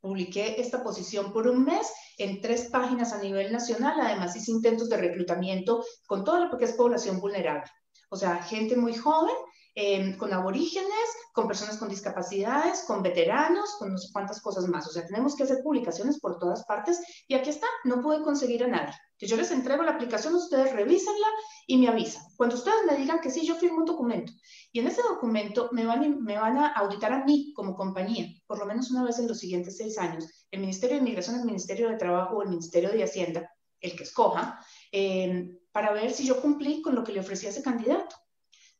Publiqué 0.00 0.58
esta 0.58 0.82
posición 0.82 1.30
por 1.30 1.46
un 1.46 1.64
mes 1.64 1.92
en 2.16 2.40
tres 2.40 2.70
páginas 2.70 3.12
a 3.12 3.18
nivel 3.18 3.52
nacional. 3.52 4.00
Además, 4.00 4.34
hice 4.34 4.50
intentos 4.50 4.88
de 4.88 4.96
reclutamiento 4.96 5.84
con 6.06 6.24
toda 6.24 6.46
lo 6.46 6.56
que 6.56 6.64
es 6.64 6.72
población 6.72 7.20
vulnerable. 7.20 7.70
O 8.08 8.16
sea, 8.16 8.42
gente 8.42 8.76
muy 8.76 8.94
joven 8.94 9.34
Em, 9.76 10.16
con 10.16 10.32
aborígenes, 10.32 10.90
con 11.32 11.46
personas 11.46 11.76
con 11.76 11.88
discapacidades, 11.88 12.82
con 12.88 13.04
veteranos, 13.04 13.76
con 13.78 13.92
no 13.92 13.98
sé 13.98 14.08
cuántas 14.12 14.40
cosas 14.40 14.66
más. 14.66 14.86
O 14.88 14.90
sea, 14.90 15.06
tenemos 15.06 15.36
que 15.36 15.44
hacer 15.44 15.62
publicaciones 15.62 16.18
por 16.18 16.38
todas 16.40 16.64
partes 16.64 17.00
y 17.28 17.34
aquí 17.34 17.50
está, 17.50 17.68
no 17.84 18.00
pude 18.00 18.20
conseguir 18.22 18.64
a 18.64 18.68
nadie. 18.68 18.94
yo 19.20 19.36
les 19.36 19.50
entrego 19.52 19.84
la 19.84 19.92
aplicación, 19.92 20.34
ustedes 20.34 20.72
revísenla 20.72 21.26
y 21.68 21.78
me 21.78 21.88
avisan. 21.88 22.24
Cuando 22.36 22.56
ustedes 22.56 22.84
me 22.84 22.96
digan 22.96 23.20
que 23.20 23.30
sí, 23.30 23.46
yo 23.46 23.54
firmo 23.54 23.78
un 23.78 23.84
documento. 23.84 24.32
Y 24.72 24.80
en 24.80 24.88
ese 24.88 25.02
documento 25.02 25.68
me 25.72 25.86
van, 25.86 26.20
me 26.22 26.36
van 26.36 26.58
a 26.58 26.72
auditar 26.72 27.12
a 27.12 27.24
mí 27.24 27.52
como 27.54 27.76
compañía, 27.76 28.26
por 28.46 28.58
lo 28.58 28.66
menos 28.66 28.90
una 28.90 29.04
vez 29.04 29.20
en 29.20 29.28
los 29.28 29.38
siguientes 29.38 29.76
seis 29.76 29.98
años, 29.98 30.46
el 30.50 30.60
Ministerio 30.60 30.96
de 30.96 31.02
Inmigración, 31.02 31.36
el 31.36 31.44
Ministerio 31.44 31.88
de 31.88 31.96
Trabajo 31.96 32.38
o 32.38 32.42
el 32.42 32.48
Ministerio 32.48 32.90
de 32.90 33.04
Hacienda, 33.04 33.48
el 33.80 33.94
que 33.96 34.02
escoja, 34.02 34.58
em, 34.90 35.58
para 35.70 35.92
ver 35.92 36.10
si 36.12 36.26
yo 36.26 36.40
cumplí 36.40 36.82
con 36.82 36.94
lo 36.96 37.04
que 37.04 37.12
le 37.12 37.20
ofrecía 37.20 37.50
a 37.50 37.52
ese 37.52 37.62
candidato. 37.62 38.16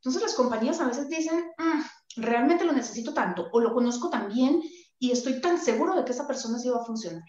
Entonces 0.00 0.22
las 0.22 0.34
compañías 0.34 0.80
a 0.80 0.86
veces 0.86 1.08
dicen, 1.08 1.52
mm, 1.58 2.20
realmente 2.22 2.64
lo 2.64 2.72
necesito 2.72 3.12
tanto 3.12 3.48
o 3.52 3.60
lo 3.60 3.74
conozco 3.74 4.08
tan 4.08 4.28
bien 4.28 4.62
y 4.98 5.10
estoy 5.10 5.40
tan 5.40 5.58
seguro 5.58 5.94
de 5.94 6.04
que 6.04 6.12
esa 6.12 6.26
persona 6.26 6.58
sí 6.58 6.70
va 6.70 6.80
a 6.80 6.84
funcionar. 6.84 7.22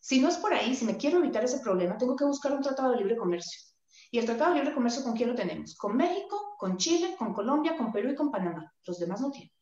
Si 0.00 0.20
no 0.20 0.28
es 0.28 0.36
por 0.36 0.52
ahí, 0.52 0.74
si 0.74 0.84
me 0.84 0.96
quiero 0.96 1.18
evitar 1.18 1.44
ese 1.44 1.60
problema, 1.60 1.96
tengo 1.96 2.16
que 2.16 2.24
buscar 2.24 2.52
un 2.52 2.62
tratado 2.62 2.90
de 2.90 2.98
libre 2.98 3.16
comercio. 3.16 3.60
¿Y 4.10 4.18
el 4.18 4.26
tratado 4.26 4.52
de 4.52 4.60
libre 4.60 4.74
comercio 4.74 5.04
con 5.04 5.14
quién 5.14 5.28
lo 5.28 5.34
tenemos? 5.34 5.76
Con 5.76 5.96
México, 5.96 6.54
con 6.58 6.76
Chile, 6.76 7.14
con 7.18 7.32
Colombia, 7.34 7.76
con 7.76 7.92
Perú 7.92 8.10
y 8.10 8.14
con 8.16 8.30
Panamá. 8.30 8.72
Los 8.84 8.98
demás 8.98 9.20
no 9.20 9.30
tienen. 9.30 9.52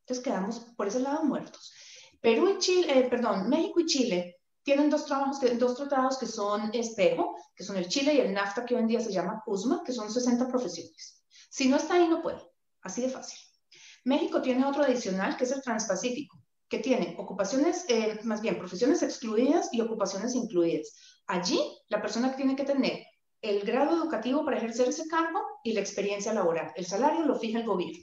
Entonces 0.00 0.24
quedamos 0.24 0.60
por 0.76 0.86
ese 0.86 1.00
lado 1.00 1.24
muertos. 1.24 1.72
Perú 2.20 2.48
y 2.48 2.58
Chile, 2.58 2.98
eh, 2.98 3.08
perdón, 3.10 3.48
México 3.50 3.80
y 3.80 3.86
Chile 3.86 4.36
tienen 4.62 4.88
dos, 4.88 5.04
trabajos 5.04 5.38
dos 5.58 5.76
tratados 5.76 6.16
que 6.16 6.26
son 6.26 6.70
espejo, 6.72 7.36
que 7.54 7.64
son 7.64 7.76
el 7.76 7.88
Chile 7.88 8.14
y 8.14 8.20
el 8.20 8.32
NAFTA, 8.32 8.64
que 8.64 8.74
hoy 8.74 8.80
en 8.80 8.86
día 8.86 9.00
se 9.00 9.12
llama 9.12 9.42
CUSMA, 9.44 9.82
que 9.84 9.92
son 9.92 10.10
60 10.10 10.48
profesiones. 10.48 11.23
Si 11.54 11.68
no 11.68 11.76
está 11.76 11.94
ahí, 11.94 12.08
no 12.08 12.20
puede. 12.20 12.42
Así 12.82 13.00
de 13.00 13.08
fácil. 13.08 13.38
México 14.02 14.42
tiene 14.42 14.66
otro 14.66 14.82
adicional 14.82 15.36
que 15.36 15.44
es 15.44 15.52
el 15.52 15.62
Transpacífico, 15.62 16.36
que 16.68 16.80
tiene 16.80 17.14
ocupaciones, 17.16 17.84
eh, 17.88 18.18
más 18.24 18.40
bien 18.40 18.58
profesiones 18.58 19.04
excluidas 19.04 19.68
y 19.70 19.80
ocupaciones 19.80 20.34
incluidas. 20.34 20.98
Allí, 21.28 21.60
la 21.90 22.02
persona 22.02 22.34
tiene 22.34 22.56
que 22.56 22.64
tener 22.64 23.06
el 23.40 23.60
grado 23.60 23.96
educativo 23.96 24.44
para 24.44 24.56
ejercer 24.56 24.88
ese 24.88 25.06
cargo 25.06 25.40
y 25.62 25.74
la 25.74 25.80
experiencia 25.80 26.34
laboral. 26.34 26.72
El 26.74 26.86
salario 26.86 27.24
lo 27.24 27.38
fija 27.38 27.60
el 27.60 27.66
gobierno. 27.66 28.02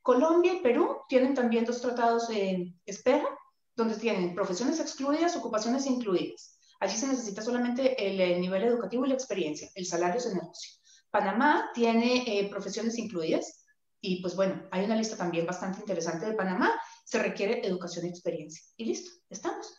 Colombia 0.00 0.54
y 0.54 0.62
Perú 0.62 1.02
tienen 1.06 1.34
también 1.34 1.66
dos 1.66 1.82
tratados 1.82 2.30
en 2.30 2.80
espera, 2.86 3.28
donde 3.76 3.96
tienen 3.96 4.34
profesiones 4.34 4.80
excluidas, 4.80 5.36
ocupaciones 5.36 5.84
incluidas. 5.84 6.58
Allí 6.80 6.96
se 6.96 7.08
necesita 7.08 7.42
solamente 7.42 8.06
el, 8.06 8.18
el 8.18 8.40
nivel 8.40 8.64
educativo 8.64 9.04
y 9.04 9.10
la 9.10 9.16
experiencia. 9.16 9.68
El 9.74 9.84
salario 9.84 10.18
se 10.18 10.34
negocia. 10.34 10.70
Panamá 11.14 11.70
tiene 11.72 12.24
eh, 12.26 12.50
profesiones 12.50 12.98
incluidas 12.98 13.64
y 14.00 14.20
pues 14.20 14.34
bueno, 14.34 14.64
hay 14.72 14.84
una 14.84 14.96
lista 14.96 15.16
también 15.16 15.46
bastante 15.46 15.78
interesante 15.78 16.26
de 16.26 16.34
Panamá. 16.34 16.72
Se 17.04 17.22
requiere 17.22 17.64
educación 17.64 18.06
y 18.06 18.08
experiencia. 18.08 18.60
Y 18.76 18.86
listo, 18.86 19.12
estamos. 19.30 19.72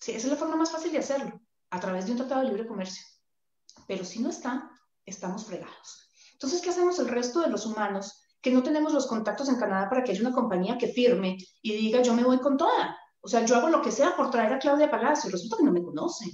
Sí, 0.00 0.10
esa 0.10 0.26
es 0.26 0.32
la 0.32 0.36
forma 0.36 0.56
más 0.56 0.72
fácil 0.72 0.90
de 0.90 0.98
hacerlo, 0.98 1.40
a 1.70 1.78
través 1.78 2.06
de 2.06 2.10
un 2.10 2.16
tratado 2.16 2.40
de 2.40 2.48
libre 2.48 2.66
comercio. 2.66 3.04
Pero 3.86 4.04
si 4.04 4.18
no 4.20 4.30
está, 4.30 4.68
estamos 5.06 5.44
fregados. 5.44 6.10
Entonces, 6.32 6.60
¿qué 6.60 6.70
hacemos 6.70 6.98
el 6.98 7.06
resto 7.06 7.40
de 7.40 7.48
los 7.48 7.64
humanos 7.64 8.24
que 8.40 8.50
no 8.50 8.64
tenemos 8.64 8.92
los 8.92 9.06
contactos 9.06 9.48
en 9.48 9.60
Canadá 9.60 9.88
para 9.88 10.02
que 10.02 10.10
haya 10.10 10.22
una 10.22 10.34
compañía 10.34 10.76
que 10.76 10.88
firme 10.88 11.38
y 11.62 11.76
diga 11.76 12.02
yo 12.02 12.14
me 12.14 12.24
voy 12.24 12.40
con 12.40 12.56
toda? 12.56 12.98
O 13.20 13.28
sea, 13.28 13.44
yo 13.44 13.54
hago 13.54 13.68
lo 13.68 13.80
que 13.80 13.92
sea 13.92 14.16
por 14.16 14.28
traer 14.32 14.54
a 14.54 14.58
Claudia 14.58 14.90
Palacio. 14.90 15.30
Resulta 15.30 15.58
que 15.58 15.64
no 15.64 15.70
me 15.70 15.84
conocen. 15.84 16.30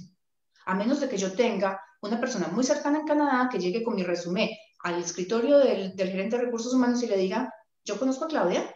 A 0.65 0.73
menos 0.73 0.99
de 0.99 1.07
que 1.07 1.17
yo 1.17 1.31
tenga 1.31 1.79
una 2.01 2.19
persona 2.19 2.47
muy 2.47 2.63
cercana 2.63 2.99
en 2.99 3.07
Canadá 3.07 3.49
que 3.51 3.59
llegue 3.59 3.83
con 3.83 3.95
mi 3.95 4.03
resumen 4.03 4.49
al 4.83 5.01
escritorio 5.01 5.57
del, 5.57 5.93
gerente 5.95 6.37
de 6.37 6.45
recursos 6.45 6.73
humanos 6.73 7.03
y 7.03 7.07
le 7.07 7.17
diga, 7.17 7.53
yo 7.83 7.99
conozco 7.99 8.25
a 8.25 8.29
Claudia 8.29 8.73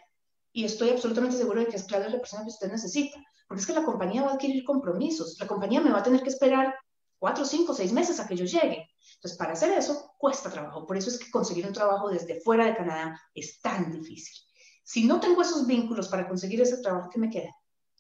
y 0.51 0.65
estoy 0.65 0.89
absolutamente 0.89 1.38
seguro 1.38 1.61
de 1.61 1.67
que 1.67 1.78
es 1.78 1.86
Claudia 1.86 2.09
la 2.09 2.19
persona 2.19 2.43
que 2.43 2.49
usted 2.49 2.69
necesita, 2.69 3.19
porque 3.47 3.61
es 3.61 3.67
que 3.67 3.74
la 3.74 3.84
compañía 3.84 4.24
va 4.24 4.32
a 4.32 4.34
adquirir 4.34 4.63
compromisos, 4.63 5.38
la 5.39 5.47
compañía 5.47 5.82
me 5.82 5.91
va 5.91 5.99
a 5.99 6.03
tener 6.03 6.21
que 6.21 6.30
esperar 6.30 6.76
cuatro, 7.17 7.45
cinco, 7.45 7.74
seis 7.74 7.93
meses 7.93 8.19
a 8.19 8.28
que 8.28 8.36
yo 8.36 8.43
llegue. 8.43 8.89
Entonces, 9.15 9.38
para 9.38 9.53
hacer 9.53 9.71
eso, 9.78 10.13
cuesta 10.17 10.49
trabajo. 10.49 10.86
Por 10.86 10.97
eso 10.97 11.09
es 11.09 11.17
que 11.17 11.32
conseguir 11.32 11.65
un 11.65 11.71
trabajo 11.71 12.09
desde 12.09 12.41
fuera 12.41 12.65
de 12.65 12.76
Canadá 12.76 13.17
es 13.34 13.61
tan 13.61 13.91
difícil. 13.91 14.36
Si 14.84 15.05
no 15.05 15.21
tengo 15.21 15.41
esos 15.41 15.65
vínculos 15.65 16.09
para 16.09 16.28
conseguir 16.28 16.59
ese 16.59 16.82
trabajo, 16.82 17.09
¿qué 17.09 17.19
me 17.19 17.30
queda? 17.30 17.55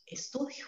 Estudio. 0.05 0.65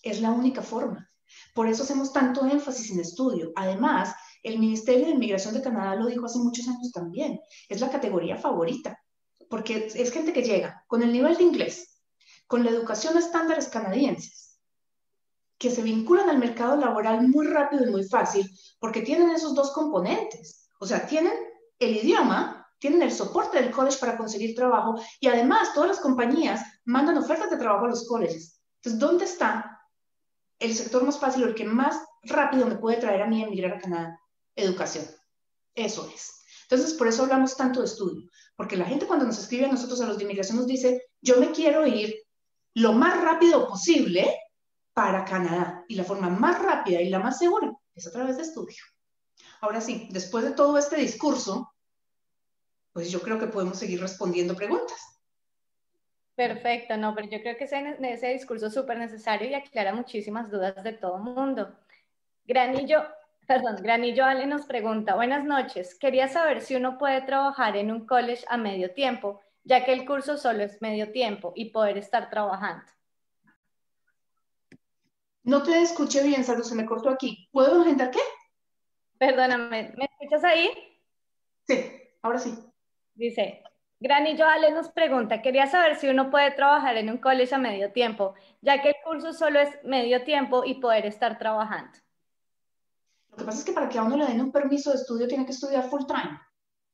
Es 0.00 0.22
la 0.22 0.30
única 0.30 0.62
forma. 0.62 1.11
Por 1.54 1.68
eso 1.68 1.82
hacemos 1.82 2.12
tanto 2.12 2.46
énfasis 2.46 2.90
en 2.90 3.00
estudio. 3.00 3.52
Además, 3.56 4.14
el 4.42 4.58
Ministerio 4.58 5.06
de 5.06 5.12
Inmigración 5.12 5.54
de 5.54 5.62
Canadá 5.62 5.94
lo 5.94 6.06
dijo 6.06 6.26
hace 6.26 6.38
muchos 6.38 6.66
años 6.68 6.90
también. 6.92 7.40
Es 7.68 7.80
la 7.80 7.90
categoría 7.90 8.36
favorita, 8.36 8.98
porque 9.48 9.90
es 9.94 10.12
gente 10.12 10.32
que 10.32 10.42
llega 10.42 10.84
con 10.86 11.02
el 11.02 11.12
nivel 11.12 11.36
de 11.36 11.44
inglés, 11.44 12.02
con 12.46 12.64
la 12.64 12.70
educación 12.70 13.16
a 13.16 13.20
estándares 13.20 13.68
canadienses, 13.68 14.58
que 15.58 15.70
se 15.70 15.82
vinculan 15.82 16.28
al 16.28 16.38
mercado 16.38 16.76
laboral 16.76 17.28
muy 17.28 17.46
rápido 17.46 17.86
y 17.86 17.90
muy 17.90 18.04
fácil, 18.04 18.50
porque 18.80 19.02
tienen 19.02 19.30
esos 19.30 19.54
dos 19.54 19.70
componentes. 19.72 20.68
O 20.80 20.86
sea, 20.86 21.06
tienen 21.06 21.34
el 21.78 21.96
idioma, 21.96 22.66
tienen 22.80 23.02
el 23.02 23.12
soporte 23.12 23.62
del 23.62 23.70
college 23.70 23.98
para 24.00 24.16
conseguir 24.16 24.56
trabajo 24.56 25.00
y 25.20 25.28
además 25.28 25.72
todas 25.72 25.90
las 25.90 26.00
compañías 26.00 26.60
mandan 26.84 27.16
ofertas 27.16 27.48
de 27.48 27.56
trabajo 27.56 27.84
a 27.84 27.90
los 27.90 28.08
colleges. 28.08 28.60
Entonces, 28.76 28.98
¿dónde 28.98 29.24
está 29.24 29.71
el 30.62 30.74
sector 30.74 31.04
más 31.04 31.18
fácil 31.18 31.44
o 31.44 31.48
el 31.48 31.54
que 31.54 31.64
más 31.64 31.96
rápido 32.22 32.66
me 32.66 32.76
puede 32.76 32.98
traer 32.98 33.22
a 33.22 33.26
mí 33.26 33.42
a 33.42 33.46
emigrar 33.46 33.74
a 33.74 33.80
Canadá? 33.80 34.20
Educación. 34.54 35.04
Eso 35.74 36.10
es. 36.14 36.42
Entonces, 36.68 36.94
por 36.94 37.08
eso 37.08 37.22
hablamos 37.22 37.56
tanto 37.56 37.80
de 37.80 37.86
estudio, 37.86 38.30
porque 38.56 38.76
la 38.76 38.86
gente 38.86 39.06
cuando 39.06 39.26
nos 39.26 39.38
escribe 39.38 39.66
a 39.66 39.72
nosotros, 39.72 40.00
a 40.00 40.06
los 40.06 40.16
de 40.16 40.24
inmigración, 40.24 40.56
nos 40.56 40.66
dice, 40.66 41.02
yo 41.20 41.38
me 41.38 41.50
quiero 41.50 41.86
ir 41.86 42.14
lo 42.74 42.92
más 42.92 43.20
rápido 43.20 43.68
posible 43.68 44.38
para 44.94 45.24
Canadá. 45.24 45.84
Y 45.88 45.94
la 45.94 46.04
forma 46.04 46.30
más 46.30 46.62
rápida 46.62 47.00
y 47.00 47.08
la 47.08 47.18
más 47.18 47.38
segura 47.38 47.72
es 47.94 48.06
a 48.06 48.12
través 48.12 48.36
de 48.36 48.42
estudio. 48.42 48.76
Ahora 49.60 49.80
sí, 49.80 50.08
después 50.10 50.44
de 50.44 50.52
todo 50.52 50.78
este 50.78 50.96
discurso, 50.96 51.72
pues 52.92 53.10
yo 53.10 53.20
creo 53.20 53.38
que 53.38 53.46
podemos 53.46 53.78
seguir 53.78 54.00
respondiendo 54.00 54.54
preguntas. 54.54 55.00
Perfecto, 56.48 56.96
no, 56.96 57.14
pero 57.14 57.28
yo 57.28 57.40
creo 57.40 57.56
que 57.56 57.64
ese, 57.64 57.96
ese 58.00 58.32
discurso 58.32 58.66
es 58.66 58.74
súper 58.74 58.98
necesario 58.98 59.48
y 59.48 59.54
aclara 59.54 59.94
muchísimas 59.94 60.50
dudas 60.50 60.82
de 60.82 60.92
todo 60.92 61.18
el 61.18 61.22
mundo. 61.22 61.72
Granillo, 62.44 63.04
perdón, 63.46 63.76
Granillo 63.80 64.24
Ale 64.24 64.46
nos 64.46 64.66
pregunta, 64.66 65.14
buenas 65.14 65.44
noches, 65.44 65.94
quería 65.94 66.26
saber 66.26 66.60
si 66.60 66.74
uno 66.74 66.98
puede 66.98 67.22
trabajar 67.22 67.76
en 67.76 67.92
un 67.92 68.06
college 68.06 68.44
a 68.48 68.56
medio 68.56 68.92
tiempo, 68.92 69.40
ya 69.62 69.84
que 69.84 69.92
el 69.92 70.04
curso 70.04 70.36
solo 70.36 70.64
es 70.64 70.82
medio 70.82 71.12
tiempo 71.12 71.52
y 71.54 71.66
poder 71.66 71.96
estar 71.96 72.28
trabajando. 72.28 72.86
No 75.44 75.62
te 75.62 75.80
escuché 75.80 76.24
bien, 76.24 76.42
Salud, 76.42 76.64
se 76.64 76.74
me 76.74 76.86
cortó 76.86 77.08
aquí. 77.08 77.48
¿Puedo 77.52 77.82
agendar 77.82 78.10
qué? 78.10 78.20
Perdóname, 79.16 79.94
¿me 79.96 80.06
escuchas 80.06 80.42
ahí? 80.42 80.70
Sí, 81.68 81.84
ahora 82.20 82.40
sí. 82.40 82.58
Dice, 83.14 83.62
Granillo 84.02 84.44
Ale 84.44 84.72
nos 84.72 84.88
pregunta, 84.88 85.42
quería 85.42 85.68
saber 85.68 85.94
si 85.94 86.08
uno 86.08 86.28
puede 86.28 86.50
trabajar 86.50 86.96
en 86.96 87.08
un 87.08 87.18
college 87.18 87.54
a 87.54 87.58
medio 87.58 87.92
tiempo, 87.92 88.34
ya 88.60 88.82
que 88.82 88.88
el 88.88 88.96
curso 89.04 89.32
solo 89.32 89.60
es 89.60 89.68
medio 89.84 90.24
tiempo 90.24 90.64
y 90.64 90.80
poder 90.80 91.06
estar 91.06 91.38
trabajando. 91.38 91.96
Lo 93.30 93.36
que 93.36 93.44
pasa 93.44 93.58
es 93.60 93.64
que 93.64 93.72
para 93.72 93.88
que 93.88 93.98
a 93.98 94.02
uno 94.02 94.16
le 94.16 94.26
den 94.26 94.40
un 94.40 94.50
permiso 94.50 94.90
de 94.90 94.96
estudio 94.96 95.28
tiene 95.28 95.46
que 95.46 95.52
estudiar 95.52 95.84
full 95.84 96.04
time. 96.04 96.36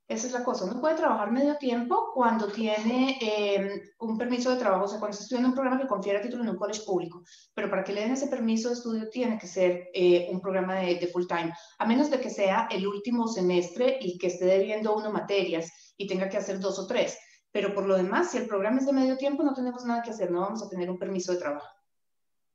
Esa 0.09 0.27
es 0.27 0.33
la 0.33 0.43
cosa. 0.43 0.65
Uno 0.65 0.81
puede 0.81 0.97
trabajar 0.97 1.31
medio 1.31 1.57
tiempo 1.59 2.13
cuando 2.15 2.51
tiene 2.51 3.19
em, 3.21 3.79
un 3.99 4.17
permiso 4.17 4.51
de 4.51 4.57
trabajo, 4.57 4.87
o 4.87 4.89
sea, 4.89 4.99
cuando 4.99 5.13
está 5.13 5.25
estudiando 5.25 5.51
un 5.51 5.55
programa 5.55 5.79
que 5.79 5.87
confiere 5.87 6.21
título 6.21 6.45
en 6.45 6.49
un 6.49 6.57
college 6.57 6.81
público. 6.87 7.23
Pero 7.53 7.69
para 7.69 7.85
que 7.85 7.93
le 7.93 8.01
den 8.01 8.13
ese 8.13 8.29
permiso 8.29 8.71
de 8.71 8.75
estudio 8.77 9.11
tiene 9.11 9.39
que 9.39 9.47
ser 9.47 9.91
eh, 9.93 10.27
un 10.33 10.41
programa 10.41 10.77
de, 10.77 10.95
de, 10.95 11.09
full 11.09 11.27
time, 11.27 11.53
a 11.79 11.87
menos 11.87 12.11
de 12.11 12.21
que 12.21 12.31
sea 12.31 12.69
el 12.71 12.87
último 12.87 13.29
semestre 13.29 13.99
y 14.01 14.17
que 14.17 14.29
esté 14.29 14.47
debiendo 14.47 14.97
uno 14.97 15.13
materias 15.13 15.95
y 15.99 16.07
tenga 16.07 16.31
que 16.31 16.39
hacer 16.39 16.59
dos 16.59 16.79
o 16.79 16.87
tres. 16.87 17.19
Pero 17.53 17.75
por 17.75 17.85
lo 17.85 17.95
demás, 17.95 18.31
si 18.31 18.39
el 18.39 18.47
programa 18.47 18.79
es 18.79 18.87
de 18.87 18.95
medio 18.95 19.19
tiempo, 19.19 19.43
no 19.43 19.53
tenemos 19.53 19.85
nada 19.85 20.01
que 20.01 20.11
hacer, 20.11 20.31
no 20.31 20.41
vamos 20.41 20.63
a 20.63 20.71
tener 20.71 20.91
un 20.91 20.99
permiso 20.99 21.33
de 21.33 21.39
trabajo. 21.39 21.69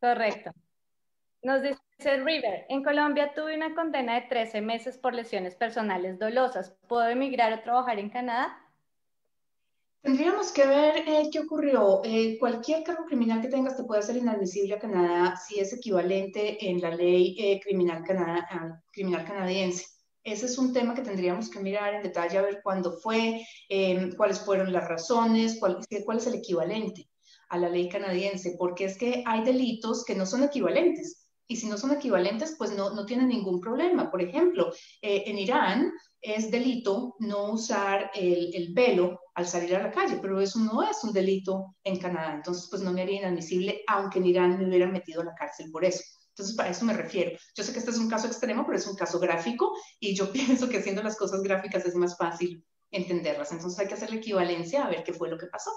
Correcto. 0.02 0.52
Nos 1.44 1.62
dice 1.62 1.83
River, 2.00 2.66
en 2.70 2.84
Colombia 2.84 3.34
tuve 3.34 3.56
una 3.56 3.74
condena 3.74 4.16
de 4.16 4.28
13 4.28 4.62
meses 4.62 4.98
por 4.98 5.14
lesiones 5.14 5.56
personales 5.56 6.20
dolosas. 6.20 6.76
¿Puedo 6.88 7.08
emigrar 7.08 7.54
o 7.54 7.62
trabajar 7.62 8.00
en 8.00 8.10
Canadá? 8.10 8.60
Tendríamos 10.02 10.52
que 10.52 10.66
ver 10.68 10.98
eh, 11.08 11.30
qué 11.32 11.40
ocurrió. 11.40 12.02
Eh, 12.04 12.38
cualquier 12.38 12.84
cargo 12.84 13.06
criminal 13.06 13.42
que 13.42 13.48
tengas 13.48 13.78
te 13.78 13.84
puede 13.84 14.02
hacer 14.02 14.18
inadmisible 14.18 14.76
a 14.76 14.80
Canadá 14.80 15.38
si 15.38 15.60
es 15.60 15.72
equivalente 15.72 16.70
en 16.70 16.82
la 16.82 16.94
ley 16.94 17.38
eh, 17.40 17.62
criminal, 17.62 18.04
Canadá, 18.04 18.84
criminal 18.92 19.24
canadiense. 19.24 19.86
Ese 20.26 20.48
es 20.48 20.58
un 20.58 20.74
tema 20.74 20.94
que 20.94 21.04
tendríamos 21.04 21.50
que 21.50 21.60
mirar 21.60 21.94
en 21.94 22.04
detalle 22.04 22.38
a 22.38 22.42
ver 22.42 22.60
cuándo 22.62 22.98
fue, 23.00 23.46
em, 23.70 24.12
cuáles 24.16 24.40
fueron 24.40 24.74
las 24.74 24.88
razones, 24.90 25.58
cuál, 25.60 25.80
cuál 26.06 26.18
es 26.18 26.28
el 26.28 26.36
equivalente 26.36 27.10
a 27.50 27.58
la 27.58 27.70
ley 27.70 27.88
canadiense, 27.88 28.56
porque 28.58 28.86
es 28.86 28.98
que 28.98 29.24
hay 29.26 29.44
delitos 29.44 30.04
que 30.04 30.16
no 30.16 30.26
son 30.26 30.44
equivalentes 30.44 31.23
y 31.48 31.58
si 31.58 31.68
no 31.68 31.78
son 31.78 31.92
equivalentes, 31.92 32.56
pues 32.58 32.72
no, 32.72 32.92
no 32.92 33.06
tienen 33.06 33.28
ningún 33.28 33.60
problema. 33.60 34.10
Por 34.10 34.22
ejemplo, 34.22 34.72
eh, 35.02 35.24
en 35.28 35.38
Irán 35.38 35.92
es 36.22 36.50
delito 36.50 37.16
no 37.20 37.52
usar 37.52 38.12
el, 38.14 38.56
el, 38.56 38.74
velo 38.74 39.20
al 39.36 39.46
salir 39.46 39.76
a 39.76 39.84
la 39.84 39.92
calle, 39.92 40.20
pero 40.22 40.40
eso 40.40 40.60
no 40.60 40.82
es 40.82 41.04
un 41.04 41.12
delito 41.12 41.76
en 41.84 42.00
Canadá. 42.00 42.34
Entonces, 42.36 42.68
pues 42.70 42.82
no 42.82 42.94
me 42.94 43.02
haría 43.02 43.20
inadmisible, 43.20 43.84
aunque 43.88 44.20
en 44.20 44.28
Irán 44.28 44.58
me 44.58 44.68
hubieran 44.68 44.94
metido 44.94 45.22
a 45.22 45.26
la 45.26 45.36
cárcel 45.36 45.70
por 45.72 45.84
eso. 45.84 46.02
Entonces, 46.30 46.56
para 46.56 46.70
eso 46.70 46.86
me 46.86 46.94
refiero. 46.94 47.32
Yo 47.56 47.64
sé 47.64 47.74
que 47.74 47.80
este 47.80 47.92
es 47.92 47.98
un 47.98 48.10
caso 48.10 48.28
extremo, 48.28 48.66
pero 48.66 48.78
es 48.78 48.88
un 48.88 48.96
caso 48.96 49.20
gráfico 49.20 49.74
y 50.00 50.16
yo 50.16 50.32
pienso 50.34 50.70
que 50.70 50.78
haciendo 50.78 51.04
las 51.04 51.18
cosas 51.18 51.42
gráficas 51.42 51.86
es 51.86 51.96
más 51.96 52.18
fácil 52.18 52.66
entenderlas. 52.90 53.52
Entonces, 53.52 53.80
hay 53.80 53.88
que 53.88 53.96
hacer 53.96 54.10
la 54.10 54.18
equivalencia 54.18 54.86
a 54.86 54.90
ver 54.90 55.04
qué 55.04 55.14
fue 55.14 55.30
lo 55.30 55.38
que 55.38 55.48
pasó. 55.48 55.72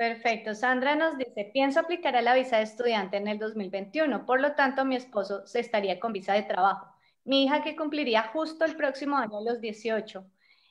Perfecto. 0.00 0.54
Sandra 0.54 0.94
nos 0.96 1.18
dice, 1.18 1.50
pienso 1.52 1.78
aplicar 1.78 2.16
a 2.16 2.22
la 2.22 2.32
visa 2.32 2.56
de 2.56 2.62
estudiante 2.62 3.18
en 3.18 3.28
el 3.28 3.38
2021, 3.38 4.24
por 4.24 4.40
lo 4.40 4.54
tanto 4.54 4.86
mi 4.86 4.96
esposo 4.96 5.46
se 5.46 5.60
estaría 5.60 6.00
con 6.00 6.14
visa 6.14 6.32
de 6.32 6.42
trabajo. 6.42 6.86
Mi 7.24 7.44
hija 7.44 7.62
que 7.62 7.76
cumpliría 7.76 8.22
justo 8.28 8.64
el 8.64 8.76
próximo 8.76 9.18
año 9.18 9.42
los 9.42 9.60
18. 9.60 10.24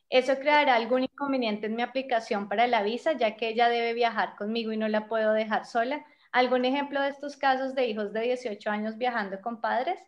¿Eso 0.10 0.34
creará 0.40 0.74
algún 0.76 1.04
inconveniente 1.04 1.68
en 1.68 1.76
mi 1.76 1.84
aplicación 1.84 2.50
para 2.50 2.66
la 2.66 2.82
visa, 2.82 3.14
ya 3.14 3.38
que 3.38 3.50
ella 3.50 3.70
debe 3.70 3.94
viajar 3.94 4.36
conmigo 4.36 4.72
y 4.72 4.78
no 4.78 4.88
la 4.88 5.08
puedo 5.08 5.32
dejar 5.34 5.68
sola? 5.68 6.04
¿Algún 6.32 6.66
ejemplo 6.66 7.00
de 7.00 7.10
estos 7.10 7.38
casos 7.38 7.76
de 7.76 7.86
hijos 7.86 8.12
de 8.14 8.22
18 8.22 8.72
años 8.72 8.98
viajando 8.98 9.40
con 9.42 9.62
padres? 9.62 10.00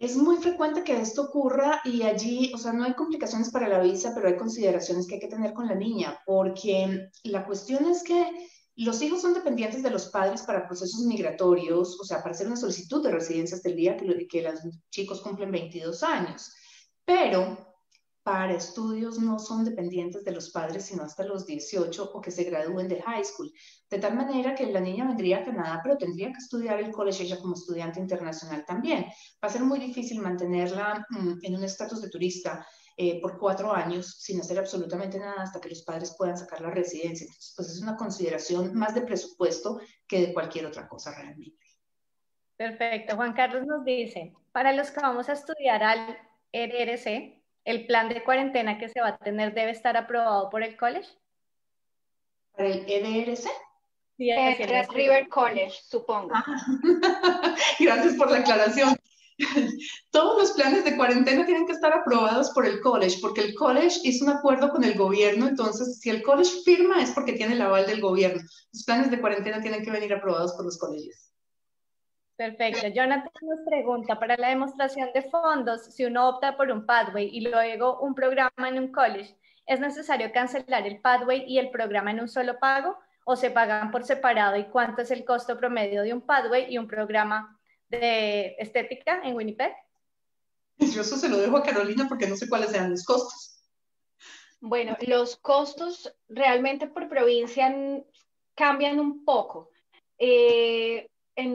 Es 0.00 0.16
muy 0.16 0.38
frecuente 0.38 0.82
que 0.82 0.98
esto 0.98 1.24
ocurra 1.24 1.82
y 1.84 2.02
allí, 2.04 2.50
o 2.54 2.58
sea, 2.58 2.72
no 2.72 2.84
hay 2.84 2.94
complicaciones 2.94 3.50
para 3.50 3.68
la 3.68 3.80
visa, 3.80 4.12
pero 4.14 4.28
hay 4.28 4.36
consideraciones 4.38 5.06
que 5.06 5.16
hay 5.16 5.20
que 5.20 5.28
tener 5.28 5.52
con 5.52 5.68
la 5.68 5.74
niña, 5.74 6.18
porque 6.24 7.10
la 7.24 7.44
cuestión 7.44 7.84
es 7.84 8.02
que 8.02 8.48
los 8.76 9.02
hijos 9.02 9.20
son 9.20 9.34
dependientes 9.34 9.82
de 9.82 9.90
los 9.90 10.06
padres 10.08 10.40
para 10.40 10.66
procesos 10.66 11.02
migratorios, 11.02 12.00
o 12.00 12.04
sea, 12.04 12.22
para 12.22 12.30
hacer 12.30 12.46
una 12.46 12.56
solicitud 12.56 13.02
de 13.02 13.10
residencia 13.10 13.58
hasta 13.58 13.68
el 13.68 13.76
día 13.76 13.94
que, 13.94 14.26
que 14.26 14.40
los 14.40 14.60
chicos 14.88 15.20
cumplen 15.20 15.52
22 15.52 16.02
años. 16.02 16.50
Pero 17.04 17.69
para 18.22 18.54
estudios 18.54 19.18
no 19.18 19.38
son 19.38 19.64
dependientes 19.64 20.24
de 20.24 20.32
los 20.32 20.50
padres 20.50 20.84
sino 20.84 21.02
hasta 21.02 21.24
los 21.24 21.46
18 21.46 22.10
o 22.12 22.20
que 22.20 22.30
se 22.30 22.44
gradúen 22.44 22.88
de 22.88 23.00
high 23.02 23.24
school. 23.24 23.50
De 23.88 23.98
tal 23.98 24.14
manera 24.14 24.54
que 24.54 24.66
la 24.66 24.80
niña 24.80 25.06
vendría 25.06 25.38
a 25.38 25.44
Canadá, 25.44 25.80
pero 25.82 25.96
tendría 25.96 26.28
que 26.28 26.38
estudiar 26.38 26.80
el 26.80 26.90
college 26.90 27.24
ella 27.24 27.38
como 27.40 27.54
estudiante 27.54 27.98
internacional 27.98 28.64
también. 28.66 29.06
Va 29.42 29.48
a 29.48 29.50
ser 29.50 29.62
muy 29.62 29.78
difícil 29.78 30.20
mantenerla 30.20 31.06
mm, 31.08 31.38
en 31.42 31.54
un 31.54 31.64
estatus 31.64 32.02
de 32.02 32.10
turista 32.10 32.66
eh, 32.96 33.18
por 33.20 33.38
cuatro 33.38 33.72
años 33.72 34.18
sin 34.20 34.40
hacer 34.40 34.58
absolutamente 34.58 35.18
nada 35.18 35.42
hasta 35.42 35.60
que 35.60 35.70
los 35.70 35.82
padres 35.82 36.14
puedan 36.18 36.36
sacar 36.36 36.60
la 36.60 36.70
residencia. 36.70 37.24
Entonces, 37.24 37.54
pues 37.56 37.70
es 37.70 37.80
una 37.80 37.96
consideración 37.96 38.74
más 38.74 38.94
de 38.94 39.00
presupuesto 39.00 39.80
que 40.06 40.20
de 40.20 40.34
cualquier 40.34 40.66
otra 40.66 40.86
cosa 40.86 41.14
realmente. 41.16 41.66
Perfecto. 42.58 43.16
Juan 43.16 43.32
Carlos 43.32 43.66
nos 43.66 43.84
dice, 43.86 44.34
para 44.52 44.74
los 44.74 44.90
que 44.90 45.00
vamos 45.00 45.30
a 45.30 45.32
estudiar 45.32 45.82
al 45.82 46.18
RRC, 46.52 47.39
el 47.64 47.86
plan 47.86 48.08
de 48.08 48.22
cuarentena 48.24 48.78
que 48.78 48.88
se 48.88 49.00
va 49.00 49.08
a 49.08 49.18
tener 49.18 49.54
debe 49.54 49.70
estar 49.70 49.96
aprobado 49.96 50.50
por 50.50 50.62
el 50.62 50.76
college? 50.76 51.08
¿Para 52.56 52.68
el 52.68 52.84
EDRC? 52.86 53.48
Sí, 54.16 54.30
es 54.30 54.88
River 54.88 55.28
College, 55.28 55.74
supongo. 55.82 56.30
Ah. 56.34 56.44
Gracias 57.80 58.14
por 58.16 58.30
la 58.30 58.38
aclaración. 58.38 58.94
Todos 60.10 60.42
los 60.42 60.52
planes 60.52 60.84
de 60.84 60.94
cuarentena 60.94 61.46
tienen 61.46 61.66
que 61.66 61.72
estar 61.72 61.90
aprobados 61.92 62.50
por 62.50 62.66
el 62.66 62.80
college, 62.80 63.16
porque 63.22 63.40
el 63.40 63.54
college 63.54 64.00
hizo 64.02 64.26
un 64.26 64.32
acuerdo 64.32 64.68
con 64.68 64.84
el 64.84 64.94
gobierno, 64.94 65.48
entonces 65.48 66.00
si 66.00 66.10
el 66.10 66.22
college 66.22 66.50
firma 66.66 67.02
es 67.02 67.12
porque 67.12 67.32
tiene 67.32 67.54
el 67.54 67.62
aval 67.62 67.86
del 67.86 68.02
gobierno. 68.02 68.42
Los 68.72 68.84
planes 68.84 69.10
de 69.10 69.20
cuarentena 69.20 69.62
tienen 69.62 69.82
que 69.82 69.90
venir 69.90 70.12
aprobados 70.12 70.52
por 70.52 70.66
los 70.66 70.78
colegios. 70.78 71.32
Perfecto. 72.40 72.88
Jonathan 72.88 73.30
nos 73.42 73.60
pregunta, 73.66 74.18
para 74.18 74.34
la 74.38 74.48
demostración 74.48 75.10
de 75.12 75.20
fondos, 75.28 75.84
si 75.94 76.06
uno 76.06 76.26
opta 76.26 76.56
por 76.56 76.70
un 76.70 76.86
pathway 76.86 77.28
y 77.30 77.42
luego 77.42 78.00
un 78.00 78.14
programa 78.14 78.66
en 78.66 78.78
un 78.78 78.90
college, 78.90 79.36
¿es 79.66 79.78
necesario 79.78 80.32
cancelar 80.32 80.86
el 80.86 81.02
pathway 81.02 81.44
y 81.46 81.58
el 81.58 81.70
programa 81.70 82.12
en 82.12 82.20
un 82.20 82.30
solo 82.30 82.58
pago 82.58 82.96
o 83.26 83.36
se 83.36 83.50
pagan 83.50 83.90
por 83.90 84.04
separado 84.04 84.56
y 84.56 84.64
cuánto 84.70 85.02
es 85.02 85.10
el 85.10 85.26
costo 85.26 85.58
promedio 85.58 86.00
de 86.00 86.14
un 86.14 86.22
pathway 86.22 86.72
y 86.72 86.78
un 86.78 86.88
programa 86.88 87.60
de 87.90 88.56
estética 88.58 89.20
en 89.22 89.36
Winnipeg? 89.36 89.74
Yo 90.78 91.02
eso 91.02 91.18
se 91.18 91.28
lo 91.28 91.36
dejo 91.36 91.58
a 91.58 91.62
Carolina 91.62 92.06
porque 92.08 92.26
no 92.26 92.36
sé 92.36 92.48
cuáles 92.48 92.70
sean 92.70 92.90
los 92.90 93.04
costos. 93.04 93.60
Bueno, 94.60 94.96
los 95.02 95.36
costos 95.36 96.16
realmente 96.26 96.86
por 96.86 97.06
provincia 97.06 97.70
cambian 98.54 98.98
un 98.98 99.26
poco. 99.26 99.72
Eh, 100.16 101.09
en, 101.36 101.54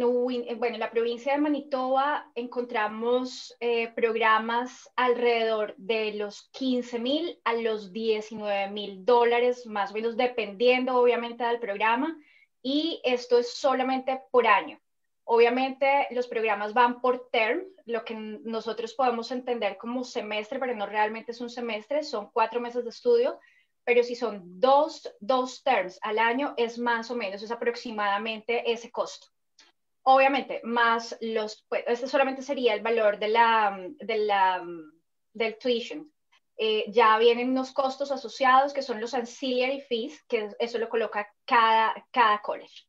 bueno, 0.59 0.75
en 0.75 0.79
la 0.79 0.91
provincia 0.91 1.33
de 1.33 1.39
Manitoba 1.39 2.31
encontramos 2.35 3.55
eh, 3.59 3.91
programas 3.93 4.89
alrededor 4.95 5.75
de 5.77 6.13
los 6.13 6.49
15 6.53 6.99
mil 6.99 7.39
a 7.43 7.53
los 7.53 7.91
19 7.91 8.69
mil 8.71 9.05
dólares, 9.05 9.65
más 9.65 9.91
o 9.91 9.93
menos 9.93 10.17
dependiendo 10.17 10.97
obviamente 10.97 11.43
del 11.43 11.59
programa, 11.59 12.17
y 12.61 13.01
esto 13.03 13.37
es 13.37 13.53
solamente 13.53 14.21
por 14.31 14.47
año. 14.47 14.79
Obviamente 15.23 16.07
los 16.11 16.27
programas 16.27 16.73
van 16.73 17.01
por 17.01 17.29
term, 17.29 17.63
lo 17.85 18.03
que 18.05 18.15
nosotros 18.15 18.93
podemos 18.93 19.31
entender 19.31 19.77
como 19.77 20.03
semestre, 20.03 20.59
pero 20.59 20.75
no 20.75 20.85
realmente 20.85 21.31
es 21.31 21.41
un 21.41 21.49
semestre, 21.49 22.03
son 22.03 22.29
cuatro 22.31 22.59
meses 22.59 22.83
de 22.83 22.89
estudio, 22.89 23.39
pero 23.83 24.03
si 24.03 24.15
son 24.15 24.59
dos, 24.59 25.15
dos 25.19 25.63
terms 25.63 25.99
al 26.01 26.17
año, 26.17 26.53
es 26.57 26.79
más 26.79 27.11
o 27.11 27.15
menos, 27.15 27.43
es 27.43 27.51
aproximadamente 27.51 28.71
ese 28.71 28.91
costo. 28.91 29.34
Obviamente, 30.07 30.61
más 30.63 31.17
los, 31.19 31.65
pues, 31.67 31.83
este 31.87 32.07
solamente 32.07 32.43
sería 32.43 32.75
el 32.75 32.81
valor 32.81 33.17
de 33.17 33.27
la, 33.27 33.75
de 33.97 34.17
la, 34.19 34.63
del 35.33 35.57
tuition. 35.57 36.11
Eh, 36.57 36.85
ya 36.91 37.17
vienen 37.17 37.49
unos 37.49 37.71
costos 37.71 38.11
asociados 38.11 38.71
que 38.71 38.83
son 38.83 39.01
los 39.01 39.15
ancillary 39.15 39.81
fees, 39.81 40.23
que 40.27 40.51
eso 40.59 40.77
lo 40.77 40.89
coloca 40.89 41.27
cada, 41.43 41.95
cada 42.11 42.39
college. 42.43 42.85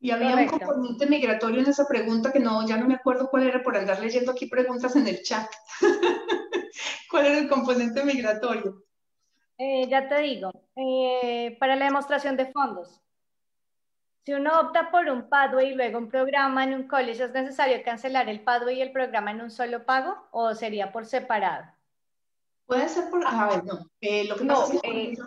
Y 0.00 0.10
había 0.10 0.34
un 0.34 0.48
componente 0.48 1.06
migratorio 1.06 1.60
en 1.60 1.68
esa 1.68 1.86
pregunta 1.86 2.32
que 2.32 2.40
no, 2.40 2.66
ya 2.66 2.76
no 2.76 2.88
me 2.88 2.94
acuerdo 2.94 3.30
cuál 3.30 3.46
era 3.46 3.62
por 3.62 3.76
andar 3.76 4.00
leyendo 4.00 4.32
aquí 4.32 4.46
preguntas 4.46 4.96
en 4.96 5.06
el 5.06 5.22
chat. 5.22 5.48
¿Cuál 7.10 7.26
era 7.26 7.38
el 7.38 7.48
componente 7.48 8.02
migratorio? 8.02 8.82
Eh, 9.58 9.86
ya 9.88 10.08
te 10.08 10.18
digo, 10.22 10.50
eh, 10.74 11.56
para 11.60 11.76
la 11.76 11.84
demostración 11.84 12.36
de 12.36 12.50
fondos. 12.50 13.00
Si 14.28 14.34
uno 14.34 14.60
opta 14.60 14.90
por 14.90 15.08
un 15.08 15.26
pathway 15.30 15.70
y 15.70 15.74
luego 15.74 15.96
un 15.96 16.10
programa 16.10 16.62
en 16.62 16.74
un 16.74 16.86
college, 16.86 17.24
¿es 17.24 17.32
necesario 17.32 17.82
cancelar 17.82 18.28
el 18.28 18.42
pathway 18.42 18.76
y 18.76 18.82
el 18.82 18.92
programa 18.92 19.30
en 19.30 19.40
un 19.40 19.50
solo 19.50 19.86
pago 19.86 20.18
o 20.32 20.54
sería 20.54 20.92
por 20.92 21.06
separado? 21.06 21.64
Puede 22.66 22.90
ser 22.90 23.08
por, 23.08 23.26
a 23.26 23.46
ver, 23.46 23.64
no, 23.64 23.90
eh, 24.02 24.24
lo 24.24 24.36
que 24.36 24.44
no, 24.44 24.54
pasa 24.60 24.74
es 24.74 24.82
que 24.82 25.12
eh, 25.12 25.18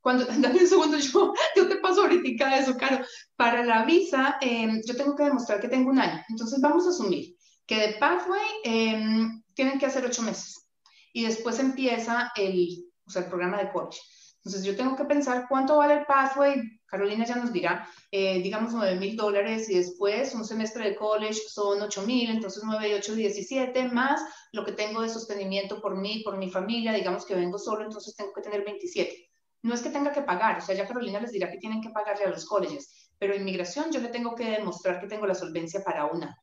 cuando, 0.00 0.24
dame 0.38 0.60
un 0.60 0.66
segundo, 0.68 0.98
yo, 0.98 1.34
yo 1.56 1.68
te 1.68 1.78
paso 1.78 2.02
ahorita 2.02 2.56
eso, 2.56 2.76
claro. 2.76 3.04
Para 3.34 3.64
la 3.64 3.84
visa, 3.84 4.38
em, 4.40 4.82
yo 4.86 4.94
tengo 4.96 5.16
que 5.16 5.24
demostrar 5.24 5.60
que 5.60 5.66
tengo 5.66 5.90
un 5.90 5.98
año. 5.98 6.22
Entonces, 6.28 6.60
vamos 6.60 6.86
a 6.86 6.90
asumir 6.90 7.34
que 7.66 7.74
de 7.74 7.94
Pathway 7.94 8.46
em, 8.62 9.42
tienen 9.52 9.80
que 9.80 9.86
hacer 9.86 10.06
ocho 10.06 10.22
meses. 10.22 10.70
Y 11.12 11.24
después 11.24 11.58
empieza 11.58 12.30
el, 12.36 12.86
o 13.04 13.10
sea, 13.10 13.22
el 13.22 13.28
programa 13.28 13.58
de 13.58 13.72
college. 13.72 13.98
Entonces, 14.44 14.64
yo 14.64 14.76
tengo 14.76 14.96
que 14.96 15.04
pensar 15.04 15.46
cuánto 15.48 15.76
vale 15.76 15.94
el 15.94 16.06
pathway. 16.06 16.62
Carolina 16.86 17.26
ya 17.26 17.36
nos 17.36 17.52
dirá, 17.52 17.86
eh, 18.10 18.40
digamos, 18.40 18.72
9 18.72 18.96
mil 18.96 19.14
dólares 19.16 19.68
y 19.68 19.74
después 19.74 20.34
un 20.34 20.44
semestre 20.44 20.84
de 20.84 20.96
college 20.96 21.40
son 21.48 21.82
8 21.82 22.02
mil, 22.02 22.30
entonces 22.30 22.62
9 22.64 22.88
y 22.88 22.94
8, 22.94 23.14
17, 23.14 23.88
más 23.88 24.22
lo 24.52 24.64
que 24.64 24.72
tengo 24.72 25.02
de 25.02 25.10
sostenimiento 25.10 25.82
por 25.82 25.96
mí, 25.96 26.22
por 26.24 26.38
mi 26.38 26.50
familia, 26.50 26.92
digamos 26.92 27.26
que 27.26 27.34
vengo 27.34 27.58
solo, 27.58 27.84
entonces 27.84 28.16
tengo 28.16 28.32
que 28.32 28.40
tener 28.40 28.64
27. 28.64 29.28
No 29.62 29.74
es 29.74 29.82
que 29.82 29.90
tenga 29.90 30.12
que 30.12 30.22
pagar, 30.22 30.58
o 30.58 30.60
sea, 30.62 30.74
ya 30.74 30.86
Carolina 30.86 31.20
les 31.20 31.32
dirá 31.32 31.50
que 31.50 31.58
tienen 31.58 31.82
que 31.82 31.90
pagarle 31.90 32.24
a 32.24 32.30
los 32.30 32.46
colleges, 32.46 33.10
pero 33.18 33.34
en 33.34 33.44
migración 33.44 33.90
yo 33.90 34.00
le 34.00 34.08
tengo 34.08 34.34
que 34.34 34.50
demostrar 34.50 35.00
que 35.00 35.08
tengo 35.08 35.26
la 35.26 35.34
solvencia 35.34 35.82
para 35.84 36.06
una. 36.06 36.40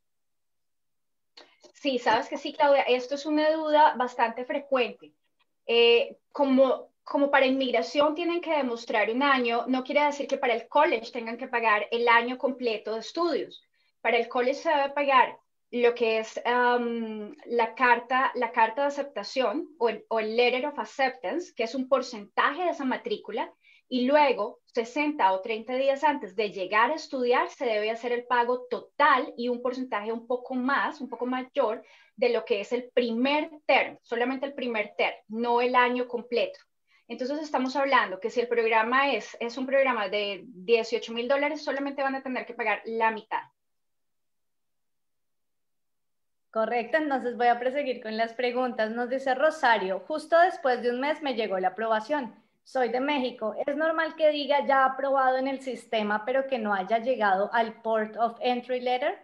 Sí, 1.74 1.98
sabes 1.98 2.28
que 2.28 2.38
sí, 2.38 2.54
Claudia, 2.54 2.82
esto 2.84 3.16
es 3.16 3.26
una 3.26 3.52
duda 3.52 3.96
bastante 3.96 4.44
frecuente. 4.44 5.14
Eh, 5.66 6.18
como 6.32 6.95
como 7.06 7.30
para 7.30 7.46
inmigración 7.46 8.16
tienen 8.16 8.42
que 8.42 8.58
demostrar 8.58 9.12
un 9.12 9.22
año, 9.22 9.66
no 9.68 9.84
quiere 9.84 10.04
decir 10.04 10.28
que 10.28 10.40
para 10.40 10.56
el 10.56 10.68
college 10.68 11.12
tengan 11.12 11.38
que 11.38 11.48
pagar 11.48 11.88
el 11.92 12.08
año 12.08 12.38
completo 12.38 12.94
de 12.94 13.00
estudios. 13.00 13.62
Para 14.02 14.18
el 14.18 14.28
college 14.28 14.56
se 14.56 14.70
debe 14.70 14.90
pagar 14.90 15.38
lo 15.70 15.94
que 15.94 16.18
es 16.18 16.42
um, 16.46 17.32
la, 17.46 17.76
carta, 17.76 18.32
la 18.34 18.52
carta 18.52 18.82
de 18.82 18.88
aceptación 18.88 19.68
o 19.78 19.90
el, 19.90 20.04
o 20.10 20.20
el 20.20 20.36
letter 20.36 20.66
of 20.66 20.80
acceptance, 20.80 21.54
que 21.56 21.64
es 21.64 21.76
un 21.76 21.88
porcentaje 21.88 22.64
de 22.64 22.70
esa 22.72 22.86
matrícula, 22.86 23.54
y 23.88 24.06
luego 24.06 24.62
60 24.74 25.32
o 25.32 25.42
30 25.42 25.76
días 25.76 26.04
antes 26.04 26.36
de 26.36 26.50
llegar 26.50 26.90
a 26.90 26.96
estudiar 26.96 27.50
se 27.50 27.66
debe 27.66 27.92
hacer 27.92 28.14
el 28.14 28.26
pago 28.26 28.66
total 28.68 29.32
y 29.38 29.50
un 29.50 29.62
porcentaje 29.62 30.12
un 30.12 30.26
poco 30.26 30.56
más, 30.56 31.02
un 31.02 31.10
poco 31.10 31.28
mayor 31.28 31.84
de 32.16 32.30
lo 32.30 32.46
que 32.46 32.62
es 32.62 32.74
el 32.74 32.90
primer 32.96 33.52
term, 33.68 34.00
solamente 34.02 34.48
el 34.48 34.56
primer 34.56 34.96
term, 34.98 35.16
no 35.28 35.62
el 35.62 35.76
año 35.76 36.08
completo. 36.08 36.60
Entonces 37.08 37.40
estamos 37.40 37.76
hablando 37.76 38.20
que 38.20 38.32
si 38.32 38.42
el 38.42 38.48
programa 38.48 39.12
es, 39.14 39.38
es 39.40 39.58
un 39.58 39.66
programa 39.68 40.10
de 40.10 40.44
18 40.46 41.14
mil 41.14 41.28
dólares, 41.28 41.64
solamente 41.64 42.02
van 42.02 42.16
a 42.16 42.24
tener 42.24 42.46
que 42.46 42.56
pagar 42.56 42.82
la 42.86 43.12
mitad. 43.12 43.44
Correcto, 46.50 46.98
entonces 46.98 47.36
voy 47.36 47.48
a 47.48 47.60
proseguir 47.60 48.02
con 48.02 48.16
las 48.16 48.34
preguntas. 48.34 48.90
Nos 48.90 49.10
dice 49.10 49.36
Rosario, 49.36 50.00
justo 50.08 50.40
después 50.40 50.82
de 50.82 50.90
un 50.90 51.02
mes 51.02 51.22
me 51.22 51.36
llegó 51.36 51.60
la 51.60 51.70
aprobación. 51.70 52.34
Soy 52.64 52.90
de 52.90 53.02
México. 53.02 53.54
¿Es 53.68 53.76
normal 53.76 54.16
que 54.16 54.32
diga 54.32 54.66
ya 54.66 54.86
aprobado 54.86 55.38
en 55.38 55.48
el 55.48 55.60
sistema, 55.60 56.24
pero 56.26 56.48
que 56.48 56.58
no 56.58 56.74
haya 56.74 56.98
llegado 57.00 57.54
al 57.54 57.82
Port 57.82 58.16
of 58.18 58.38
Entry 58.40 58.80
Letter? 58.80 59.20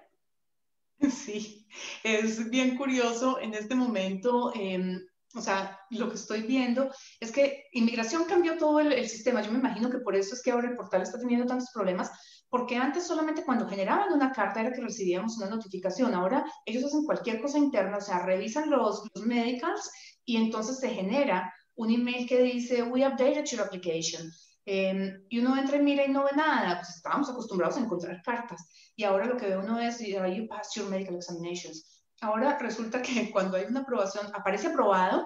Sí, 1.10 1.66
es 2.04 2.50
bien 2.52 2.78
curioso. 2.78 3.40
En 3.40 3.56
este 3.56 3.74
momento, 3.74 4.52
eh, 4.54 5.00
o 5.34 5.42
sea, 5.42 5.80
lo 5.92 6.10
que 6.10 6.16
estoy 6.16 6.42
viendo 6.42 6.92
es 7.20 7.32
que 7.32 7.66
inmigración 7.72 8.26
cambió 8.26 8.58
todo 8.58 8.80
el, 8.80 9.08
sistema. 9.08 9.42
Yo 9.42 9.52
me 9.52 9.60
imagino 9.60 9.90
que 9.90 10.00
por 10.00 10.16
eso 10.16 10.36
es 10.36 10.42
que 10.42 10.52
ahora 10.52 10.70
el 10.70 10.76
portal 10.76 11.02
está 11.02 11.20
teniendo 11.20 11.46
tantos 11.46 11.70
problemas, 11.74 12.12
porque 12.50 12.76
antes 12.76 13.08
solamente 13.08 13.46
cuando 13.46 13.68
generaban 13.68 14.12
una 14.14 14.32
carta 14.32 14.60
era 14.62 14.74
que 14.74 14.82
recibíamos 14.82 15.38
una 15.38 15.50
notificación. 15.50 16.14
Ahora 16.14 16.46
ellos 16.66 16.84
hacen 16.84 17.06
cualquier 17.06 17.42
cosa 17.42 17.58
interna, 17.58 17.98
o 17.98 18.02
sea, 18.02 18.26
revisan 18.26 18.70
los, 18.70 19.04
los 19.14 19.26
medicals 19.26 19.90
y 20.26 20.38
entonces 20.38 20.80
se 20.80 20.90
genera 20.90 21.54
un 21.76 21.92
email 21.92 22.28
que 22.28 22.42
dice, 22.42 22.84
we 22.84 23.06
updated 23.06 23.46
your 23.46 23.62
application. 23.62 24.30
Em, 24.66 25.26
y 25.30 25.40
uno 25.40 25.58
entra 25.58 25.78
y 25.78 25.82
mira 25.82 26.06
y 26.06 26.10
no 26.10 26.24
ve 26.24 26.32
nada, 26.36 26.78
pues 26.78 26.96
estábamos 26.96 27.30
acostumbrados 27.30 27.78
a 27.78 27.82
encontrar 27.82 28.22
cartas. 28.22 28.68
Y 28.96 29.06
ahora 29.06 29.26
lo 29.26 29.38
que 29.38 29.48
ve 29.48 29.58
uno 29.58 29.80
es, 29.80 30.00
you 30.00 30.48
passed 30.48 30.80
your 30.80 30.90
medical 30.90 31.16
examinations 31.16 32.01
Ahora 32.22 32.58
resulta 32.60 33.02
que 33.02 33.30
cuando 33.32 33.58
hay 33.58 33.66
una 33.66 33.82
aprobación, 33.82 34.28
aparece 34.34 34.68
aprobado, 34.68 35.26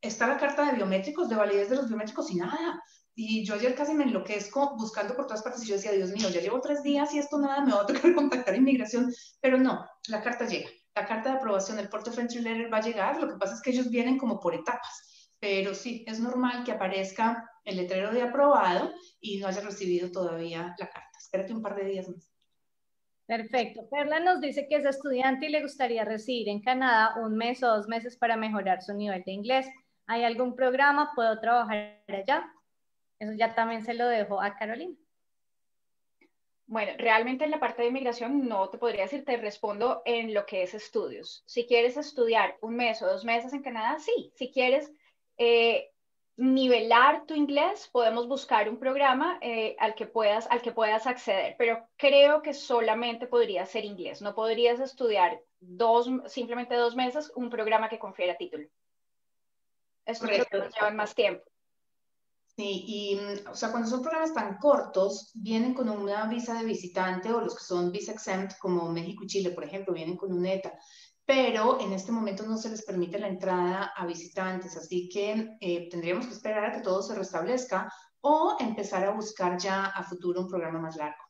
está 0.00 0.26
la 0.26 0.38
carta 0.38 0.64
de 0.64 0.76
biométricos, 0.76 1.28
de 1.28 1.36
validez 1.36 1.68
de 1.68 1.76
los 1.76 1.88
biométricos 1.88 2.30
y 2.30 2.36
nada. 2.36 2.82
Y 3.14 3.44
yo 3.44 3.54
ayer 3.54 3.74
casi 3.74 3.92
me 3.92 4.04
enloquezco 4.04 4.76
buscando 4.76 5.14
por 5.14 5.26
todas 5.26 5.42
partes 5.42 5.64
y 5.64 5.66
yo 5.66 5.74
decía, 5.74 5.92
Dios 5.92 6.10
mío, 6.10 6.30
ya 6.30 6.40
llevo 6.40 6.60
tres 6.60 6.82
días 6.82 7.12
y 7.12 7.18
esto 7.18 7.38
nada, 7.38 7.60
me 7.64 7.72
va 7.72 7.82
a 7.82 7.86
tocar 7.86 8.14
contactar 8.14 8.54
inmigración. 8.54 9.12
Pero 9.40 9.58
no, 9.58 9.84
la 10.08 10.22
carta 10.22 10.46
llega. 10.46 10.70
La 10.94 11.06
carta 11.06 11.30
de 11.30 11.36
aprobación, 11.36 11.78
el 11.78 11.88
Port 11.88 12.08
of 12.08 12.16
Letter 12.16 12.72
va 12.72 12.78
a 12.78 12.82
llegar. 12.82 13.20
Lo 13.20 13.28
que 13.28 13.36
pasa 13.36 13.54
es 13.54 13.62
que 13.62 13.70
ellos 13.70 13.90
vienen 13.90 14.16
como 14.16 14.40
por 14.40 14.54
etapas. 14.54 15.30
Pero 15.38 15.74
sí, 15.74 16.04
es 16.06 16.20
normal 16.20 16.64
que 16.64 16.72
aparezca 16.72 17.44
el 17.64 17.76
letrero 17.76 18.12
de 18.12 18.22
aprobado 18.22 18.90
y 19.20 19.38
no 19.38 19.48
haya 19.48 19.60
recibido 19.62 20.10
todavía 20.10 20.74
la 20.78 20.88
carta. 20.88 21.18
Espérate 21.18 21.52
un 21.52 21.62
par 21.62 21.76
de 21.76 21.84
días 21.84 22.08
más. 22.08 22.29
Perfecto. 23.30 23.88
Perla 23.88 24.18
nos 24.18 24.40
dice 24.40 24.66
que 24.66 24.74
es 24.74 24.84
estudiante 24.84 25.46
y 25.46 25.50
le 25.50 25.62
gustaría 25.62 26.04
residir 26.04 26.48
en 26.48 26.60
Canadá 26.60 27.14
un 27.22 27.36
mes 27.36 27.62
o 27.62 27.68
dos 27.68 27.86
meses 27.86 28.16
para 28.16 28.36
mejorar 28.36 28.82
su 28.82 28.92
nivel 28.92 29.22
de 29.22 29.30
inglés. 29.30 29.68
¿Hay 30.08 30.24
algún 30.24 30.56
programa? 30.56 31.12
¿Puedo 31.14 31.38
trabajar 31.38 32.02
allá? 32.08 32.52
Eso 33.20 33.32
ya 33.34 33.54
también 33.54 33.84
se 33.84 33.94
lo 33.94 34.08
dejo 34.08 34.42
a 34.42 34.56
Carolina. 34.56 34.96
Bueno, 36.66 36.90
realmente 36.98 37.44
en 37.44 37.52
la 37.52 37.60
parte 37.60 37.82
de 37.82 37.88
inmigración 37.90 38.48
no 38.48 38.68
te 38.68 38.78
podría 38.78 39.02
decir, 39.02 39.24
te 39.24 39.36
respondo 39.36 40.02
en 40.06 40.34
lo 40.34 40.44
que 40.44 40.64
es 40.64 40.74
estudios. 40.74 41.44
Si 41.46 41.68
quieres 41.68 41.96
estudiar 41.96 42.56
un 42.62 42.74
mes 42.74 43.00
o 43.00 43.06
dos 43.06 43.24
meses 43.24 43.52
en 43.52 43.62
Canadá, 43.62 44.00
sí. 44.00 44.32
Si 44.34 44.50
quieres 44.50 44.90
eh, 45.38 45.89
nivelar 46.40 47.26
tu 47.26 47.34
inglés, 47.34 47.88
podemos 47.92 48.26
buscar 48.26 48.70
un 48.70 48.78
programa 48.78 49.38
eh, 49.42 49.76
al, 49.78 49.94
que 49.94 50.06
puedas, 50.06 50.46
al 50.50 50.62
que 50.62 50.72
puedas 50.72 51.06
acceder, 51.06 51.54
pero 51.58 51.86
creo 51.98 52.40
que 52.40 52.54
solamente 52.54 53.26
podría 53.26 53.66
ser 53.66 53.84
inglés. 53.84 54.22
No 54.22 54.34
podrías 54.34 54.80
estudiar 54.80 55.42
dos, 55.60 56.08
simplemente 56.26 56.74
dos 56.74 56.96
meses 56.96 57.30
un 57.36 57.50
programa 57.50 57.90
que 57.90 57.98
confiera 57.98 58.38
título. 58.38 58.66
Estos 60.06 60.30
programas 60.46 60.74
llevan 60.74 60.96
más 60.96 61.14
tiempo. 61.14 61.44
Sí, 62.56 62.84
y 62.86 63.20
o 63.46 63.54
sea, 63.54 63.70
cuando 63.70 63.88
son 63.88 64.00
programas 64.00 64.32
tan 64.32 64.56
cortos, 64.56 65.32
vienen 65.34 65.74
con 65.74 65.90
una 65.90 66.26
visa 66.26 66.58
de 66.58 66.64
visitante 66.64 67.30
o 67.30 67.40
los 67.40 67.54
que 67.54 67.64
son 67.64 67.92
visa 67.92 68.12
exempt, 68.12 68.58
como 68.58 68.90
México 68.90 69.24
y 69.24 69.26
Chile, 69.26 69.50
por 69.50 69.64
ejemplo, 69.64 69.92
vienen 69.92 70.16
con 70.16 70.32
un 70.32 70.46
ETA 70.46 70.72
pero 71.30 71.80
en 71.80 71.92
este 71.92 72.10
momento 72.10 72.42
no 72.42 72.56
se 72.56 72.70
les 72.70 72.84
permite 72.84 73.16
la 73.16 73.28
entrada 73.28 73.92
a 73.94 74.04
visitantes, 74.04 74.76
así 74.76 75.08
que 75.08 75.56
eh, 75.60 75.88
tendríamos 75.88 76.26
que 76.26 76.32
esperar 76.32 76.64
a 76.64 76.72
que 76.72 76.80
todo 76.80 77.02
se 77.02 77.14
restablezca 77.14 77.88
o 78.20 78.56
empezar 78.58 79.04
a 79.04 79.12
buscar 79.12 79.56
ya 79.56 79.86
a 79.86 80.02
futuro 80.02 80.40
un 80.40 80.48
programa 80.48 80.80
más 80.80 80.96
largo. 80.96 81.22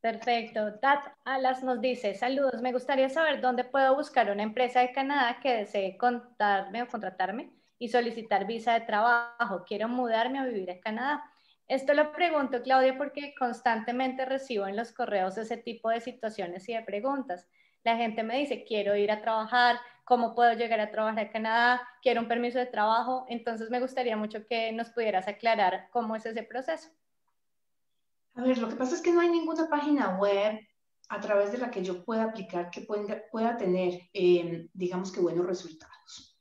Perfecto. 0.00 0.78
Tat 0.80 1.04
Alas 1.26 1.62
nos 1.62 1.82
dice, 1.82 2.14
saludos, 2.14 2.62
me 2.62 2.72
gustaría 2.72 3.10
saber 3.10 3.42
dónde 3.42 3.64
puedo 3.64 3.94
buscar 3.94 4.30
una 4.30 4.42
empresa 4.42 4.80
de 4.80 4.92
Canadá 4.92 5.38
que 5.42 5.56
desee 5.58 5.98
contarme 5.98 6.82
o 6.82 6.88
contratarme 6.88 7.52
y 7.78 7.90
solicitar 7.90 8.46
visa 8.46 8.72
de 8.72 8.86
trabajo. 8.86 9.64
Quiero 9.66 9.86
mudarme 9.86 10.38
a 10.38 10.46
vivir 10.46 10.70
a 10.70 10.80
Canadá. 10.80 11.22
Esto 11.68 11.92
lo 11.92 12.10
pregunto, 12.12 12.62
Claudia, 12.62 12.96
porque 12.96 13.34
constantemente 13.38 14.24
recibo 14.24 14.66
en 14.66 14.76
los 14.76 14.92
correos 14.92 15.36
ese 15.36 15.58
tipo 15.58 15.90
de 15.90 16.00
situaciones 16.00 16.66
y 16.70 16.72
de 16.72 16.82
preguntas. 16.82 17.46
La 17.82 17.96
gente 17.96 18.22
me 18.22 18.38
dice, 18.38 18.64
quiero 18.64 18.94
ir 18.96 19.10
a 19.10 19.22
trabajar, 19.22 19.80
¿cómo 20.04 20.34
puedo 20.34 20.52
llegar 20.52 20.80
a 20.80 20.90
trabajar 20.90 21.26
a 21.26 21.30
Canadá? 21.30 21.88
Quiero 22.02 22.20
un 22.20 22.28
permiso 22.28 22.58
de 22.58 22.66
trabajo. 22.66 23.24
Entonces 23.28 23.70
me 23.70 23.80
gustaría 23.80 24.16
mucho 24.16 24.46
que 24.46 24.72
nos 24.72 24.90
pudieras 24.90 25.28
aclarar 25.28 25.88
cómo 25.90 26.16
es 26.16 26.26
ese 26.26 26.42
proceso. 26.42 26.90
A 28.34 28.42
ver, 28.42 28.58
lo 28.58 28.68
que 28.68 28.76
pasa 28.76 28.94
es 28.94 29.02
que 29.02 29.12
no 29.12 29.20
hay 29.20 29.28
ninguna 29.28 29.68
página 29.68 30.18
web 30.18 30.60
a 31.08 31.20
través 31.20 31.52
de 31.52 31.58
la 31.58 31.70
que 31.70 31.82
yo 31.82 32.04
pueda 32.04 32.24
aplicar 32.24 32.70
que 32.70 32.82
pueda, 32.82 33.56
tener, 33.56 34.00
eh, 34.12 34.68
digamos 34.72 35.10
que, 35.10 35.20
buenos 35.20 35.46
resultados. 35.46 36.38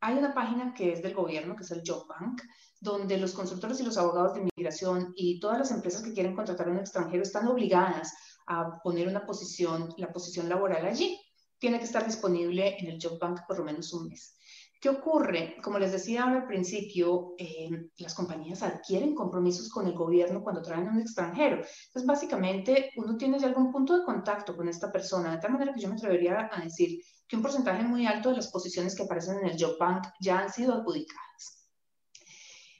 Hay 0.00 0.16
una 0.16 0.32
página 0.32 0.74
que 0.74 0.92
es 0.92 1.02
del 1.02 1.14
gobierno, 1.14 1.54
que 1.54 1.62
es 1.64 1.70
el 1.70 1.82
Job 1.86 2.06
Bank, 2.08 2.42
donde 2.80 3.18
los 3.18 3.32
consultores 3.32 3.80
y 3.80 3.84
los 3.84 3.98
abogados 3.98 4.34
de 4.34 4.40
inmigración 4.40 5.12
y 5.16 5.40
todas 5.40 5.58
las 5.58 5.70
empresas 5.70 6.02
que 6.02 6.12
quieren 6.12 6.34
contratar 6.34 6.68
a 6.68 6.70
un 6.70 6.78
extranjero 6.78 7.22
están 7.22 7.48
obligadas 7.48 8.12
a 8.48 8.80
poner 8.82 9.06
una 9.08 9.26
posición, 9.26 9.94
la 9.96 10.12
posición 10.12 10.48
laboral 10.48 10.86
allí. 10.86 11.20
Tiene 11.58 11.78
que 11.78 11.84
estar 11.84 12.04
disponible 12.04 12.76
en 12.78 12.88
el 12.88 12.98
Job 13.00 13.18
Bank 13.18 13.40
por 13.46 13.58
lo 13.58 13.64
menos 13.64 13.92
un 13.92 14.08
mes. 14.08 14.38
¿Qué 14.80 14.88
ocurre? 14.88 15.56
Como 15.60 15.78
les 15.78 15.90
decía 15.90 16.24
al 16.24 16.46
principio, 16.46 17.34
eh, 17.36 17.90
las 17.96 18.14
compañías 18.14 18.62
adquieren 18.62 19.12
compromisos 19.12 19.68
con 19.68 19.88
el 19.88 19.94
gobierno 19.94 20.42
cuando 20.42 20.62
traen 20.62 20.86
a 20.86 20.92
un 20.92 21.00
extranjero. 21.00 21.56
Entonces, 21.56 22.06
básicamente, 22.06 22.92
uno 22.96 23.16
tiene 23.16 23.40
ya 23.40 23.48
algún 23.48 23.72
punto 23.72 23.98
de 23.98 24.04
contacto 24.04 24.56
con 24.56 24.68
esta 24.68 24.92
persona, 24.92 25.32
de 25.32 25.38
tal 25.38 25.52
manera 25.52 25.74
que 25.74 25.80
yo 25.80 25.88
me 25.88 25.96
atrevería 25.96 26.48
a 26.52 26.62
decir 26.62 27.02
que 27.26 27.34
un 27.34 27.42
porcentaje 27.42 27.82
muy 27.82 28.06
alto 28.06 28.30
de 28.30 28.36
las 28.36 28.52
posiciones 28.52 28.94
que 28.94 29.02
aparecen 29.02 29.38
en 29.38 29.48
el 29.48 29.56
Job 29.60 29.76
Bank 29.80 30.06
ya 30.20 30.38
han 30.38 30.52
sido 30.52 30.74
adjudicadas. 30.74 31.68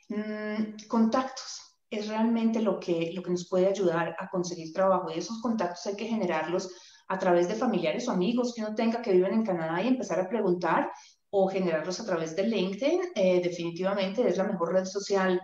Mm, 0.09 0.87
contactos 0.87 1.68
es 1.91 2.09
realmente 2.09 2.61
lo 2.61 2.79
que, 2.79 3.13
lo 3.15 3.23
que 3.23 3.31
nos 3.31 3.49
puede 3.49 3.67
ayudar 3.67 4.15
a 4.19 4.29
conseguir 4.29 4.73
trabajo 4.73 5.11
y 5.11 5.19
esos 5.19 5.41
contactos 5.41 5.87
hay 5.87 5.97
que 5.97 6.07
generarlos 6.07 6.71
a 7.09 7.19
través 7.19 7.49
de 7.49 7.55
familiares 7.55 8.07
o 8.07 8.13
amigos 8.13 8.53
que 8.55 8.63
uno 8.63 8.75
tenga 8.75 9.01
que 9.01 9.13
viven 9.13 9.33
en 9.33 9.45
Canadá 9.45 9.83
y 9.83 9.89
empezar 9.89 10.21
a 10.21 10.29
preguntar 10.29 10.91
o 11.31 11.49
generarlos 11.49 12.01
a 12.01 12.05
través 12.05 12.37
de 12.37 12.45
LinkedIn. 12.45 13.01
Eh, 13.15 13.41
definitivamente 13.43 14.27
es 14.27 14.37
la 14.37 14.45
mejor 14.45 14.73
red 14.73 14.85
social 14.85 15.41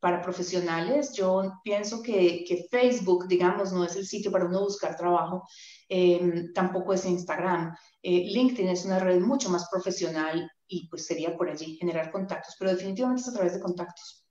para 0.00 0.20
profesionales. 0.20 1.12
Yo 1.14 1.60
pienso 1.62 2.02
que, 2.02 2.44
Facebook, 2.70 3.26
digamos, 3.26 3.72
no 3.72 3.84
es 3.84 3.96
el 3.96 4.06
sitio 4.06 4.30
para 4.30 4.44
uno 4.44 4.60
buscar 4.60 4.96
trabajo, 4.96 5.44
em, 5.88 6.52
tampoco 6.52 6.92
es 6.92 7.06
Instagram. 7.06 7.74
Eh, 8.02 8.24
LinkedIn 8.32 8.68
es 8.68 8.84
una 8.84 8.98
red 8.98 9.20
mucho 9.20 9.48
más 9.50 9.68
profesional 9.70 10.50
y 10.68 10.88
pues 10.88 11.06
sería 11.06 11.36
por 11.36 11.48
allí 11.48 11.76
generar 11.76 12.10
contactos, 12.10 12.56
pero 12.58 12.72
definitivamente 12.72 13.22
es 13.22 13.28
a 13.28 13.32
través 13.32 13.54
de 13.54 13.60
contactos. 13.60 14.23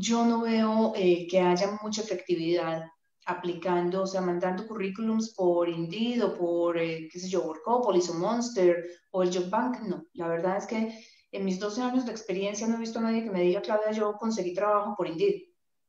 Yo 0.00 0.24
no 0.24 0.40
veo 0.40 0.94
eh, 0.96 1.26
que 1.28 1.40
haya 1.40 1.78
mucha 1.82 2.00
efectividad 2.00 2.84
aplicando, 3.26 4.04
o 4.04 4.06
sea, 4.06 4.22
mandando 4.22 4.66
currículums 4.66 5.34
por 5.34 5.68
Indeed 5.68 6.24
o 6.24 6.34
por, 6.38 6.78
eh, 6.78 7.06
qué 7.12 7.20
sé 7.20 7.28
yo, 7.28 7.42
Workopolis 7.42 8.08
o 8.08 8.14
Monster 8.14 8.82
o 9.10 9.22
el 9.22 9.30
Job 9.30 9.50
Bank, 9.50 9.80
no. 9.82 10.06
La 10.14 10.26
verdad 10.26 10.56
es 10.56 10.66
que 10.66 11.04
en 11.32 11.44
mis 11.44 11.60
12 11.60 11.82
años 11.82 12.06
de 12.06 12.12
experiencia 12.12 12.66
no 12.66 12.76
he 12.76 12.80
visto 12.80 12.98
a 12.98 13.02
nadie 13.02 13.24
que 13.24 13.30
me 13.30 13.42
diga, 13.42 13.60
Claudia, 13.60 13.92
yo 13.92 14.14
conseguí 14.14 14.54
trabajo 14.54 14.94
por 14.96 15.06
Indeed 15.06 15.42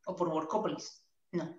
o 0.05 0.15
por 0.15 0.27
Workopolis. 0.27 1.05
No. 1.31 1.55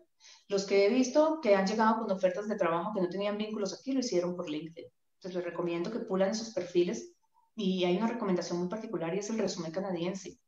Los 0.49 0.67
que 0.67 0.85
he 0.85 0.91
visto 0.91 1.41
que 1.41 1.55
han 1.55 1.67
llegado 1.67 2.01
con 2.01 2.13
ofertas 2.13 2.49
de 2.49 2.57
trabajo 2.57 2.93
que 2.95 3.01
no 3.01 3.09
tenían 3.09 3.39
vínculos 3.39 3.73
aquí 3.73 3.93
lo 3.93 4.01
hicieron 4.01 4.37
por 4.37 4.51
LinkedIn. 4.51 4.85
Entonces 5.15 5.37
les 5.37 5.45
recomiendo 5.45 5.91
que 5.91 6.01
pulan 6.01 6.31
esos 6.31 6.51
perfiles 6.51 7.15
y 7.57 7.85
hay 7.85 7.97
una 7.97 8.09
recomendación 8.09 8.59
muy 8.59 8.69
particular 8.69 9.15
y 9.15 9.21
es 9.21 9.31
el 9.31 9.39
resumen 9.39 9.73
canadiense. 9.73 10.39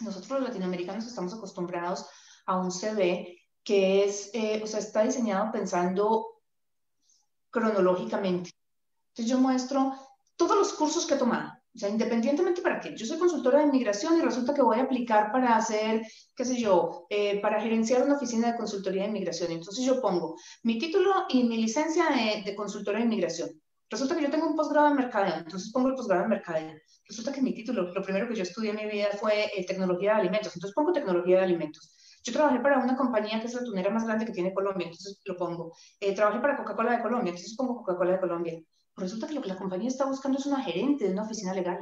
Nosotros 0.00 0.40
los 0.40 0.48
latinoamericanos 0.48 1.06
estamos 1.06 1.32
acostumbrados 1.34 2.06
a 2.46 2.58
un 2.58 2.70
CV 2.70 3.38
que 3.62 4.04
es, 4.04 4.30
eh, 4.32 4.60
o 4.62 4.66
sea, 4.66 4.78
está 4.78 5.02
diseñado 5.02 5.50
pensando 5.50 6.42
cronológicamente. 7.50 8.50
Entonces 9.08 9.30
yo 9.30 9.38
muestro 9.38 9.92
todos 10.36 10.56
los 10.56 10.72
cursos 10.74 11.06
que 11.06 11.14
he 11.14 11.18
tomado, 11.18 11.52
o 11.74 11.78
sea, 11.78 11.88
independientemente 11.88 12.62
para 12.62 12.78
qué. 12.78 12.94
Yo 12.96 13.06
soy 13.06 13.18
consultora 13.18 13.58
de 13.58 13.66
inmigración 13.66 14.18
y 14.18 14.20
resulta 14.20 14.54
que 14.54 14.62
voy 14.62 14.78
a 14.78 14.82
aplicar 14.82 15.32
para 15.32 15.56
hacer, 15.56 16.02
qué 16.36 16.44
sé 16.44 16.60
yo, 16.60 17.06
eh, 17.10 17.40
para 17.40 17.60
gerenciar 17.60 18.02
una 18.02 18.16
oficina 18.16 18.52
de 18.52 18.58
consultoría 18.58 19.02
de 19.02 19.08
inmigración. 19.08 19.50
Entonces 19.50 19.84
yo 19.84 20.00
pongo 20.00 20.36
mi 20.62 20.78
título 20.78 21.24
y 21.28 21.44
mi 21.44 21.56
licencia 21.56 22.10
de, 22.10 22.42
de 22.42 22.54
consultora 22.54 22.98
de 22.98 23.06
inmigración. 23.06 23.50
Resulta 23.88 24.16
que 24.16 24.22
yo 24.22 24.30
tengo 24.30 24.48
un 24.48 24.56
posgrado 24.56 24.88
en 24.88 24.96
mercadeo, 24.96 25.36
entonces 25.36 25.70
pongo 25.72 25.88
el 25.88 25.94
posgrado 25.94 26.24
en 26.24 26.30
mercadeo. 26.30 26.74
Resulta 27.08 27.32
que 27.32 27.40
mi 27.40 27.54
título, 27.54 27.82
lo 27.92 28.02
primero 28.02 28.26
que 28.28 28.34
yo 28.34 28.42
estudié 28.42 28.70
en 28.70 28.76
mi 28.76 28.86
vida 28.86 29.08
fue 29.20 29.44
eh, 29.56 29.64
tecnología 29.64 30.14
de 30.14 30.20
alimentos, 30.22 30.54
entonces 30.56 30.74
pongo 30.74 30.92
tecnología 30.92 31.36
de 31.38 31.44
alimentos. 31.44 31.94
Yo 32.24 32.32
trabajé 32.32 32.58
para 32.58 32.78
una 32.78 32.96
compañía 32.96 33.40
que 33.40 33.46
es 33.46 33.54
la 33.54 33.62
tunera 33.62 33.88
más 33.90 34.04
grande 34.04 34.26
que 34.26 34.32
tiene 34.32 34.52
Colombia, 34.52 34.86
entonces 34.86 35.20
lo 35.24 35.36
pongo. 35.36 35.72
Eh, 36.00 36.12
trabajé 36.12 36.40
para 36.40 36.56
Coca-Cola 36.56 36.96
de 36.96 37.02
Colombia, 37.02 37.30
entonces 37.30 37.54
pongo 37.56 37.76
Coca-Cola 37.76 38.12
de 38.12 38.20
Colombia. 38.20 38.60
resulta 38.96 39.28
que 39.28 39.34
lo 39.34 39.42
que 39.42 39.48
la 39.48 39.56
compañía 39.56 39.88
está 39.88 40.06
buscando 40.06 40.38
es 40.38 40.46
una 40.46 40.62
gerente 40.64 41.04
de 41.04 41.12
una 41.12 41.22
oficina 41.22 41.54
legal. 41.54 41.78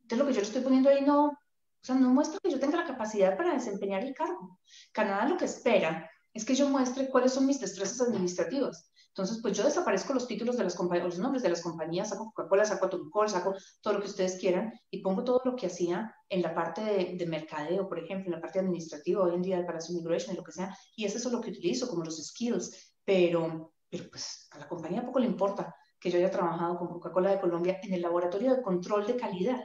Entonces 0.00 0.18
lo 0.18 0.26
que 0.26 0.32
yo 0.32 0.40
le 0.40 0.46
estoy 0.46 0.62
poniendo 0.62 0.88
ahí 0.88 1.02
no, 1.02 1.26
o 1.26 1.36
sea, 1.82 1.96
no 1.96 2.08
muestra 2.08 2.38
que 2.42 2.50
yo 2.50 2.58
tenga 2.58 2.78
la 2.78 2.86
capacidad 2.86 3.36
para 3.36 3.52
desempeñar 3.52 4.02
el 4.02 4.14
cargo. 4.14 4.58
Canadá 4.92 5.28
lo 5.28 5.36
que 5.36 5.44
espera 5.44 6.10
es 6.32 6.46
que 6.46 6.54
yo 6.54 6.66
muestre 6.70 7.10
cuáles 7.10 7.34
son 7.34 7.44
mis 7.44 7.60
destrezas 7.60 8.00
administrativas. 8.00 8.90
Entonces, 9.16 9.38
pues 9.40 9.56
yo 9.56 9.62
desaparezco 9.62 10.12
los 10.12 10.26
títulos 10.26 10.56
de 10.56 10.64
las 10.64 10.74
compañías, 10.74 11.06
los 11.06 11.18
nombres 11.20 11.44
de 11.44 11.48
las 11.48 11.62
compañías, 11.62 12.08
saco 12.08 12.32
Coca-Cola, 12.34 12.64
saco 12.64 12.86
Atomic 12.86 13.28
saco 13.28 13.54
todo 13.80 13.94
lo 13.94 14.00
que 14.00 14.08
ustedes 14.08 14.40
quieran 14.40 14.72
y 14.90 15.02
pongo 15.02 15.22
todo 15.22 15.40
lo 15.44 15.54
que 15.54 15.66
hacía 15.66 16.12
en 16.28 16.42
la 16.42 16.52
parte 16.52 16.82
de, 17.16 17.26
mercadeo, 17.26 17.88
por 17.88 18.00
ejemplo, 18.00 18.26
en 18.26 18.32
la 18.32 18.40
parte 18.40 18.58
administrativa, 18.58 19.22
hoy 19.22 19.36
en 19.36 19.42
día 19.42 19.58
de 19.58 19.64
Palacio 19.64 19.94
Immigration 19.94 20.34
y 20.34 20.36
lo 20.36 20.42
que 20.42 20.50
sea, 20.50 20.76
y 20.96 21.04
eso 21.04 21.18
es 21.18 21.32
lo 21.32 21.40
que 21.40 21.50
utilizo 21.50 21.88
como 21.88 22.02
los 22.02 22.20
skills, 22.26 22.96
pero, 23.04 23.72
pero 23.88 24.10
pues 24.10 24.48
a 24.50 24.58
la 24.58 24.66
compañía 24.66 25.06
poco 25.06 25.20
le 25.20 25.26
importa 25.26 25.72
que 26.00 26.10
yo 26.10 26.18
haya 26.18 26.32
trabajado 26.32 26.76
con 26.76 26.88
Coca-Cola 26.88 27.30
de 27.30 27.40
Colombia 27.40 27.78
en 27.84 27.94
el 27.94 28.02
laboratorio 28.02 28.56
de 28.56 28.62
control 28.62 29.06
de 29.06 29.16
calidad. 29.16 29.60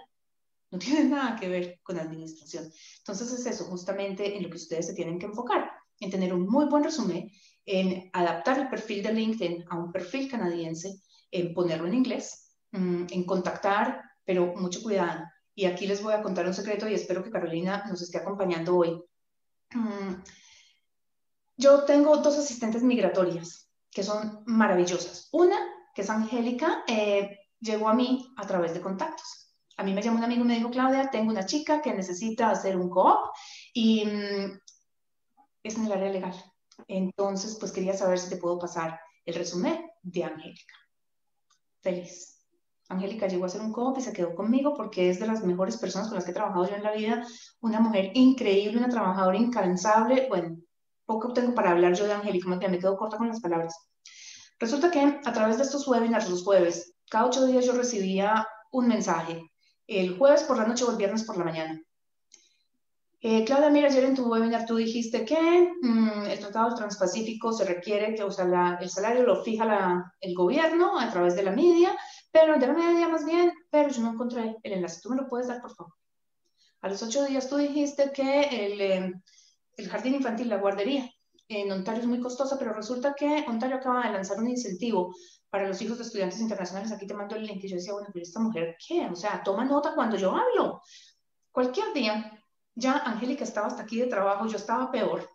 No 0.69 0.77
tiene 0.77 1.03
nada 1.09 1.35
que 1.35 1.49
ver 1.49 1.79
con 1.81 1.97
administración. 1.97 2.71
Entonces 2.99 3.33
es 3.33 3.47
eso 3.47 3.65
justamente 3.65 4.37
en 4.37 4.43
lo 4.43 4.49
que 4.51 4.57
ustedes 4.57 4.85
se 4.85 4.93
tienen 4.93 5.17
que 5.17 5.25
enfocar, 5.25 5.71
en 5.99 6.11
tener 6.11 6.35
un 6.35 6.47
muy 6.47 6.65
buen 6.67 6.83
resumen 6.83 7.31
en 7.71 8.09
adaptar 8.13 8.57
el 8.57 8.67
perfil 8.67 9.03
de 9.03 9.13
LinkedIn 9.13 9.65
a 9.69 9.77
un 9.77 9.91
perfil 9.91 10.27
canadiense, 10.27 11.03
en 11.29 11.53
ponerlo 11.53 11.87
en 11.87 11.93
inglés, 11.93 12.55
mm, 12.71 13.05
en 13.11 13.23
contactar, 13.25 14.01
pero 14.25 14.55
mucho 14.55 14.81
cuidado. 14.81 15.23
Y 15.53 15.65
aquí 15.65 15.85
les 15.85 16.01
voy 16.01 16.13
a 16.13 16.23
contar 16.23 16.47
un 16.47 16.53
secreto 16.55 16.87
y 16.89 16.95
espero 16.95 17.23
que 17.23 17.29
Carolina 17.29 17.83
nos 17.87 18.01
esté 18.01 18.17
acompañando 18.17 18.75
hoy. 18.75 18.99
Mm, 19.75 20.15
yo 21.57 21.83
tengo 21.83 22.17
dos 22.17 22.39
asistentes 22.39 22.81
migratorias 22.81 23.69
que 23.91 24.01
son 24.01 24.41
maravillosas. 24.47 25.29
Una, 25.31 25.59
que 25.93 26.01
es 26.01 26.09
Angélica, 26.09 26.83
eh, 26.87 27.37
llegó 27.59 27.87
a 27.87 27.93
mí 27.93 28.33
a 28.37 28.47
través 28.47 28.73
de 28.73 28.81
contactos. 28.81 29.53
A 29.77 29.83
mí 29.83 29.93
me 29.93 30.01
llamó 30.01 30.17
un 30.17 30.23
amigo 30.23 30.43
y 30.43 30.47
me 30.47 30.55
dijo, 30.55 30.71
Claudia, 30.71 31.11
tengo 31.11 31.29
una 31.29 31.45
chica 31.45 31.83
que 31.83 31.93
necesita 31.93 32.49
hacer 32.49 32.77
un 32.77 32.89
co-op 32.89 33.29
y 33.73 34.05
mm, 34.05 34.59
es 35.61 35.75
en 35.75 35.85
el 35.85 35.91
área 35.91 36.11
legal. 36.11 36.48
Entonces, 36.87 37.57
pues 37.59 37.71
quería 37.71 37.93
saber 37.93 38.19
si 38.19 38.29
te 38.29 38.37
puedo 38.37 38.59
pasar 38.59 38.99
el 39.25 39.35
resumen 39.35 39.89
de 40.01 40.23
Angélica. 40.23 40.75
Feliz. 41.81 42.35
Angélica 42.89 43.27
llegó 43.27 43.43
a 43.43 43.47
hacer 43.47 43.61
un 43.61 43.71
co 43.71 43.93
y 43.97 44.01
se 44.01 44.13
quedó 44.13 44.33
conmigo 44.33 44.73
porque 44.73 45.09
es 45.09 45.19
de 45.19 45.27
las 45.27 45.43
mejores 45.43 45.77
personas 45.77 46.07
con 46.07 46.15
las 46.15 46.25
que 46.25 46.31
he 46.31 46.33
trabajado 46.33 46.67
yo 46.67 46.75
en 46.75 46.83
la 46.83 46.93
vida. 46.93 47.25
Una 47.61 47.79
mujer 47.79 48.11
increíble, 48.15 48.79
una 48.79 48.89
trabajadora 48.89 49.37
incansable. 49.37 50.27
Bueno, 50.27 50.57
poco 51.05 51.33
tengo 51.33 51.53
para 51.53 51.71
hablar 51.71 51.93
yo 51.93 52.05
de 52.05 52.13
Angélica, 52.13 52.49
me 52.49 52.79
quedo 52.79 52.97
corta 52.97 53.17
con 53.17 53.27
las 53.27 53.41
palabras. 53.41 53.75
Resulta 54.59 54.91
que 54.91 55.21
a 55.23 55.33
través 55.33 55.57
de 55.57 55.63
estos 55.63 55.87
webinars 55.87 56.29
los 56.29 56.43
jueves, 56.43 56.93
cada 57.09 57.27
ocho 57.27 57.45
días 57.45 57.65
yo 57.65 57.73
recibía 57.73 58.47
un 58.71 58.87
mensaje. 58.87 59.41
El 59.87 60.17
jueves 60.17 60.43
por 60.43 60.57
la 60.57 60.67
noche 60.67 60.83
o 60.83 60.91
el 60.91 60.97
viernes 60.97 61.23
por 61.23 61.37
la 61.37 61.45
mañana. 61.45 61.81
Eh, 63.21 63.43
Claudia, 63.43 63.69
mira, 63.69 63.87
ayer 63.87 64.05
en 64.05 64.15
tu 64.15 64.31
webinar 64.31 64.65
tú 64.65 64.77
dijiste 64.77 65.25
que 65.25 65.73
mm, 65.81 66.25
el 66.27 66.39
Tratado 66.39 66.73
Transpacífico 66.73 67.51
se 67.51 67.65
requiere 67.65 68.15
que 68.15 68.23
o 68.23 68.31
sea, 68.31 68.77
el 68.79 68.89
salario 68.89 69.23
lo 69.23 69.43
fija 69.43 70.13
el 70.21 70.33
gobierno 70.33 70.97
a 70.97 71.11
través 71.11 71.35
de 71.35 71.43
la 71.43 71.51
media, 71.51 71.97
pero 72.31 72.57
de 72.57 72.67
la 72.67 72.73
media 72.73 73.09
más 73.09 73.25
bien, 73.25 73.51
pero 73.69 73.89
yo 73.89 74.01
no 74.01 74.13
encontré 74.13 74.55
el 74.63 74.71
enlace. 74.73 75.01
¿Tú 75.03 75.09
me 75.09 75.17
lo 75.17 75.27
puedes 75.27 75.47
dar, 75.49 75.61
por 75.61 75.75
favor? 75.75 75.93
A 76.81 76.87
los 76.87 77.03
ocho 77.03 77.25
días 77.25 77.49
tú 77.49 77.57
dijiste 77.57 78.11
que 78.13 78.41
el, 78.43 78.79
eh, 78.79 79.13
el 79.75 79.89
jardín 79.89 80.15
infantil, 80.15 80.47
la 80.47 80.57
guardería, 80.57 81.09
en 81.49 81.69
Ontario 81.73 82.01
es 82.01 82.07
muy 82.07 82.21
costosa, 82.21 82.57
pero 82.57 82.71
resulta 82.71 83.15
que 83.15 83.43
Ontario 83.49 83.77
acaba 83.77 84.03
de 84.07 84.13
lanzar 84.13 84.37
un 84.37 84.47
incentivo 84.47 85.13
para 85.49 85.67
los 85.67 85.81
hijos 85.81 85.97
de 85.97 86.05
estudiantes 86.05 86.39
internacionales. 86.39 86.91
Aquí 86.93 87.05
te 87.05 87.13
mando 87.13 87.35
el 87.35 87.45
link 87.45 87.61
y 87.63 87.67
yo 87.67 87.75
decía, 87.75 87.91
bueno, 87.91 88.07
pero 88.13 88.23
esta 88.23 88.39
mujer, 88.39 88.77
¿qué? 88.87 89.09
O 89.11 89.15
sea, 89.15 89.41
toma 89.43 89.65
nota 89.65 89.93
cuando 89.93 90.15
yo 90.15 90.33
hablo. 90.33 90.81
Cualquier 91.51 91.91
día 91.93 92.38
ya 92.79 92.97
Angélica 93.05 93.43
estaba 93.43 93.67
hasta 93.67 93.83
aquí 93.83 93.99
de 93.99 94.07
trabajo, 94.07 94.47
yo 94.47 94.57
estaba 94.57 94.91
peor. 94.91 95.29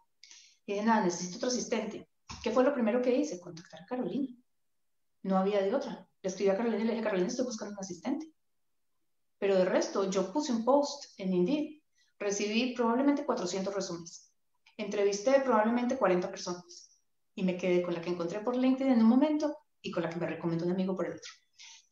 Y 0.66 0.72
dije, 0.72 0.84
nada, 0.84 1.04
necesito 1.04 1.36
otro 1.36 1.48
asistente. 1.48 2.08
¿Qué 2.42 2.50
fue 2.50 2.64
lo 2.64 2.74
primero 2.74 3.02
que 3.02 3.14
hice? 3.14 3.40
Contactar 3.40 3.82
a 3.82 3.86
Carolina. 3.86 4.34
No 5.22 5.36
había 5.36 5.62
de 5.62 5.74
otra. 5.74 6.08
Le 6.22 6.28
escribí 6.28 6.50
a 6.50 6.56
Carolina 6.56 6.82
y 6.82 6.86
le 6.86 6.92
dije, 6.92 7.04
Carolina, 7.04 7.28
estoy 7.28 7.44
buscando 7.44 7.72
un 7.72 7.80
asistente. 7.80 8.32
Pero 9.38 9.56
de 9.56 9.64
resto, 9.66 10.10
yo 10.10 10.32
puse 10.32 10.52
un 10.52 10.64
post 10.64 11.18
en 11.18 11.34
Indeed, 11.34 11.82
recibí 12.18 12.74
probablemente 12.74 13.26
400 13.26 13.74
resúmenes, 13.74 14.32
entrevisté 14.76 15.40
probablemente 15.40 15.98
40 15.98 16.30
personas 16.30 17.00
y 17.34 17.42
me 17.42 17.56
quedé 17.56 17.82
con 17.82 17.94
la 17.94 18.00
que 18.00 18.10
encontré 18.10 18.40
por 18.40 18.56
LinkedIn 18.56 18.92
en 18.92 19.02
un 19.02 19.08
momento 19.08 19.56
y 19.82 19.90
con 19.90 20.02
la 20.02 20.08
que 20.08 20.18
me 20.18 20.26
recomendó 20.26 20.64
un 20.64 20.72
amigo 20.72 20.96
por 20.96 21.06
el 21.06 21.12
otro. 21.12 21.32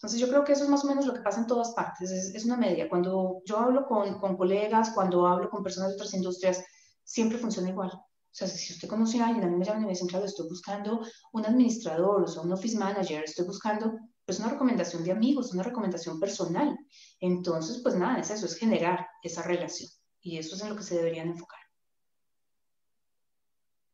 Entonces 0.03 0.19
yo 0.19 0.29
creo 0.29 0.43
que 0.43 0.53
eso 0.53 0.65
es 0.65 0.69
más 0.69 0.85
o 0.85 0.89
menos 0.89 1.07
lo 1.07 1.15
que 1.15 1.21
pasa 1.21 1.39
en 1.39 1.47
todas 1.47 1.71
partes, 1.75 2.11
es, 2.11 2.45
una 2.45 2.57
media. 2.57 2.89
Cuando 2.89 3.41
yo 3.45 3.59
hablo 3.59 3.87
con, 3.87 4.19
colegas, 4.37 4.91
cuando 4.91 5.29
hablo 5.29 5.49
con 5.49 5.63
personas 5.63 5.91
de 5.91 5.95
otras 5.95 6.13
industrias, 6.13 6.65
siempre 7.05 7.39
funciona 7.39 7.71
igual. 7.71 7.91
O 7.93 8.35
sea, 8.35 8.49
si 8.49 8.73
usted 8.73 8.89
conoce 8.89 9.21
a 9.21 9.29
alguien, 9.29 9.45
a 9.45 9.47
mí 9.47 9.57
me 9.57 9.65
llaman 9.65 9.83
y 9.83 9.87
me 9.87 9.93
dicen, 9.93 10.09
claro, 10.09 10.25
estoy 10.25 10.49
buscando 10.49 11.07
un 11.33 11.47
administrador, 11.47 12.25
o 12.29 12.43
un 12.43 12.53
office 12.53 12.77
manager, 12.77 13.23
estoy 13.23 13.47
buscando, 13.47 13.97
pues 14.27 14.41
una 14.41 14.49
recomendación 14.49 15.05
de 15.05 15.13
amigos, 15.13 15.53
una 15.55 15.63
recomendación 15.63 16.19
personal. 16.19 16.77
Entonces, 17.21 17.79
pues 17.81 17.95
nada, 17.95 18.19
es 18.19 18.29
eso, 18.29 18.47
es 18.47 18.57
generar 18.57 19.07
esa 19.23 19.43
relación. 19.43 19.89
Y 20.21 20.37
eso 20.37 20.57
es 20.57 20.63
en 20.63 20.71
lo 20.71 20.77
que 20.77 20.83
se 20.83 20.97
deberían 20.97 21.29
enfocar. 21.29 21.62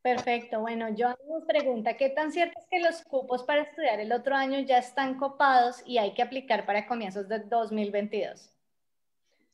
Perfecto. 0.08 0.60
Bueno, 0.60 0.86
John 0.96 1.16
nos 1.28 1.44
pregunta, 1.44 1.98
¿qué 1.98 2.08
tan 2.08 2.32
cierto 2.32 2.58
es 2.58 2.66
que 2.70 2.80
los 2.80 3.02
cupos 3.02 3.42
para 3.42 3.60
estudiar 3.60 4.00
el 4.00 4.10
otro 4.10 4.34
año 4.34 4.58
ya 4.60 4.78
están 4.78 5.18
copados 5.18 5.82
y 5.84 5.98
hay 5.98 6.14
que 6.14 6.22
aplicar 6.22 6.64
para 6.64 6.86
comienzos 6.86 7.28
de 7.28 7.40
2022? 7.40 8.50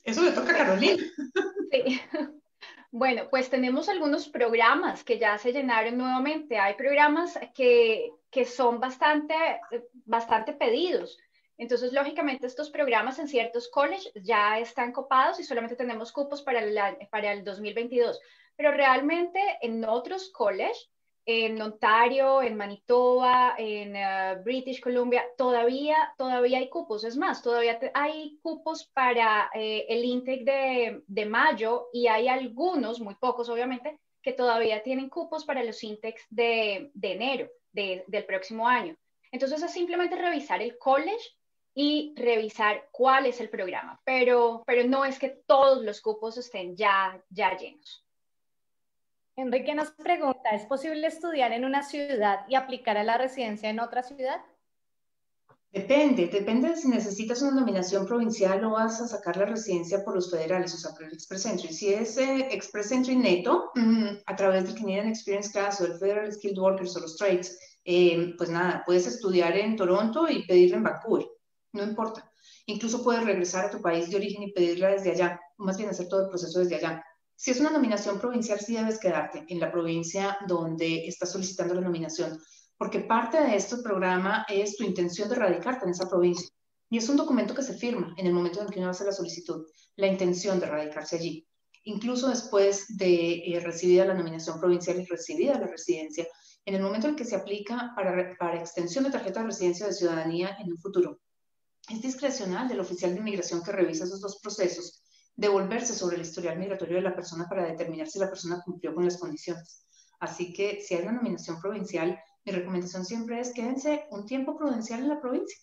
Eso 0.04 0.22
le 0.22 0.30
toca 0.30 0.52
a 0.52 0.56
Carolina. 0.58 1.02
Sí. 1.72 2.00
Bueno, 2.92 3.24
pues 3.28 3.50
tenemos 3.50 3.88
algunos 3.88 4.28
programas 4.28 5.02
que 5.02 5.18
ya 5.18 5.36
se 5.38 5.52
llenaron 5.52 5.98
nuevamente. 5.98 6.56
Hay 6.56 6.74
programas 6.74 7.36
que, 7.52 8.12
que 8.30 8.44
son 8.44 8.78
bastante, 8.78 9.34
bastante 10.04 10.52
pedidos. 10.52 11.18
Entonces, 11.58 11.92
lógicamente, 11.92 12.46
estos 12.46 12.70
programas 12.70 13.18
en 13.18 13.26
ciertos 13.26 13.68
colleges 13.68 14.12
ya 14.22 14.60
están 14.60 14.92
copados 14.92 15.40
y 15.40 15.42
solamente 15.42 15.74
tenemos 15.74 16.12
cupos 16.12 16.42
para 16.42 16.60
el, 16.60 16.78
para 17.10 17.32
el 17.32 17.42
2022 17.42 18.20
pero 18.56 18.72
realmente 18.72 19.40
en 19.60 19.84
otros 19.84 20.30
colleges, 20.30 20.90
en 21.26 21.60
Ontario, 21.60 22.42
en 22.42 22.56
Manitoba, 22.56 23.54
en 23.56 23.96
eh, 23.96 24.36
British 24.44 24.80
Columbia, 24.80 25.24
todavía, 25.38 26.14
todavía 26.18 26.58
hay 26.58 26.68
cupos. 26.68 27.04
Es 27.04 27.16
más, 27.16 27.42
todavía 27.42 27.78
hay 27.94 28.38
cupos 28.42 28.84
para 28.92 29.50
eh, 29.54 29.86
el 29.88 30.04
intake 30.04 30.44
de, 30.44 31.02
de, 31.06 31.26
mayo 31.26 31.88
y 31.92 32.08
hay 32.08 32.28
algunos, 32.28 33.00
muy 33.00 33.14
pocos 33.14 33.48
obviamente, 33.48 33.98
que 34.22 34.32
todavía 34.32 34.82
tienen 34.82 35.08
cupos 35.08 35.44
para 35.44 35.64
los 35.64 35.82
intakes 35.82 36.22
de, 36.28 36.90
de 36.94 37.12
enero 37.12 37.48
del 37.72 38.24
próximo 38.26 38.68
año. 38.68 38.94
Entonces 39.32 39.62
es 39.62 39.72
simplemente 39.72 40.16
revisar 40.16 40.62
el 40.62 40.78
college 40.78 41.36
y 41.74 42.14
revisar 42.16 42.88
cuál 42.92 43.26
es 43.26 43.40
el 43.40 43.50
programa, 43.50 44.00
pero, 44.04 44.62
pero 44.64 44.88
no 44.88 45.04
es 45.04 45.18
que 45.18 45.28
todos 45.28 45.84
los 45.84 46.00
cupos 46.00 46.38
estén 46.38 46.76
ya, 46.76 47.20
ya 47.30 47.56
llenos. 47.56 48.04
Enrique 49.36 49.74
nos 49.74 49.90
pregunta, 49.90 50.50
¿es 50.52 50.64
posible 50.66 51.08
estudiar 51.08 51.52
en 51.52 51.64
una 51.64 51.82
ciudad 51.82 52.46
y 52.48 52.54
aplicar 52.54 52.96
a 52.96 53.02
la 53.02 53.18
residencia 53.18 53.68
en 53.68 53.80
otra 53.80 54.04
ciudad? 54.04 54.40
Depende, 55.72 56.28
depende 56.28 56.68
de 56.68 56.76
si 56.76 56.88
necesitas 56.88 57.42
una 57.42 57.58
nominación 57.58 58.06
provincial 58.06 58.64
o 58.64 58.70
vas 58.70 59.00
a 59.00 59.08
sacar 59.08 59.36
la 59.36 59.46
residencia 59.46 60.04
por 60.04 60.14
los 60.14 60.30
federales, 60.30 60.72
o 60.72 60.76
sea, 60.76 60.92
por 60.92 61.02
el 61.02 61.12
Express 61.12 61.46
Entry. 61.46 61.72
Si 61.72 61.92
es 61.92 62.16
eh, 62.16 62.46
Express 62.52 62.92
Entry 62.92 63.16
neto, 63.16 63.72
mm, 63.74 64.06
a 64.24 64.36
través 64.36 64.66
del 64.66 64.76
Canadian 64.76 65.08
Experience 65.08 65.50
Class 65.50 65.80
o 65.80 65.86
el 65.86 65.98
Federal 65.98 66.32
Skilled 66.32 66.58
Workers 66.58 66.96
o 66.96 67.00
los 67.00 67.16
Trades, 67.16 67.58
eh, 67.84 68.34
pues 68.38 68.50
nada, 68.50 68.84
puedes 68.86 69.08
estudiar 69.08 69.56
en 69.56 69.74
Toronto 69.74 70.28
y 70.28 70.46
pedirla 70.46 70.76
en 70.76 70.84
Vancouver, 70.84 71.26
no 71.72 71.82
importa. 71.82 72.30
Incluso 72.66 73.02
puedes 73.02 73.24
regresar 73.24 73.64
a 73.64 73.70
tu 73.70 73.82
país 73.82 74.08
de 74.08 74.16
origen 74.16 74.44
y 74.44 74.52
pedirla 74.52 74.90
desde 74.90 75.10
allá, 75.10 75.40
o 75.58 75.64
más 75.64 75.76
bien 75.76 75.90
hacer 75.90 76.06
todo 76.06 76.22
el 76.22 76.28
proceso 76.28 76.60
desde 76.60 76.76
allá. 76.76 77.04
Si 77.36 77.50
es 77.50 77.60
una 77.60 77.70
nominación 77.70 78.20
provincial, 78.20 78.60
sí 78.60 78.74
debes 78.74 78.98
quedarte 78.98 79.44
en 79.48 79.58
la 79.58 79.72
provincia 79.72 80.38
donde 80.46 81.06
estás 81.06 81.32
solicitando 81.32 81.74
la 81.74 81.80
nominación, 81.80 82.38
porque 82.78 83.00
parte 83.00 83.40
de 83.40 83.56
este 83.56 83.78
programa 83.78 84.46
es 84.48 84.76
tu 84.76 84.84
intención 84.84 85.28
de 85.28 85.34
radicarte 85.34 85.84
en 85.84 85.90
esa 85.90 86.08
provincia. 86.08 86.48
Y 86.90 86.98
es 86.98 87.08
un 87.08 87.16
documento 87.16 87.54
que 87.54 87.62
se 87.62 87.74
firma 87.74 88.14
en 88.16 88.26
el 88.26 88.32
momento 88.32 88.62
en 88.62 88.68
que 88.68 88.78
uno 88.78 88.90
hace 88.90 89.04
la 89.04 89.12
solicitud, 89.12 89.66
la 89.96 90.06
intención 90.06 90.60
de 90.60 90.66
radicarse 90.66 91.16
allí. 91.16 91.46
Incluso 91.84 92.28
después 92.28 92.96
de 92.96 93.34
eh, 93.34 93.60
recibida 93.60 94.04
la 94.04 94.14
nominación 94.14 94.60
provincial 94.60 95.00
y 95.00 95.04
recibida 95.04 95.58
la 95.58 95.66
residencia, 95.66 96.26
en 96.64 96.74
el 96.74 96.82
momento 96.82 97.08
en 97.08 97.16
que 97.16 97.24
se 97.24 97.36
aplica 97.36 97.92
para, 97.94 98.36
para 98.38 98.60
extensión 98.60 99.04
de 99.04 99.10
tarjeta 99.10 99.40
de 99.40 99.46
residencia 99.46 99.86
de 99.86 99.92
ciudadanía 99.92 100.56
en 100.60 100.70
un 100.70 100.78
futuro. 100.78 101.18
Es 101.90 102.00
discrecional 102.00 102.68
del 102.68 102.80
oficial 102.80 103.12
de 103.12 103.20
inmigración 103.20 103.62
que 103.62 103.72
revisa 103.72 104.04
esos 104.04 104.20
dos 104.20 104.38
procesos 104.40 105.03
devolverse 105.36 105.94
sobre 105.94 106.16
el 106.16 106.22
historial 106.22 106.58
migratorio 106.58 106.96
de 106.96 107.02
la 107.02 107.14
persona 107.14 107.46
para 107.48 107.66
determinar 107.66 108.08
si 108.08 108.18
la 108.18 108.28
persona 108.28 108.62
cumplió 108.64 108.94
con 108.94 109.04
las 109.04 109.18
condiciones. 109.18 109.84
Así 110.20 110.52
que 110.52 110.80
si 110.80 110.94
hay 110.94 111.02
una 111.02 111.12
nominación 111.12 111.60
provincial, 111.60 112.18
mi 112.44 112.52
recomendación 112.52 113.04
siempre 113.04 113.40
es 113.40 113.52
quédense 113.52 114.06
un 114.10 114.26
tiempo 114.26 114.56
prudencial 114.56 115.00
en 115.00 115.08
la 115.08 115.20
provincia 115.20 115.58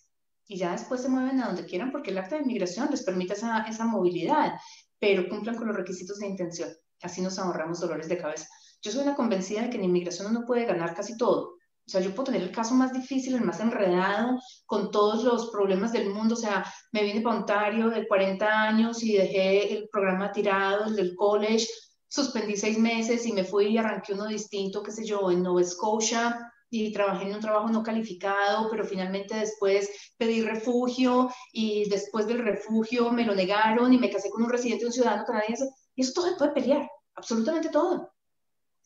y 0.46 0.58
ya 0.58 0.72
después 0.72 1.00
se 1.00 1.08
mueven 1.08 1.40
a 1.40 1.46
donde 1.46 1.64
quieran 1.64 1.90
porque 1.90 2.10
el 2.10 2.18
acta 2.18 2.36
de 2.36 2.42
inmigración 2.42 2.88
les 2.90 3.02
permite 3.02 3.34
esa, 3.34 3.62
esa 3.62 3.84
movilidad, 3.84 4.54
pero 4.98 5.28
cumplan 5.28 5.56
con 5.56 5.68
los 5.68 5.76
requisitos 5.76 6.18
de 6.18 6.26
intención. 6.26 6.70
Así 7.00 7.20
nos 7.20 7.38
ahorramos 7.38 7.80
dolores 7.80 8.08
de 8.08 8.18
cabeza. 8.18 8.46
Yo 8.82 8.90
soy 8.90 9.02
una 9.02 9.14
convencida 9.14 9.62
de 9.62 9.70
que 9.70 9.76
en 9.76 9.84
inmigración 9.84 10.28
uno 10.28 10.44
puede 10.46 10.66
ganar 10.66 10.94
casi 10.94 11.16
todo, 11.16 11.56
o 11.86 11.90
sea, 11.90 12.00
yo 12.00 12.10
puedo 12.10 12.24
tener 12.24 12.42
el 12.42 12.52
caso 12.52 12.74
más 12.74 12.92
difícil, 12.92 13.34
el 13.34 13.42
más 13.42 13.60
enredado, 13.60 14.38
con 14.66 14.90
todos 14.90 15.24
los 15.24 15.50
problemas 15.50 15.92
del 15.92 16.10
mundo. 16.10 16.34
O 16.34 16.38
sea, 16.38 16.64
me 16.92 17.02
vine 17.02 17.20
para 17.20 17.36
Ontario 17.36 17.90
de 17.90 18.06
40 18.06 18.46
años 18.46 19.02
y 19.02 19.16
dejé 19.16 19.76
el 19.76 19.88
programa 19.88 20.32
tirado, 20.32 20.84
el 20.86 20.96
del 20.96 21.16
college, 21.16 21.66
suspendí 22.08 22.56
seis 22.56 22.78
meses 22.78 23.26
y 23.26 23.32
me 23.32 23.44
fui 23.44 23.66
y 23.66 23.78
arranqué 23.78 24.12
uno 24.12 24.26
distinto, 24.26 24.82
qué 24.82 24.92
sé 24.92 25.04
yo, 25.04 25.30
en 25.30 25.42
Nova 25.42 25.64
Scotia 25.64 26.52
y 26.70 26.92
trabajé 26.92 27.26
en 27.26 27.34
un 27.34 27.40
trabajo 27.40 27.68
no 27.68 27.82
calificado, 27.82 28.70
pero 28.70 28.84
finalmente 28.84 29.34
después 29.34 29.90
pedí 30.16 30.40
refugio 30.40 31.30
y 31.52 31.88
después 31.90 32.26
del 32.26 32.38
refugio 32.38 33.10
me 33.10 33.26
lo 33.26 33.34
negaron 33.34 33.92
y 33.92 33.98
me 33.98 34.08
casé 34.08 34.30
con 34.30 34.42
un 34.42 34.50
residente, 34.50 34.86
un 34.86 34.92
ciudadano 34.92 35.24
canadiense. 35.26 35.68
Y 35.94 36.02
eso 36.02 36.12
todo 36.14 36.28
se 36.28 36.36
puede 36.36 36.52
pelear, 36.52 36.88
absolutamente 37.14 37.68
todo. 37.68 38.12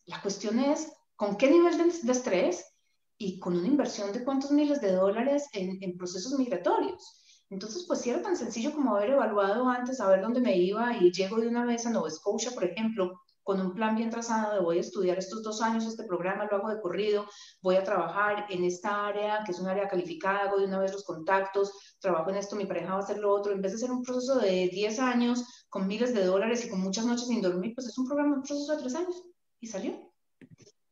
La 0.05 0.21
cuestión 0.21 0.59
es 0.59 0.91
con 1.15 1.37
qué 1.37 1.49
nivel 1.49 1.77
de 1.77 2.11
estrés 2.11 2.65
y 3.17 3.39
con 3.39 3.57
una 3.57 3.67
inversión 3.67 4.11
de 4.13 4.23
cuántos 4.23 4.51
miles 4.51 4.81
de 4.81 4.91
dólares 4.91 5.47
en, 5.53 5.77
en, 5.81 5.97
procesos 5.97 6.37
migratorios. 6.37 7.23
Entonces, 7.49 7.85
pues 7.87 8.01
si 8.01 8.09
era 8.09 8.21
tan 8.21 8.35
sencillo 8.35 8.73
como 8.73 8.95
haber 8.95 9.11
evaluado 9.11 9.67
antes, 9.69 9.97
saber 9.97 10.21
dónde 10.21 10.41
me 10.41 10.57
iba 10.57 10.95
y 10.97 11.11
llego 11.11 11.37
de 11.39 11.47
una 11.47 11.65
vez 11.65 11.85
a 11.85 11.89
Nova 11.89 12.09
Scotia, 12.09 12.51
por 12.51 12.65
ejemplo, 12.65 13.21
con 13.47 13.61
un 13.61 13.73
plan 13.73 13.95
bien 13.95 14.09
trazado 14.09 14.55
de 14.55 14.59
voy 14.59 14.77
a 14.77 14.81
estudiar 14.81 15.17
estos 15.17 15.41
dos 15.41 15.61
años 15.61 15.85
este 15.85 16.03
programa, 16.03 16.49
lo 16.51 16.57
hago 16.57 16.69
de 16.69 16.81
corrido, 16.81 17.25
voy 17.61 17.77
a 17.77 17.83
trabajar 17.83 18.45
en 18.49 18.65
esta 18.65 19.07
área, 19.07 19.41
que 19.45 19.53
es 19.53 19.59
un 19.59 19.67
área 19.67 19.87
calificada, 19.87 20.39
hago 20.39 20.59
de 20.59 20.65
una 20.65 20.79
vez 20.79 20.91
los 20.91 21.05
contactos, 21.05 21.71
trabajo 22.01 22.29
en 22.29 22.35
esto, 22.35 22.57
mi 22.57 22.65
pareja 22.65 22.91
va 22.91 22.99
a 22.99 23.03
hacer 23.03 23.19
lo 23.19 23.31
otro, 23.31 23.53
en 23.53 23.61
vez 23.61 23.71
de 23.71 23.77
ser 23.77 23.91
un 23.91 24.03
proceso 24.03 24.37
de 24.37 24.67
10 24.67 24.99
años 24.99 25.65
con 25.69 25.87
miles 25.87 26.13
de 26.13 26.25
dólares 26.25 26.65
y 26.65 26.69
con 26.69 26.81
muchas 26.81 27.05
noches 27.05 27.27
sin 27.27 27.41
dormir, 27.41 27.71
pues 27.73 27.87
es 27.87 27.97
un 27.97 28.05
programa, 28.05 28.35
un 28.35 28.43
proceso 28.43 28.75
de 28.75 28.81
3 28.81 28.95
años 28.95 29.23
y 29.61 29.67
salió 29.67 30.11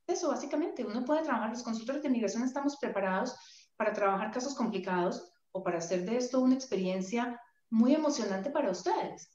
eso, 0.07 0.29
básicamente. 0.29 0.85
Uno 0.85 1.03
puede 1.05 1.23
trabajar, 1.23 1.49
los 1.49 1.63
consultores 1.63 2.03
de 2.03 2.09
migración 2.09 2.43
estamos 2.43 2.77
preparados 2.77 3.35
para 3.75 3.93
trabajar 3.93 4.31
casos 4.31 4.55
complicados 4.55 5.31
o 5.51 5.63
para 5.63 5.79
hacer 5.79 6.05
de 6.05 6.17
esto 6.17 6.39
una 6.39 6.55
experiencia 6.55 7.39
muy 7.69 7.93
emocionante 7.93 8.49
para 8.49 8.71
ustedes. 8.71 9.29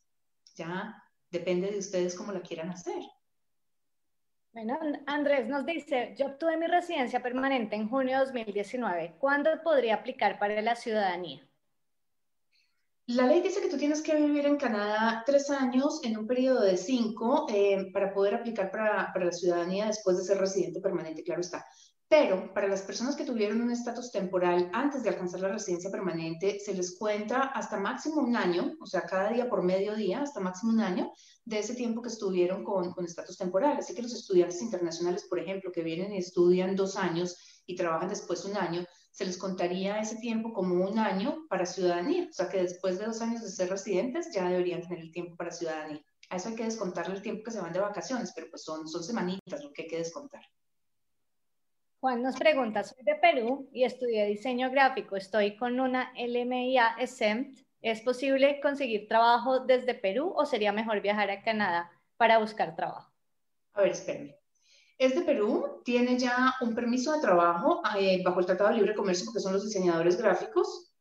Ya 0.55 1.03
depende 1.31 1.71
de 1.71 1.79
ustedes 1.79 2.15
cómo 2.15 2.33
la 2.33 2.41
quieran 2.41 2.71
hacer. 2.71 3.03
Bueno, 4.53 4.79
Andrés 5.07 5.47
nos 5.47 5.65
dice, 5.65 6.15
yo 6.19 6.27
obtuve 6.27 6.57
mi 6.57 6.67
residencia 6.67 7.23
permanente 7.23 7.77
en 7.77 7.89
junio 7.89 8.19
de 8.19 8.25
2019. 8.25 9.17
¿Cuándo 9.19 9.51
podría 9.63 9.95
aplicar 9.95 10.41
para 10.41 10.61
la 10.61 10.75
ciudadanía? 10.75 11.41
La 13.13 13.27
ley 13.27 13.41
dice 13.41 13.61
que 13.61 13.69
tú 13.69 13.77
tienes 13.77 14.03
que 14.03 14.15
vivir 14.15 14.47
en 14.47 14.57
Canadá 14.57 15.25
tres 15.27 15.51
años 15.51 15.99
en 16.05 16.17
un 16.17 16.29
periodo 16.29 16.63
de 16.63 16.77
cinco 16.77 17.45
eh, 17.49 17.91
para 17.93 18.15
poder 18.15 18.37
aplicar 18.37 18.71
para, 18.71 19.13
para, 19.13 19.25
la 19.25 19.33
ciudadanía 19.33 19.87
después 19.87 20.17
de 20.17 20.23
ser 20.23 20.39
residente 20.39 20.81
permanente, 20.81 21.25
claro 21.25 21.41
está. 21.41 21.67
Pero 22.09 22.55
para 22.55 22.69
las 22.69 22.83
personas 22.83 23.17
que 23.17 23.25
tuvieron 23.25 23.63
un 23.63 23.73
estatus 23.73 24.13
temporal 24.13 24.71
antes 24.73 25.03
de 25.03 25.09
alcanzar 25.09 25.41
la 25.41 25.49
residencia 25.49 25.91
permanente, 25.91 26.61
se 26.61 26.73
les 26.73 26.97
cuenta 26.97 27.41
hasta 27.41 27.81
máximo 27.81 28.21
un 28.21 28.37
año, 28.37 28.77
o 28.81 28.87
sea, 28.87 29.01
cada 29.03 29.31
día 29.31 29.51
por 29.51 29.65
medio 29.65 29.97
día, 29.97 30.23
hasta 30.23 30.39
máximo 30.39 30.71
un 30.73 30.81
año 30.81 31.11
de 31.45 31.59
ese 31.59 31.75
tiempo 31.75 32.03
que 32.03 32.11
estuvieron 32.11 32.63
con, 32.63 32.93
con 32.93 33.05
estatus 33.05 33.37
temporal. 33.37 33.77
Así 33.77 33.93
que 33.93 34.03
los 34.03 34.15
estudiantes 34.15 34.63
internacionales, 34.63 35.27
por 35.29 35.41
ejemplo, 35.41 35.73
que 35.73 35.83
vienen 35.83 36.15
y 36.15 36.19
estudian 36.19 36.77
dos 36.77 36.97
años 36.97 37.63
y 37.67 37.75
trabajan 37.75 38.09
después 38.09 38.45
un 38.45 38.57
año, 38.57 38.85
se 39.11 39.25
les 39.25 39.37
contaría 39.37 40.01
ese 40.01 40.17
tiempo 40.17 40.53
como 40.53 40.85
un 40.85 40.99
año 40.99 41.47
para 41.49 41.67
ciudadanía. 41.67 42.29
O 42.31 42.33
sea 42.33 42.49
que 42.49 42.63
después 42.63 42.99
de 42.99 43.07
dos 43.07 43.21
años 43.21 43.43
de 43.43 43.49
ser 43.49 43.71
residentes 43.71 44.33
ya 44.33 44.49
deberían 44.49 44.83
tener 44.83 45.01
el 45.01 45.13
tiempo 45.13 45.37
para 45.37 45.51
ciudadanía. 45.51 46.03
A 46.29 46.37
eso 46.37 46.49
hay 46.49 46.55
que 46.55 46.65
descontarle 46.65 47.17
el 47.17 47.23
tiempo 47.23 47.43
que 47.45 47.51
se 47.51 47.61
van 47.61 47.73
de 47.73 47.81
vacaciones, 47.81 48.33
pero 48.35 48.49
pues 48.51 48.63
son, 48.63 48.87
son 48.87 49.03
semanitas 49.03 49.65
lo 49.65 49.73
que 49.73 49.83
hay 49.83 49.89
que 49.89 49.99
descontar. 49.99 50.43
Juan 52.01 52.23
nos 52.23 52.37
pregunta, 52.37 52.83
soy 52.83 53.05
de 53.05 53.17
Perú 53.17 53.69
y 53.73 53.85
estudié 53.85 54.27
diseño 54.27 54.71
gráfico. 54.71 55.17
Estoy 55.17 55.57
con 55.57 55.81
una 55.81 56.13
LMIA 56.17 56.97
exempt 56.99 57.61
¿Es 57.83 58.03
posible 58.03 58.61
conseguir 58.61 59.09
trabajo 59.09 59.61
desde 59.61 59.95
Perú 59.95 60.35
o 60.37 60.45
sería 60.45 60.73
mejor 60.73 61.01
viajar 61.01 61.31
a 61.31 61.43
Canadá 61.43 61.91
para 62.19 62.39
buscar 62.39 62.77
trabajo? 62.77 63.11
A 63.73 63.83
ver, 63.83 63.93
espérenme. 63.93 64.40
Es 65.01 65.15
de 65.15 65.23
Perú, 65.23 65.81
tiene 65.83 66.19
ya 66.19 66.55
un 66.61 66.75
permiso 66.75 67.15
de 67.15 67.23
trabajo 67.23 67.81
eh, 67.99 68.23
bajo 68.23 68.41
el 68.41 68.45
Tratado 68.45 68.69
de 68.69 68.77
Libre 68.77 68.95
Comercio 68.95 69.25
porque 69.25 69.41
son 69.41 69.55
los 69.55 69.65
diseñadores 69.65 70.19
gráficos. 70.19 70.93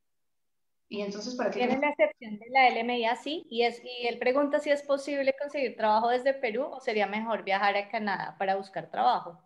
Y 0.87 1.01
entonces, 1.01 1.35
¿para 1.35 1.51
qué? 1.51 1.59
Tiene 1.59 1.79
la 1.79 1.89
excepción 1.89 2.39
de 2.39 2.49
la 2.49 2.69
LMIA, 2.69 3.17
sí, 3.17 3.45
y, 3.49 3.63
es, 3.63 3.81
y 3.83 4.07
él 4.07 4.17
pregunta 4.17 4.59
si 4.59 4.69
es 4.71 4.83
posible 4.83 5.35
conseguir 5.37 5.75
trabajo 5.75 6.07
desde 6.07 6.33
Perú 6.33 6.63
o 6.63 6.79
sería 6.79 7.07
mejor 7.07 7.43
viajar 7.43 7.75
a 7.75 7.89
Canadá 7.89 8.37
para 8.39 8.55
buscar 8.55 8.89
trabajo. 8.89 9.37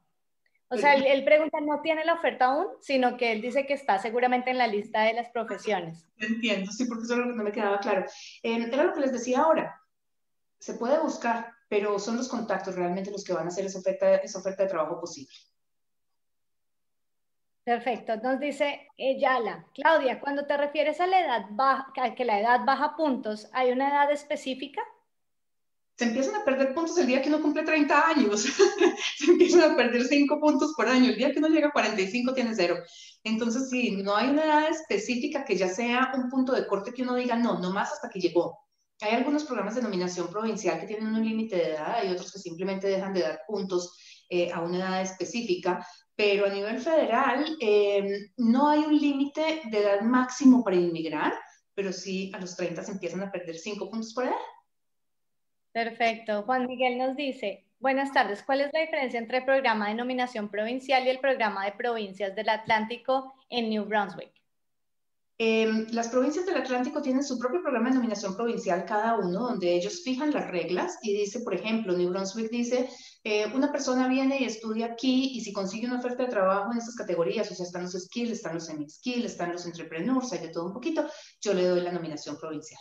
O 0.69 0.77
sea, 0.77 0.93
él, 0.93 1.23
pregunta, 1.23 1.59
no 1.59 1.81
tiene 1.81 2.05
la 2.05 2.13
oferta 2.13 2.45
aún, 2.45 2.67
sino 2.79 3.17
que 3.17 3.31
él 3.31 3.41
dice 3.41 3.65
que 3.65 3.73
está 3.73 3.97
seguramente 3.97 4.51
en 4.51 4.59
la 4.59 4.67
lista 4.67 5.01
de 5.01 5.13
las 5.13 5.29
profesiones. 5.29 6.07
Entiendo, 6.17 6.71
sí, 6.71 6.85
porque 6.85 7.05
eso 7.05 7.13
es 7.13 7.19
lo 7.19 7.25
que 7.25 7.37
no 7.37 7.43
me 7.43 7.51
quedaba 7.51 7.79
claro. 7.79 8.05
Eh, 8.43 8.69
era 8.71 8.83
lo 8.83 8.93
que 8.93 9.01
les 9.01 9.11
decía 9.11 9.41
ahora. 9.41 9.81
Se 10.59 10.75
puede 10.75 10.99
buscar, 10.99 11.52
pero 11.73 11.97
son 11.97 12.17
los 12.17 12.27
contactos 12.27 12.75
realmente 12.75 13.09
los 13.09 13.23
que 13.23 13.33
van 13.33 13.45
a 13.45 13.47
hacer 13.47 13.65
esa 13.65 13.79
oferta, 13.79 14.17
esa 14.17 14.37
oferta 14.37 14.61
de 14.61 14.69
trabajo 14.69 14.99
posible. 15.01 15.33
Perfecto, 17.63 18.15
nos 18.17 18.39
dice 18.39 18.89
Yala. 18.95 19.65
Claudia, 19.73 20.19
cuando 20.19 20.45
te 20.45 20.55
refieres 20.55 21.01
a 21.01 21.07
la 21.07 21.19
edad 21.19 21.45
baja, 21.49 21.91
a 21.95 22.13
que 22.13 22.25
la 22.25 22.39
edad 22.39 22.63
baja 22.63 22.95
puntos, 22.95 23.49
¿hay 23.53 23.71
una 23.71 23.89
edad 23.89 24.11
específica? 24.11 24.83
se 25.95 26.05
empiezan 26.05 26.35
a 26.35 26.45
perder 26.45 26.75
puntos 26.75 26.97
el 26.99 27.07
día 27.07 27.21
que 27.23 27.29
uno 27.29 27.41
cumple 27.41 27.63
30 27.63 28.07
años. 28.07 28.41
se 29.17 29.31
empiezan 29.31 29.71
a 29.71 29.75
perder 29.75 30.03
5 30.03 30.39
puntos 30.39 30.73
por 30.75 30.87
año. 30.87 31.09
El 31.09 31.17
día 31.17 31.31
que 31.31 31.39
uno 31.39 31.47
llega 31.47 31.69
a 31.69 31.71
45 31.71 32.33
tiene 32.35 32.53
cero. 32.55 32.75
Entonces, 33.23 33.69
sí, 33.69 33.91
no 34.03 34.15
hay 34.15 34.29
una 34.29 34.43
edad 34.43 34.69
específica 34.69 35.43
que 35.45 35.55
ya 35.55 35.69
sea 35.69 36.11
un 36.15 36.29
punto 36.29 36.51
de 36.53 36.67
corte 36.67 36.93
que 36.93 37.03
uno 37.03 37.15
diga, 37.15 37.35
no, 37.35 37.59
no 37.59 37.71
más 37.71 37.93
hasta 37.93 38.09
que 38.09 38.19
llegó. 38.19 38.62
Hay 39.03 39.15
algunos 39.15 39.43
programas 39.43 39.75
de 39.75 39.81
nominación 39.81 40.29
provincial 40.29 40.79
que 40.79 40.87
tienen 40.87 41.07
un 41.07 41.25
límite 41.25 41.57
de 41.57 41.71
edad, 41.71 41.95
hay 41.95 42.09
otros 42.09 42.31
que 42.31 42.39
simplemente 42.39 42.87
dejan 42.87 43.13
de 43.13 43.21
dar 43.21 43.41
puntos 43.45 43.97
eh, 44.29 44.49
a 44.49 44.61
una 44.61 44.77
edad 44.77 45.01
específica, 45.01 45.85
pero 46.15 46.45
a 46.45 46.49
nivel 46.49 46.79
federal 46.79 47.45
eh, 47.59 48.29
no 48.37 48.69
hay 48.69 48.79
un 48.79 48.97
límite 48.97 49.63
de 49.65 49.77
edad 49.77 50.01
máximo 50.01 50.63
para 50.63 50.77
inmigrar, 50.77 51.33
pero 51.75 51.91
sí 51.91 52.31
a 52.33 52.39
los 52.39 52.55
30 52.55 52.81
se 52.81 52.91
empiezan 52.93 53.21
a 53.23 53.31
perder 53.31 53.57
5 53.57 53.89
puntos 53.89 54.13
por 54.13 54.23
edad. 54.23 54.33
Perfecto. 55.73 56.43
Juan 56.43 56.65
Miguel 56.65 56.97
nos 56.97 57.17
dice, 57.17 57.65
buenas 57.79 58.13
tardes, 58.13 58.41
¿cuál 58.41 58.61
es 58.61 58.69
la 58.71 58.79
diferencia 58.79 59.19
entre 59.19 59.39
el 59.39 59.45
programa 59.45 59.89
de 59.89 59.95
nominación 59.95 60.49
provincial 60.49 61.05
y 61.05 61.09
el 61.09 61.19
programa 61.19 61.65
de 61.65 61.73
provincias 61.73 62.33
del 62.35 62.47
Atlántico 62.47 63.33
en 63.49 63.69
New 63.69 63.83
Brunswick? 63.83 64.42
Em, 65.39 65.87
las 65.91 66.09
provincias 66.09 66.45
del 66.45 66.57
Atlántico 66.57 67.01
tienen 67.01 67.23
su 67.23 67.39
propio 67.39 67.61
programa 67.61 67.89
de 67.89 67.95
nominación 67.95 68.35
provincial 68.35 68.85
cada 68.85 69.17
uno, 69.17 69.47
donde 69.47 69.73
ellos 69.73 70.01
fijan 70.03 70.31
las 70.31 70.49
reglas 70.51 70.97
y 71.01 71.17
dice, 71.17 71.39
por 71.39 71.55
ejemplo, 71.55 71.97
New 71.97 72.09
Brunswick 72.09 72.51
dice, 72.51 72.87
eh, 73.23 73.47
una 73.53 73.71
persona 73.71 74.07
viene 74.07 74.39
y 74.39 74.45
estudia 74.45 74.85
aquí 74.87 75.31
y 75.33 75.41
si 75.41 75.51
consigue 75.51 75.87
una 75.87 75.97
oferta 75.97 76.23
de 76.23 76.29
trabajo 76.29 76.71
en 76.71 76.77
estas 76.77 76.95
categorías, 76.95 77.49
o 77.49 77.55
sea, 77.55 77.65
están 77.65 77.83
los 77.83 77.93
skills, 77.93 78.31
están 78.31 78.53
los 78.53 78.67
semi-skills, 78.67 79.25
están 79.25 79.51
los 79.51 79.65
entrepreneurs, 79.65 80.31
hay 80.33 80.39
de 80.39 80.49
todo 80.49 80.67
un 80.67 80.73
poquito, 80.73 81.07
yo 81.41 81.53
le 81.55 81.65
doy 81.65 81.81
la 81.81 81.91
nominación 81.91 82.37
provincial. 82.37 82.79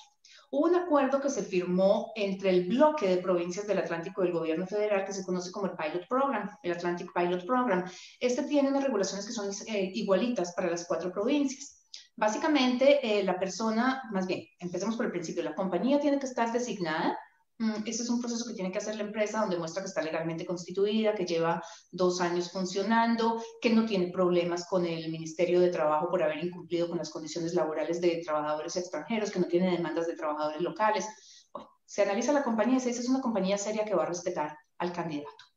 Hubo 0.50 0.66
un 0.66 0.74
acuerdo 0.74 1.22
que 1.22 1.30
se 1.30 1.42
firmó 1.42 2.12
entre 2.14 2.50
el 2.50 2.68
bloque 2.68 3.08
de 3.08 3.22
provincias 3.22 3.66
del 3.66 3.78
Atlántico 3.78 4.20
del 4.20 4.32
gobierno 4.32 4.66
federal 4.66 5.06
que 5.06 5.14
se 5.14 5.24
conoce 5.24 5.50
como 5.50 5.68
el 5.68 5.72
Pilot 5.72 6.06
Program, 6.06 6.50
el 6.62 6.72
Atlantic 6.72 7.10
Pilot 7.14 7.46
Program. 7.46 7.90
Este 8.20 8.42
tiene 8.42 8.68
unas 8.68 8.84
regulaciones 8.84 9.26
que 9.26 9.32
son 9.32 9.50
eh, 9.68 9.90
igualitas 9.94 10.52
para 10.54 10.70
las 10.70 10.86
cuatro 10.86 11.10
provincias. 11.10 11.81
Básicamente, 12.16 13.00
eh, 13.02 13.22
la 13.24 13.38
persona, 13.38 14.02
más 14.12 14.26
bien, 14.26 14.44
empecemos 14.58 14.96
por 14.96 15.06
el 15.06 15.12
principio, 15.12 15.42
la 15.42 15.54
compañía 15.54 16.00
tiene 16.00 16.18
que 16.18 16.26
estar 16.26 16.52
designada 16.52 17.16
Mm, 17.62 17.86
ese 17.86 18.02
es 18.02 18.08
un 18.08 18.20
proceso 18.20 18.44
que 18.48 18.54
tiene 18.54 18.72
que 18.72 18.78
hacer 18.78 18.96
la 18.96 19.04
empresa 19.04 19.40
donde 19.40 19.56
muestra 19.56 19.82
que 19.82 19.88
está 19.88 20.02
legalmente 20.02 20.44
constituida, 20.44 21.14
que 21.14 21.26
lleva 21.26 21.62
dos 21.92 22.20
años 22.20 22.50
funcionando, 22.50 23.40
que 23.60 23.70
no 23.70 23.86
tiene 23.86 24.10
problemas 24.10 24.66
con 24.66 24.84
el 24.84 25.10
Ministerio 25.12 25.60
de 25.60 25.68
Trabajo 25.68 26.08
por 26.10 26.24
haber 26.24 26.44
incumplido 26.44 26.88
con 26.88 26.98
las 26.98 27.10
condiciones 27.10 27.54
laborales 27.54 28.00
de 28.00 28.20
trabajadores 28.24 28.74
extranjeros, 28.76 29.30
que 29.30 29.38
no 29.38 29.46
tiene 29.46 29.70
demandas 29.70 30.08
de 30.08 30.16
trabajadores 30.16 30.60
locales. 30.60 31.06
Bueno, 31.52 31.68
se 31.84 32.02
analiza 32.02 32.32
la 32.32 32.42
compañía 32.42 32.78
y 32.78 32.80
se 32.80 32.88
dice 32.88 33.02
es 33.02 33.08
una 33.08 33.20
compañía 33.20 33.58
seria 33.58 33.84
que 33.84 33.94
va 33.94 34.02
a 34.02 34.06
respetar 34.06 34.56
al 34.78 34.92
candidato. 34.92 35.51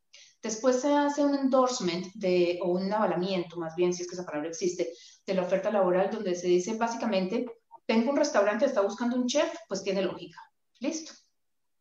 Después 0.46 0.80
se 0.80 0.94
hace 0.94 1.26
un 1.26 1.34
endorsement 1.34 2.06
de, 2.14 2.60
o 2.62 2.74
un 2.74 2.94
avalamiento, 2.94 3.58
más 3.58 3.76
bien, 3.76 3.92
si 3.92 4.04
es 4.04 4.08
que 4.08 4.14
esa 4.14 4.28
palabra 4.28 4.48
existe, 4.48 4.94
de 5.26 5.34
la 5.34 5.42
oferta 5.42 5.72
laboral, 5.72 6.12
donde 6.12 6.36
se 6.36 6.46
dice 6.46 6.76
básicamente, 6.76 7.48
tengo 7.88 8.12
un 8.12 8.18
restaurante, 8.18 8.66
está 8.66 8.82
buscando 8.82 9.16
un 9.16 9.26
chef, 9.26 9.52
pues 9.68 9.82
tiene 9.82 10.04
lógica. 10.04 10.40
Listo 10.82 11.14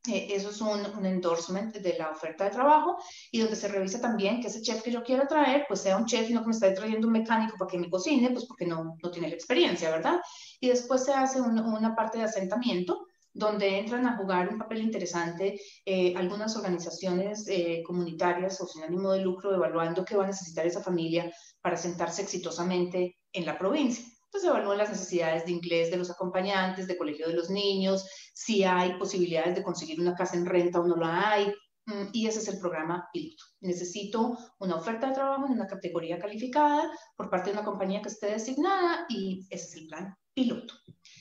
eh, 0.09 0.29
eso 0.31 0.49
es 0.49 0.63
un, 0.63 1.05
endorsement 1.05 1.77
de 1.77 1.99
la 1.99 2.09
oferta 2.11 2.45
de 2.45 2.51
trabajo 2.53 2.97
y 3.31 3.41
donde 3.41 3.55
se 3.55 3.69
revisa 3.69 4.01
también 4.01 4.41
que 4.41 4.47
ese 4.47 4.63
chef 4.63 4.81
que 4.83 4.91
yo 4.91 5.03
quiera 5.03 5.29
traer, 5.29 5.67
pues 5.69 5.81
sea 5.81 5.99
un 5.99 6.07
chef 6.07 6.31
y 6.31 6.33
no 6.33 6.41
que 6.41 6.47
me 6.47 6.53
esté 6.55 6.71
trayendo 6.71 7.07
un 7.07 7.13
mecánico 7.13 7.59
para 7.59 7.71
que 7.71 7.79
me 7.79 7.91
cocine, 7.91 8.31
pues 8.31 8.47
porque 8.47 8.65
no, 8.65 8.97
no 9.03 9.11
tiene 9.11 9.29
la 9.29 9.35
experiencia, 9.35 9.91
¿verdad? 9.91 10.21
Y 10.59 10.69
después 10.69 11.05
se 11.05 11.13
hace 11.13 11.39
una 11.39 11.95
parte 11.95 12.17
de 12.17 12.25
asentamiento 12.25 13.09
donde 13.35 13.79
entran 13.79 14.07
a 14.07 14.17
jugar 14.17 14.49
un 14.49 14.59
papel 14.59 14.81
interesante 14.81 15.61
eh, 15.85 16.15
algunas 16.17 16.57
organizaciones 16.57 17.47
eh, 17.49 17.83
comunitarias 17.85 18.61
o 18.61 18.67
sin 18.67 18.85
ánimo 18.85 19.13
de 19.13 19.21
lucro 19.21 19.53
evaluando 19.53 20.05
qué 20.05 20.17
va 20.17 20.25
a 20.25 20.29
necesitar 20.29 20.65
esa 20.67 20.83
familia 20.83 21.31
para 21.61 21.77
sentarse 21.77 22.23
exitosamente 22.23 23.17
en 23.33 23.45
la 23.45 23.59
provincia. 23.59 24.05
Entonces 24.27 24.51
evalúan 24.51 24.79
las 24.79 24.91
necesidades 24.91 25.45
de 25.45 25.53
inglés 25.53 25.91
de 25.91 25.97
los 25.97 26.11
acompañantes, 26.11 26.87
de 26.87 26.97
colegio 26.97 27.29
de 27.29 27.35
los 27.35 27.51
niños, 27.51 28.05
si 28.33 28.65
hay 28.65 28.95
posibilidades 28.99 29.55
de 29.55 29.63
conseguir 29.63 30.01
una 30.01 30.15
casa 30.15 30.37
en 30.37 30.47
renta 30.47 30.81
o 30.81 30.87
no 30.87 30.97
la 30.97 31.31
hay. 31.31 31.53
Mm, 31.87 32.09
y 32.13 32.27
ese 32.27 32.39
es 32.39 32.49
el 32.49 32.59
programa 32.59 33.09
piloto. 33.13 33.45
Necesito 33.61 34.39
una 34.59 34.77
oferta 34.77 35.09
de 35.09 35.15
trabajo 35.15 35.47
en 35.47 35.53
una 35.53 35.67
categoría 35.67 36.19
calificada 36.19 36.91
por 37.17 37.29
parte 37.29 37.51
de 37.51 37.59
una 37.59 37.65
compañía 37.65 38.01
que 38.01 38.09
esté 38.09 38.27
designada 38.27 39.07
y 39.09 39.47
ese 39.51 39.67
es 39.67 39.75
el 39.77 39.87
plan 39.89 40.17
piloto. 40.33 40.75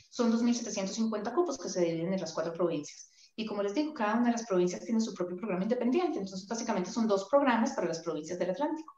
Son 0.09 0.32
2.750 0.32 1.34
cupos 1.34 1.57
que 1.57 1.70
se 1.70 1.82
dividen 1.82 2.14
en 2.14 2.22
las 2.22 2.34
cuatro 2.34 2.53
provincias. 2.53 3.11
Y 3.36 3.45
como 3.45 3.64
les 3.64 3.74
digo, 3.74 3.93
cada 3.93 4.16
una 4.16 4.28
de 4.28 4.34
las 4.34 4.45
provincias 4.45 4.86
tiene 4.86 5.01
su 5.01 5.14
propio 5.14 5.38
programa 5.38 5.64
independiente. 5.64 6.20
Entonces, 6.20 6.47
básicamente 6.47 6.91
son 6.91 7.07
dos 7.07 7.28
programas 7.30 7.74
para 7.74 7.88
las 7.88 7.99
provincias 7.99 8.38
del 8.38 8.51
Atlántico. 8.51 8.93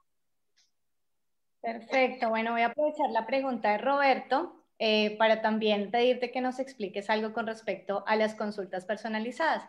Perfecto, 1.62 2.30
bueno, 2.30 2.52
voy 2.52 2.62
a 2.62 2.68
aprovechar 2.68 3.10
la 3.10 3.26
pregunta 3.26 3.72
de 3.72 3.80
Roberto 3.80 4.64
eh, 4.78 5.18
para 5.18 5.42
también 5.42 5.90
pedirte 5.90 6.32
que 6.32 6.42
nos 6.42 6.60
expliques 6.60 7.10
algo 7.10 7.34
con 7.34 7.48
respecto 7.48 8.04
a 8.06 8.16
las 8.18 8.36
consultas 8.36 8.86
personalizadas. 8.86 9.64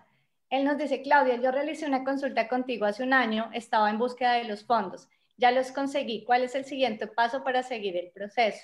Él 0.51 0.65
nos 0.65 0.79
dice, 0.79 1.03
Claudia, 1.03 1.37
yo 1.37 1.51
realicé 1.51 1.87
una 1.87 2.05
consulta 2.05 2.49
contigo 2.49 2.87
hace 2.87 3.03
un 3.03 3.13
año, 3.13 3.51
estaba 3.53 3.91
en 3.91 3.99
búsqueda 3.99 4.35
de 4.35 4.45
los 4.45 4.65
fondos, 4.65 5.09
ya 5.37 5.51
los 5.51 5.73
conseguí, 5.73 6.25
¿cuál 6.25 6.45
es 6.45 6.55
el 6.55 6.65
siguiente 6.65 7.07
paso 7.07 7.43
para 7.43 7.63
seguir 7.63 7.97
el 7.97 8.11
proceso? 8.11 8.61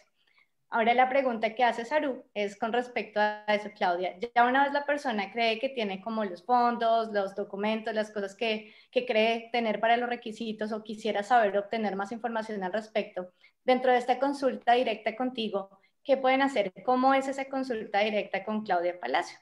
Ahora 0.70 0.94
la 0.94 1.10
pregunta 1.10 1.54
que 1.54 1.64
hace 1.64 1.84
Saru 1.84 2.24
es 2.32 2.58
con 2.58 2.72
respecto 2.72 3.20
a 3.20 3.44
eso, 3.48 3.68
Claudia. 3.76 4.16
Ya 4.34 4.44
una 4.46 4.64
vez 4.64 4.72
la 4.72 4.86
persona 4.86 5.30
cree 5.30 5.58
que 5.58 5.68
tiene 5.68 6.00
como 6.00 6.24
los 6.24 6.44
fondos, 6.44 7.12
los 7.12 7.34
documentos, 7.34 7.92
las 7.92 8.10
cosas 8.10 8.34
que, 8.34 8.74
que 8.90 9.04
cree 9.04 9.50
tener 9.52 9.80
para 9.80 9.98
los 9.98 10.08
requisitos 10.08 10.72
o 10.72 10.82
quisiera 10.82 11.22
saber 11.22 11.58
obtener 11.58 11.94
más 11.94 12.10
información 12.10 12.62
al 12.64 12.72
respecto, 12.72 13.32
dentro 13.64 13.92
de 13.92 13.98
esta 13.98 14.18
consulta 14.18 14.72
directa 14.72 15.14
contigo, 15.14 15.78
¿qué 16.02 16.16
pueden 16.16 16.40
hacer? 16.40 16.72
¿Cómo 16.84 17.12
es 17.12 17.28
esa 17.28 17.50
consulta 17.50 18.00
directa 18.00 18.42
con 18.42 18.64
Claudia 18.64 18.98
Palacio? 18.98 19.38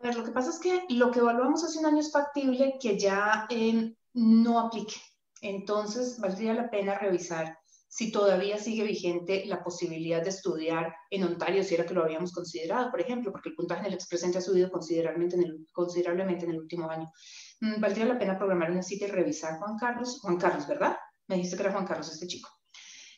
A 0.00 0.04
ver, 0.04 0.16
lo 0.16 0.24
que 0.24 0.32
pasa 0.32 0.50
es 0.50 0.58
que 0.58 0.84
lo 0.88 1.10
que 1.10 1.18
evaluamos 1.18 1.62
hace 1.62 1.78
un 1.78 1.86
año 1.86 2.00
es 2.00 2.10
factible 2.10 2.78
que 2.80 2.98
ya 2.98 3.46
eh, 3.50 3.94
no 4.14 4.58
aplique. 4.58 4.94
Entonces, 5.42 6.18
valdría 6.18 6.54
la 6.54 6.70
pena 6.70 6.98
revisar 6.98 7.58
si 7.86 8.12
todavía 8.12 8.56
sigue 8.56 8.84
vigente 8.84 9.44
la 9.46 9.62
posibilidad 9.64 10.22
de 10.22 10.30
estudiar 10.30 10.94
en 11.10 11.24
Ontario, 11.24 11.64
si 11.64 11.74
era 11.74 11.84
que 11.84 11.92
lo 11.92 12.04
habíamos 12.04 12.32
considerado, 12.32 12.88
por 12.90 13.00
ejemplo, 13.00 13.32
porque 13.32 13.48
el 13.48 13.56
puntaje 13.56 13.80
en 13.80 13.86
el 13.88 13.94
expresente 13.94 14.38
ha 14.38 14.40
subido 14.40 14.70
considerablemente 14.70 15.36
en 15.36 15.42
el, 15.42 15.66
considerablemente 15.72 16.44
en 16.44 16.52
el 16.52 16.60
último 16.60 16.88
año. 16.88 17.10
Mm, 17.60 17.80
valdría 17.80 18.06
la 18.06 18.18
pena 18.18 18.38
programar 18.38 18.70
una 18.70 18.82
cita 18.82 19.06
y 19.06 19.08
revisar, 19.08 19.58
Juan 19.58 19.76
Carlos, 19.76 20.20
Juan 20.22 20.36
Carlos, 20.38 20.68
¿verdad? 20.68 20.96
Me 21.26 21.34
dijiste 21.34 21.56
que 21.56 21.62
era 21.64 21.72
Juan 21.72 21.86
Carlos 21.86 22.10
este 22.12 22.28
chico. 22.28 22.48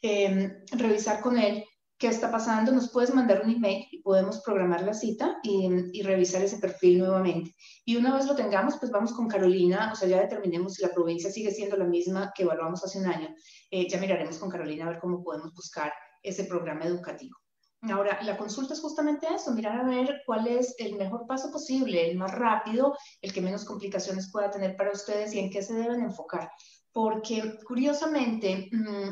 Em, 0.00 0.64
revisar 0.72 1.20
con 1.20 1.38
él 1.38 1.64
qué 2.02 2.08
está 2.08 2.32
pasando, 2.32 2.72
nos 2.72 2.90
puedes 2.90 3.14
mandar 3.14 3.42
un 3.44 3.50
email 3.52 3.86
y 3.92 4.02
podemos 4.02 4.42
programar 4.42 4.82
la 4.82 4.92
cita 4.92 5.38
y, 5.44 6.02
revisar 6.02 6.42
ese 6.42 6.58
perfil 6.58 6.98
nuevamente. 6.98 7.54
Y 7.84 7.94
una 7.94 8.12
vez 8.12 8.26
lo 8.26 8.34
tengamos, 8.34 8.76
pues 8.78 8.90
vamos 8.90 9.12
con 9.12 9.28
Carolina, 9.28 9.90
o 9.92 9.94
sea, 9.94 10.08
ya 10.08 10.20
determinemos 10.20 10.74
si 10.74 10.82
la 10.82 10.92
provincia 10.92 11.30
sigue 11.30 11.52
siendo 11.52 11.76
la 11.76 11.84
misma 11.84 12.32
que 12.34 12.42
evaluamos 12.42 12.82
hace 12.82 12.98
un 12.98 13.06
año. 13.06 13.28
Eh, 13.70 13.88
ya 13.88 14.00
miraremos 14.00 14.36
con 14.38 14.50
Carolina 14.50 14.84
a 14.84 14.88
ver 14.88 14.98
cómo 14.98 15.22
podemos 15.22 15.54
buscar 15.54 15.92
ese 16.24 16.42
programa 16.42 16.86
educativo. 16.86 17.36
Ahora, 17.82 18.20
la 18.24 18.36
consulta 18.36 18.74
es 18.74 18.80
justamente 18.80 19.28
eso, 19.32 19.52
mirar 19.52 19.78
a 19.78 19.84
ver 19.84 20.22
cuál 20.26 20.48
es 20.48 20.74
el 20.78 20.96
mejor 20.96 21.28
paso 21.28 21.52
posible, 21.52 22.10
el 22.10 22.18
más 22.18 22.32
rápido, 22.32 22.96
el 23.20 23.32
que 23.32 23.40
menos 23.40 23.64
complicaciones 23.64 24.28
pueda 24.32 24.50
tener 24.50 24.76
para 24.76 24.90
ustedes 24.90 25.32
y 25.34 25.38
en 25.38 25.50
qué 25.50 25.62
se 25.62 25.74
deben 25.74 26.00
enfocar. 26.00 26.50
Porque 26.90 27.60
curiosamente, 27.64 28.68
mm, 28.72 29.10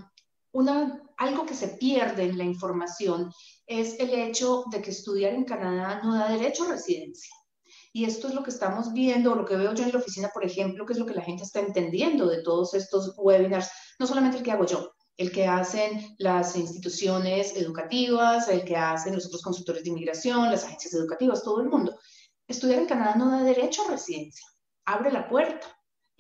algo 1.16 1.46
que 1.46 1.54
se 1.54 1.68
pierde 1.68 2.24
en 2.24 2.38
la 2.38 2.44
información 2.44 3.32
es 3.66 3.98
el 4.00 4.10
hecho 4.14 4.64
de 4.70 4.82
que 4.82 4.90
estudiar 4.90 5.32
en 5.32 5.44
Canadá 5.44 6.00
no 6.02 6.14
da 6.14 6.28
derecho 6.28 6.64
a 6.64 6.72
residencia. 6.72 7.30
Y 7.92 8.04
esto 8.04 8.28
es 8.28 8.34
lo 8.34 8.42
que 8.42 8.50
estamos 8.50 8.92
viendo, 8.92 9.34
lo 9.34 9.44
que 9.44 9.56
veo 9.56 9.74
yo 9.74 9.84
en 9.84 9.92
la 9.92 9.98
oficina, 9.98 10.30
por 10.32 10.44
ejemplo, 10.44 10.86
que 10.86 10.92
es 10.92 10.98
lo 10.98 11.06
que 11.06 11.14
la 11.14 11.22
gente 11.22 11.42
está 11.42 11.60
entendiendo 11.60 12.26
de 12.28 12.42
todos 12.42 12.74
estos 12.74 13.14
webinars, 13.16 13.70
no 13.98 14.06
solamente 14.06 14.38
el 14.38 14.44
que 14.44 14.52
hago 14.52 14.64
yo, 14.64 14.92
el 15.16 15.32
que 15.32 15.46
hacen 15.46 16.14
las 16.18 16.56
instituciones 16.56 17.56
educativas, 17.56 18.48
el 18.48 18.64
que 18.64 18.76
hacen 18.76 19.14
los 19.14 19.26
otros 19.26 19.42
consultores 19.42 19.82
de 19.82 19.90
inmigración, 19.90 20.50
las 20.50 20.64
agencias 20.64 20.94
educativas, 20.94 21.42
todo 21.42 21.60
el 21.60 21.68
mundo. 21.68 21.98
Estudiar 22.46 22.78
en 22.78 22.86
Canadá 22.86 23.16
no 23.16 23.30
da 23.30 23.42
derecho 23.42 23.82
a 23.82 23.90
residencia, 23.90 24.46
abre 24.84 25.12
la 25.12 25.28
puerta. 25.28 25.66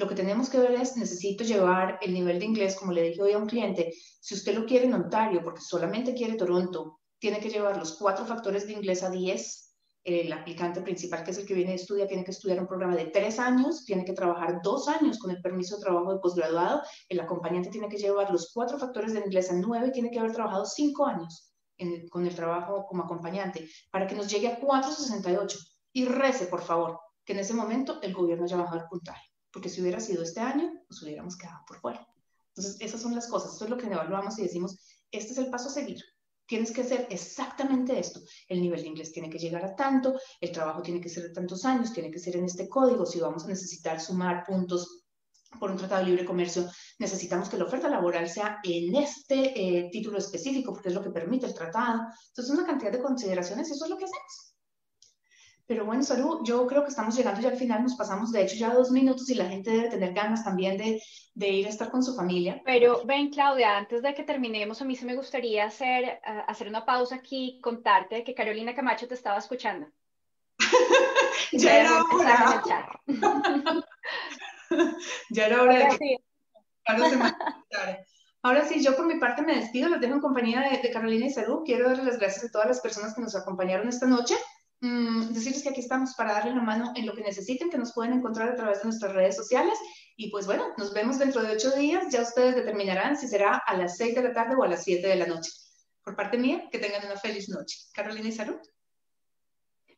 Lo 0.00 0.08
que 0.08 0.14
tenemos 0.14 0.48
que 0.48 0.58
ver 0.58 0.72
es, 0.80 0.96
necesito 0.96 1.44
llevar 1.44 1.98
el 2.00 2.14
nivel 2.14 2.38
de 2.38 2.46
inglés, 2.46 2.74
como 2.74 2.90
le 2.90 3.02
dije 3.02 3.20
hoy 3.20 3.32
a 3.32 3.38
un 3.38 3.44
cliente, 3.44 3.92
si 4.18 4.34
usted 4.34 4.54
lo 4.54 4.64
quiere 4.64 4.86
en 4.86 4.94
Ontario, 4.94 5.42
porque 5.44 5.60
solamente 5.60 6.14
quiere 6.14 6.38
Toronto, 6.38 7.00
tiene 7.18 7.38
que 7.38 7.50
llevar 7.50 7.76
los 7.76 7.98
cuatro 7.98 8.24
factores 8.24 8.66
de 8.66 8.72
inglés 8.72 9.02
a 9.02 9.10
10. 9.10 9.76
El 10.04 10.32
aplicante 10.32 10.80
principal, 10.80 11.22
que 11.22 11.32
es 11.32 11.36
el 11.36 11.44
que 11.44 11.52
viene 11.52 11.72
a 11.72 11.74
estudiar, 11.74 12.08
tiene 12.08 12.24
que 12.24 12.30
estudiar 12.30 12.58
un 12.60 12.66
programa 12.66 12.96
de 12.96 13.08
tres 13.08 13.38
años, 13.38 13.84
tiene 13.84 14.06
que 14.06 14.14
trabajar 14.14 14.62
dos 14.62 14.88
años 14.88 15.18
con 15.18 15.32
el 15.32 15.42
permiso 15.42 15.76
de 15.76 15.82
trabajo 15.82 16.14
de 16.14 16.20
posgraduado. 16.20 16.80
El 17.06 17.20
acompañante 17.20 17.68
tiene 17.68 17.90
que 17.90 17.98
llevar 17.98 18.30
los 18.30 18.52
cuatro 18.54 18.78
factores 18.78 19.12
de 19.12 19.20
inglés 19.20 19.50
a 19.50 19.54
nueve 19.56 19.88
y 19.88 19.92
tiene 19.92 20.10
que 20.10 20.18
haber 20.18 20.32
trabajado 20.32 20.64
cinco 20.64 21.04
años 21.04 21.52
con 22.10 22.26
el 22.26 22.34
trabajo 22.34 22.86
como 22.86 23.02
acompañante 23.02 23.68
para 23.90 24.06
que 24.06 24.14
nos 24.14 24.28
llegue 24.28 24.48
a 24.48 24.58
468. 24.58 25.58
Y 25.92 26.06
rece, 26.06 26.46
por 26.46 26.62
favor, 26.62 26.98
que 27.22 27.34
en 27.34 27.40
ese 27.40 27.52
momento 27.52 28.00
el 28.00 28.14
gobierno 28.14 28.46
ya 28.46 28.56
bajado 28.56 28.78
el 28.80 28.88
puntaje, 28.88 29.29
porque 29.52 29.68
si 29.68 29.80
hubiera 29.80 30.00
sido 30.00 30.22
este 30.22 30.40
año, 30.40 30.72
nos 30.88 31.02
hubiéramos 31.02 31.36
quedado 31.36 31.60
por 31.66 31.78
fuera. 31.80 32.06
Entonces, 32.48 32.76
esas 32.80 33.00
son 33.00 33.14
las 33.14 33.28
cosas, 33.28 33.52
esto 33.52 33.64
es 33.64 33.70
lo 33.70 33.76
que 33.76 33.86
evaluamos 33.86 34.38
y 34.38 34.42
decimos, 34.42 34.78
este 35.10 35.32
es 35.32 35.38
el 35.38 35.50
paso 35.50 35.68
a 35.68 35.72
seguir. 35.72 36.02
Tienes 36.46 36.72
que 36.72 36.80
hacer 36.80 37.06
exactamente 37.10 37.98
esto. 37.98 38.20
El 38.48 38.60
nivel 38.60 38.82
de 38.82 38.88
inglés 38.88 39.12
tiene 39.12 39.30
que 39.30 39.38
llegar 39.38 39.64
a 39.64 39.76
tanto, 39.76 40.18
el 40.40 40.50
trabajo 40.50 40.82
tiene 40.82 41.00
que 41.00 41.08
ser 41.08 41.22
de 41.22 41.30
tantos 41.30 41.64
años, 41.64 41.92
tiene 41.92 42.10
que 42.10 42.18
ser 42.18 42.36
en 42.36 42.44
este 42.44 42.68
código. 42.68 43.06
Si 43.06 43.20
vamos 43.20 43.44
a 43.44 43.48
necesitar 43.48 44.00
sumar 44.00 44.44
puntos 44.44 45.04
por 45.58 45.70
un 45.70 45.76
tratado 45.76 46.02
de 46.02 46.10
libre 46.10 46.24
comercio, 46.24 46.68
necesitamos 46.98 47.48
que 47.48 47.56
la 47.56 47.64
oferta 47.64 47.88
laboral 47.88 48.28
sea 48.28 48.58
en 48.64 48.94
este 48.96 49.78
eh, 49.78 49.90
título 49.90 50.18
específico, 50.18 50.72
porque 50.72 50.88
es 50.88 50.94
lo 50.94 51.02
que 51.02 51.10
permite 51.10 51.46
el 51.46 51.54
tratado. 51.54 52.02
Entonces, 52.28 52.52
una 52.52 52.66
cantidad 52.66 52.92
de 52.92 53.02
consideraciones, 53.02 53.68
y 53.68 53.72
eso 53.72 53.84
es 53.84 53.90
lo 53.90 53.96
que 53.96 54.04
hacemos. 54.04 54.49
Pero 55.70 55.84
bueno, 55.84 56.02
Salud, 56.02 56.40
yo 56.42 56.66
creo 56.66 56.82
que 56.82 56.88
estamos 56.88 57.16
llegando 57.16 57.40
ya 57.40 57.50
al 57.50 57.56
final, 57.56 57.84
nos 57.84 57.94
pasamos 57.94 58.32
de 58.32 58.42
hecho 58.42 58.56
ya 58.56 58.74
dos 58.74 58.90
minutos 58.90 59.30
y 59.30 59.36
la 59.36 59.48
gente 59.48 59.70
debe 59.70 59.88
tener 59.88 60.12
ganas 60.12 60.42
también 60.42 60.76
de, 60.76 61.00
de 61.32 61.48
ir 61.48 61.64
a 61.64 61.68
estar 61.68 61.92
con 61.92 62.02
su 62.02 62.16
familia. 62.16 62.60
Pero 62.64 63.02
ven, 63.04 63.30
Claudia, 63.30 63.76
antes 63.76 64.02
de 64.02 64.12
que 64.12 64.24
terminemos, 64.24 64.82
a 64.82 64.84
mí 64.84 64.96
sí 64.96 65.04
me 65.04 65.14
gustaría 65.14 65.66
hacer, 65.66 66.20
uh, 66.26 66.50
hacer 66.50 66.66
una 66.66 66.84
pausa 66.84 67.14
aquí 67.14 67.58
y 67.58 67.60
contarte 67.60 68.24
que 68.24 68.34
Carolina 68.34 68.74
Camacho 68.74 69.06
te 69.06 69.14
estaba 69.14 69.38
escuchando. 69.38 69.86
ya 71.52 71.80
era 71.82 72.02
hora. 72.02 72.64
ya 75.30 75.46
era 75.46 75.62
hora 75.62 75.78
de 75.78 75.98
que 75.98 76.16
Ahora 78.42 78.64
sí, 78.64 78.82
yo 78.82 78.96
por 78.96 79.06
mi 79.06 79.20
parte 79.20 79.42
me 79.42 79.54
despido, 79.54 79.88
les 79.88 80.00
dejo 80.00 80.14
en 80.14 80.20
compañía 80.20 80.62
de, 80.62 80.78
de 80.78 80.90
Carolina 80.90 81.26
y 81.26 81.30
Salud. 81.30 81.62
Quiero 81.64 81.88
darles 81.88 82.06
las 82.06 82.18
gracias 82.18 82.46
a 82.46 82.50
todas 82.50 82.66
las 82.66 82.80
personas 82.80 83.14
que 83.14 83.20
nos 83.20 83.36
acompañaron 83.36 83.86
esta 83.86 84.08
noche. 84.08 84.34
Mm, 84.80 85.32
decirles 85.34 85.62
que 85.62 85.68
aquí 85.68 85.80
estamos 85.80 86.14
para 86.14 86.32
darle 86.32 86.52
una 86.52 86.62
mano 86.62 86.92
en 86.96 87.04
lo 87.06 87.14
que 87.14 87.22
necesiten, 87.22 87.68
que 87.68 87.76
nos 87.76 87.92
pueden 87.92 88.14
encontrar 88.14 88.48
a 88.48 88.56
través 88.56 88.78
de 88.78 88.84
nuestras 88.84 89.12
redes 89.12 89.36
sociales. 89.36 89.78
Y 90.16 90.30
pues 90.30 90.46
bueno, 90.46 90.64
nos 90.78 90.94
vemos 90.94 91.18
dentro 91.18 91.42
de 91.42 91.52
ocho 91.52 91.70
días. 91.72 92.06
Ya 92.10 92.22
ustedes 92.22 92.56
determinarán 92.56 93.16
si 93.16 93.28
será 93.28 93.56
a 93.56 93.76
las 93.76 93.96
seis 93.96 94.14
de 94.14 94.22
la 94.22 94.32
tarde 94.32 94.54
o 94.56 94.62
a 94.62 94.68
las 94.68 94.84
siete 94.84 95.08
de 95.08 95.16
la 95.16 95.26
noche. 95.26 95.50
Por 96.02 96.16
parte 96.16 96.38
mía, 96.38 96.68
que 96.70 96.78
tengan 96.78 97.04
una 97.04 97.16
feliz 97.16 97.48
noche. 97.48 97.76
Carolina 97.92 98.28
y 98.28 98.32
Salud. 98.32 98.56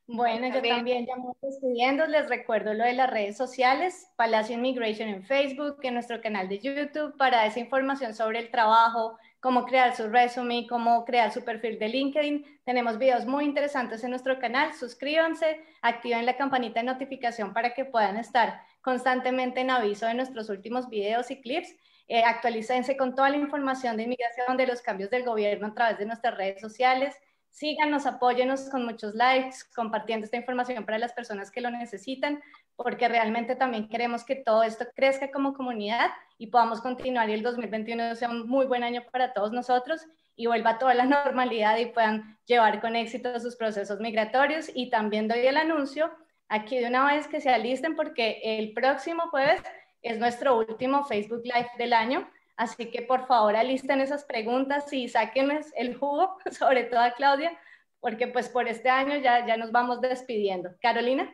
Bueno, 0.08 0.48
yo 0.48 0.60
también 0.60 1.06
ya 1.06 1.16
me 1.16 1.32
despidiendo, 1.40 2.06
les 2.06 2.28
recuerdo 2.28 2.74
lo 2.74 2.84
de 2.84 2.92
las 2.92 3.08
redes 3.08 3.36
sociales, 3.36 4.08
Palacio 4.16 4.56
Immigration 4.56 5.08
en 5.08 5.22
Facebook, 5.22 5.78
en 5.82 5.94
nuestro 5.94 6.20
canal 6.20 6.48
de 6.48 6.58
YouTube, 6.58 7.16
para 7.16 7.46
esa 7.46 7.60
información 7.60 8.12
sobre 8.12 8.40
el 8.40 8.50
trabajo, 8.50 9.16
cómo 9.42 9.64
crear 9.64 9.94
su 9.96 10.08
resumen, 10.08 10.68
cómo 10.68 11.04
crear 11.04 11.32
su 11.32 11.42
perfil 11.44 11.76
de 11.76 11.88
LinkedIn. 11.88 12.60
Tenemos 12.64 12.96
videos 12.96 13.26
muy 13.26 13.44
interesantes 13.44 14.04
en 14.04 14.10
nuestro 14.10 14.38
canal. 14.38 14.72
Suscríbanse, 14.72 15.60
activen 15.82 16.24
la 16.26 16.36
campanita 16.36 16.78
de 16.78 16.86
notificación 16.86 17.52
para 17.52 17.74
que 17.74 17.84
puedan 17.84 18.16
estar 18.16 18.62
constantemente 18.82 19.60
en 19.60 19.70
aviso 19.70 20.06
de 20.06 20.14
nuestros 20.14 20.48
últimos 20.48 20.88
videos 20.88 21.32
y 21.32 21.40
clips. 21.40 21.74
Eh, 22.06 22.22
con 22.96 23.16
toda 23.16 23.30
la 23.30 23.36
información 23.36 23.96
de 23.96 24.04
inmigración, 24.04 24.56
de 24.56 24.66
los 24.68 24.80
cambios 24.80 25.10
del 25.10 25.24
gobierno 25.24 25.66
a 25.66 25.74
través 25.74 25.98
de 25.98 26.06
nuestras 26.06 26.36
redes 26.36 26.60
sociales. 26.60 27.16
Síganos, 27.50 28.06
apóyenos 28.06 28.70
con 28.70 28.84
muchos 28.84 29.14
likes, 29.14 29.56
compartiendo 29.74 30.24
esta 30.24 30.36
información 30.36 30.86
para 30.86 30.98
las 30.98 31.12
personas 31.12 31.50
que 31.50 31.60
lo 31.60 31.70
necesitan, 31.70 32.40
porque 32.82 33.08
realmente 33.08 33.56
también 33.56 33.88
queremos 33.88 34.24
que 34.24 34.36
todo 34.36 34.62
esto 34.62 34.86
crezca 34.94 35.30
como 35.30 35.54
comunidad 35.54 36.10
y 36.38 36.48
podamos 36.48 36.80
continuar 36.80 37.30
y 37.30 37.34
el 37.34 37.42
2021 37.42 38.16
sea 38.16 38.28
un 38.28 38.48
muy 38.48 38.66
buen 38.66 38.82
año 38.82 39.02
para 39.12 39.32
todos 39.32 39.52
nosotros 39.52 40.06
y 40.36 40.46
vuelva 40.46 40.78
toda 40.78 40.94
la 40.94 41.04
normalidad 41.24 41.76
y 41.78 41.86
puedan 41.86 42.38
llevar 42.46 42.80
con 42.80 42.96
éxito 42.96 43.38
sus 43.38 43.56
procesos 43.56 44.00
migratorios. 44.00 44.70
Y 44.74 44.90
también 44.90 45.28
doy 45.28 45.46
el 45.46 45.56
anuncio 45.56 46.10
aquí 46.48 46.78
de 46.78 46.86
una 46.86 47.06
vez 47.06 47.28
que 47.28 47.40
se 47.40 47.50
alisten 47.50 47.96
porque 47.96 48.40
el 48.42 48.72
próximo 48.72 49.28
jueves 49.30 49.62
es 50.02 50.18
nuestro 50.18 50.58
último 50.58 51.04
Facebook 51.04 51.42
Live 51.44 51.70
del 51.78 51.92
año. 51.92 52.28
Así 52.56 52.90
que 52.90 53.02
por 53.02 53.26
favor 53.26 53.56
alisten 53.56 54.00
esas 54.00 54.24
preguntas 54.24 54.92
y 54.92 55.08
sáquenles 55.08 55.72
el 55.76 55.96
jugo, 55.96 56.36
sobre 56.50 56.84
todo 56.84 57.00
a 57.00 57.12
Claudia, 57.12 57.58
porque 58.00 58.26
pues 58.26 58.48
por 58.48 58.68
este 58.68 58.90
año 58.90 59.16
ya, 59.16 59.46
ya 59.46 59.56
nos 59.56 59.72
vamos 59.72 60.00
despidiendo. 60.00 60.70
Carolina. 60.80 61.32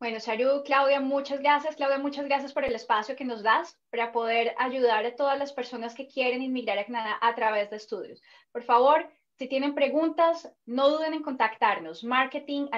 Bueno, 0.00 0.18
Saru, 0.18 0.62
Claudia, 0.64 0.98
muchas 0.98 1.40
gracias. 1.40 1.76
Claudia, 1.76 1.98
muchas 1.98 2.24
gracias 2.24 2.54
por 2.54 2.64
el 2.64 2.74
espacio 2.74 3.14
que 3.16 3.24
nos 3.26 3.42
das 3.42 3.78
para 3.90 4.12
poder 4.12 4.54
ayudar 4.58 5.04
a 5.04 5.14
todas 5.14 5.38
las 5.38 5.52
personas 5.52 5.94
que 5.94 6.08
quieren 6.08 6.42
inmigrar 6.42 6.78
a 6.78 6.86
Canadá 6.86 7.18
a 7.20 7.34
través 7.34 7.68
de 7.68 7.76
estudios. 7.76 8.22
Por 8.50 8.62
favor, 8.62 9.06
si 9.38 9.46
tienen 9.46 9.74
preguntas, 9.74 10.50
no 10.64 10.88
duden 10.88 11.12
en 11.12 11.22
contactarnos. 11.22 12.02
Marketing. 12.02 12.68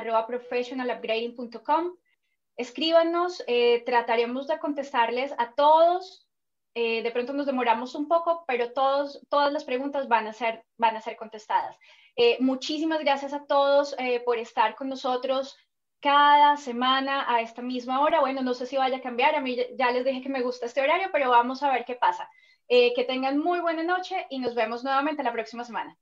Escríbanos, 2.57 3.43
eh, 3.47 3.83
trataremos 3.87 4.49
de 4.49 4.59
contestarles 4.59 5.33
a 5.39 5.55
todos 5.55 6.27
eh, 6.75 7.03
de 7.03 7.11
pronto 7.11 7.35
nos 7.35 7.47
demoramos 7.47 7.95
un 7.95 8.09
poco, 8.09 8.45
pero 8.47 8.73
todos, 8.73 9.21
todas 9.29 9.53
las 9.53 9.65
preguntas 9.65 10.09
van 10.09 10.27
a 10.27 10.33
ser, 10.33 10.65
van 10.79 10.97
a 10.97 11.03
ser 11.03 11.17
contestadas. 11.17 11.77
Eh, 12.17 12.39
muchísimas 12.41 13.01
gracias 13.01 13.35
a 13.35 13.45
todos 13.45 13.95
eh, 13.99 14.21
por 14.21 14.39
estar 14.39 14.75
con 14.75 14.89
nosotros 14.89 15.57
cada 16.03 16.57
semana 16.59 17.25
a 17.33 17.41
esta 17.41 17.63
misma 17.63 18.01
hora. 18.01 18.21
Bueno, 18.21 18.43
no 18.43 18.55
sé 18.55 18.67
si 18.67 18.77
vaya 18.77 18.99
a 18.99 19.03
cambiar, 19.03 19.35
a 19.37 19.41
mí 19.41 19.57
ya 19.79 19.91
les 19.93 20.05
dije 20.05 20.23
que 20.23 20.29
me 20.29 20.43
gusta 20.43 20.67
este 20.67 20.83
horario, 20.83 21.09
pero 21.13 21.31
vamos 21.31 21.63
a 21.63 21.73
ver 21.73 21.85
qué 21.87 21.95
pasa. 21.95 22.29
que 22.69 23.05
tengan 23.07 23.39
muy 23.39 23.61
buena 23.61 23.83
noche 23.83 24.27
y 24.31 24.39
nos 24.39 24.55
vemos 24.55 24.85
nuevamente 24.85 25.23
la 25.23 25.33
próxima 25.33 25.65
semana. 25.65 25.97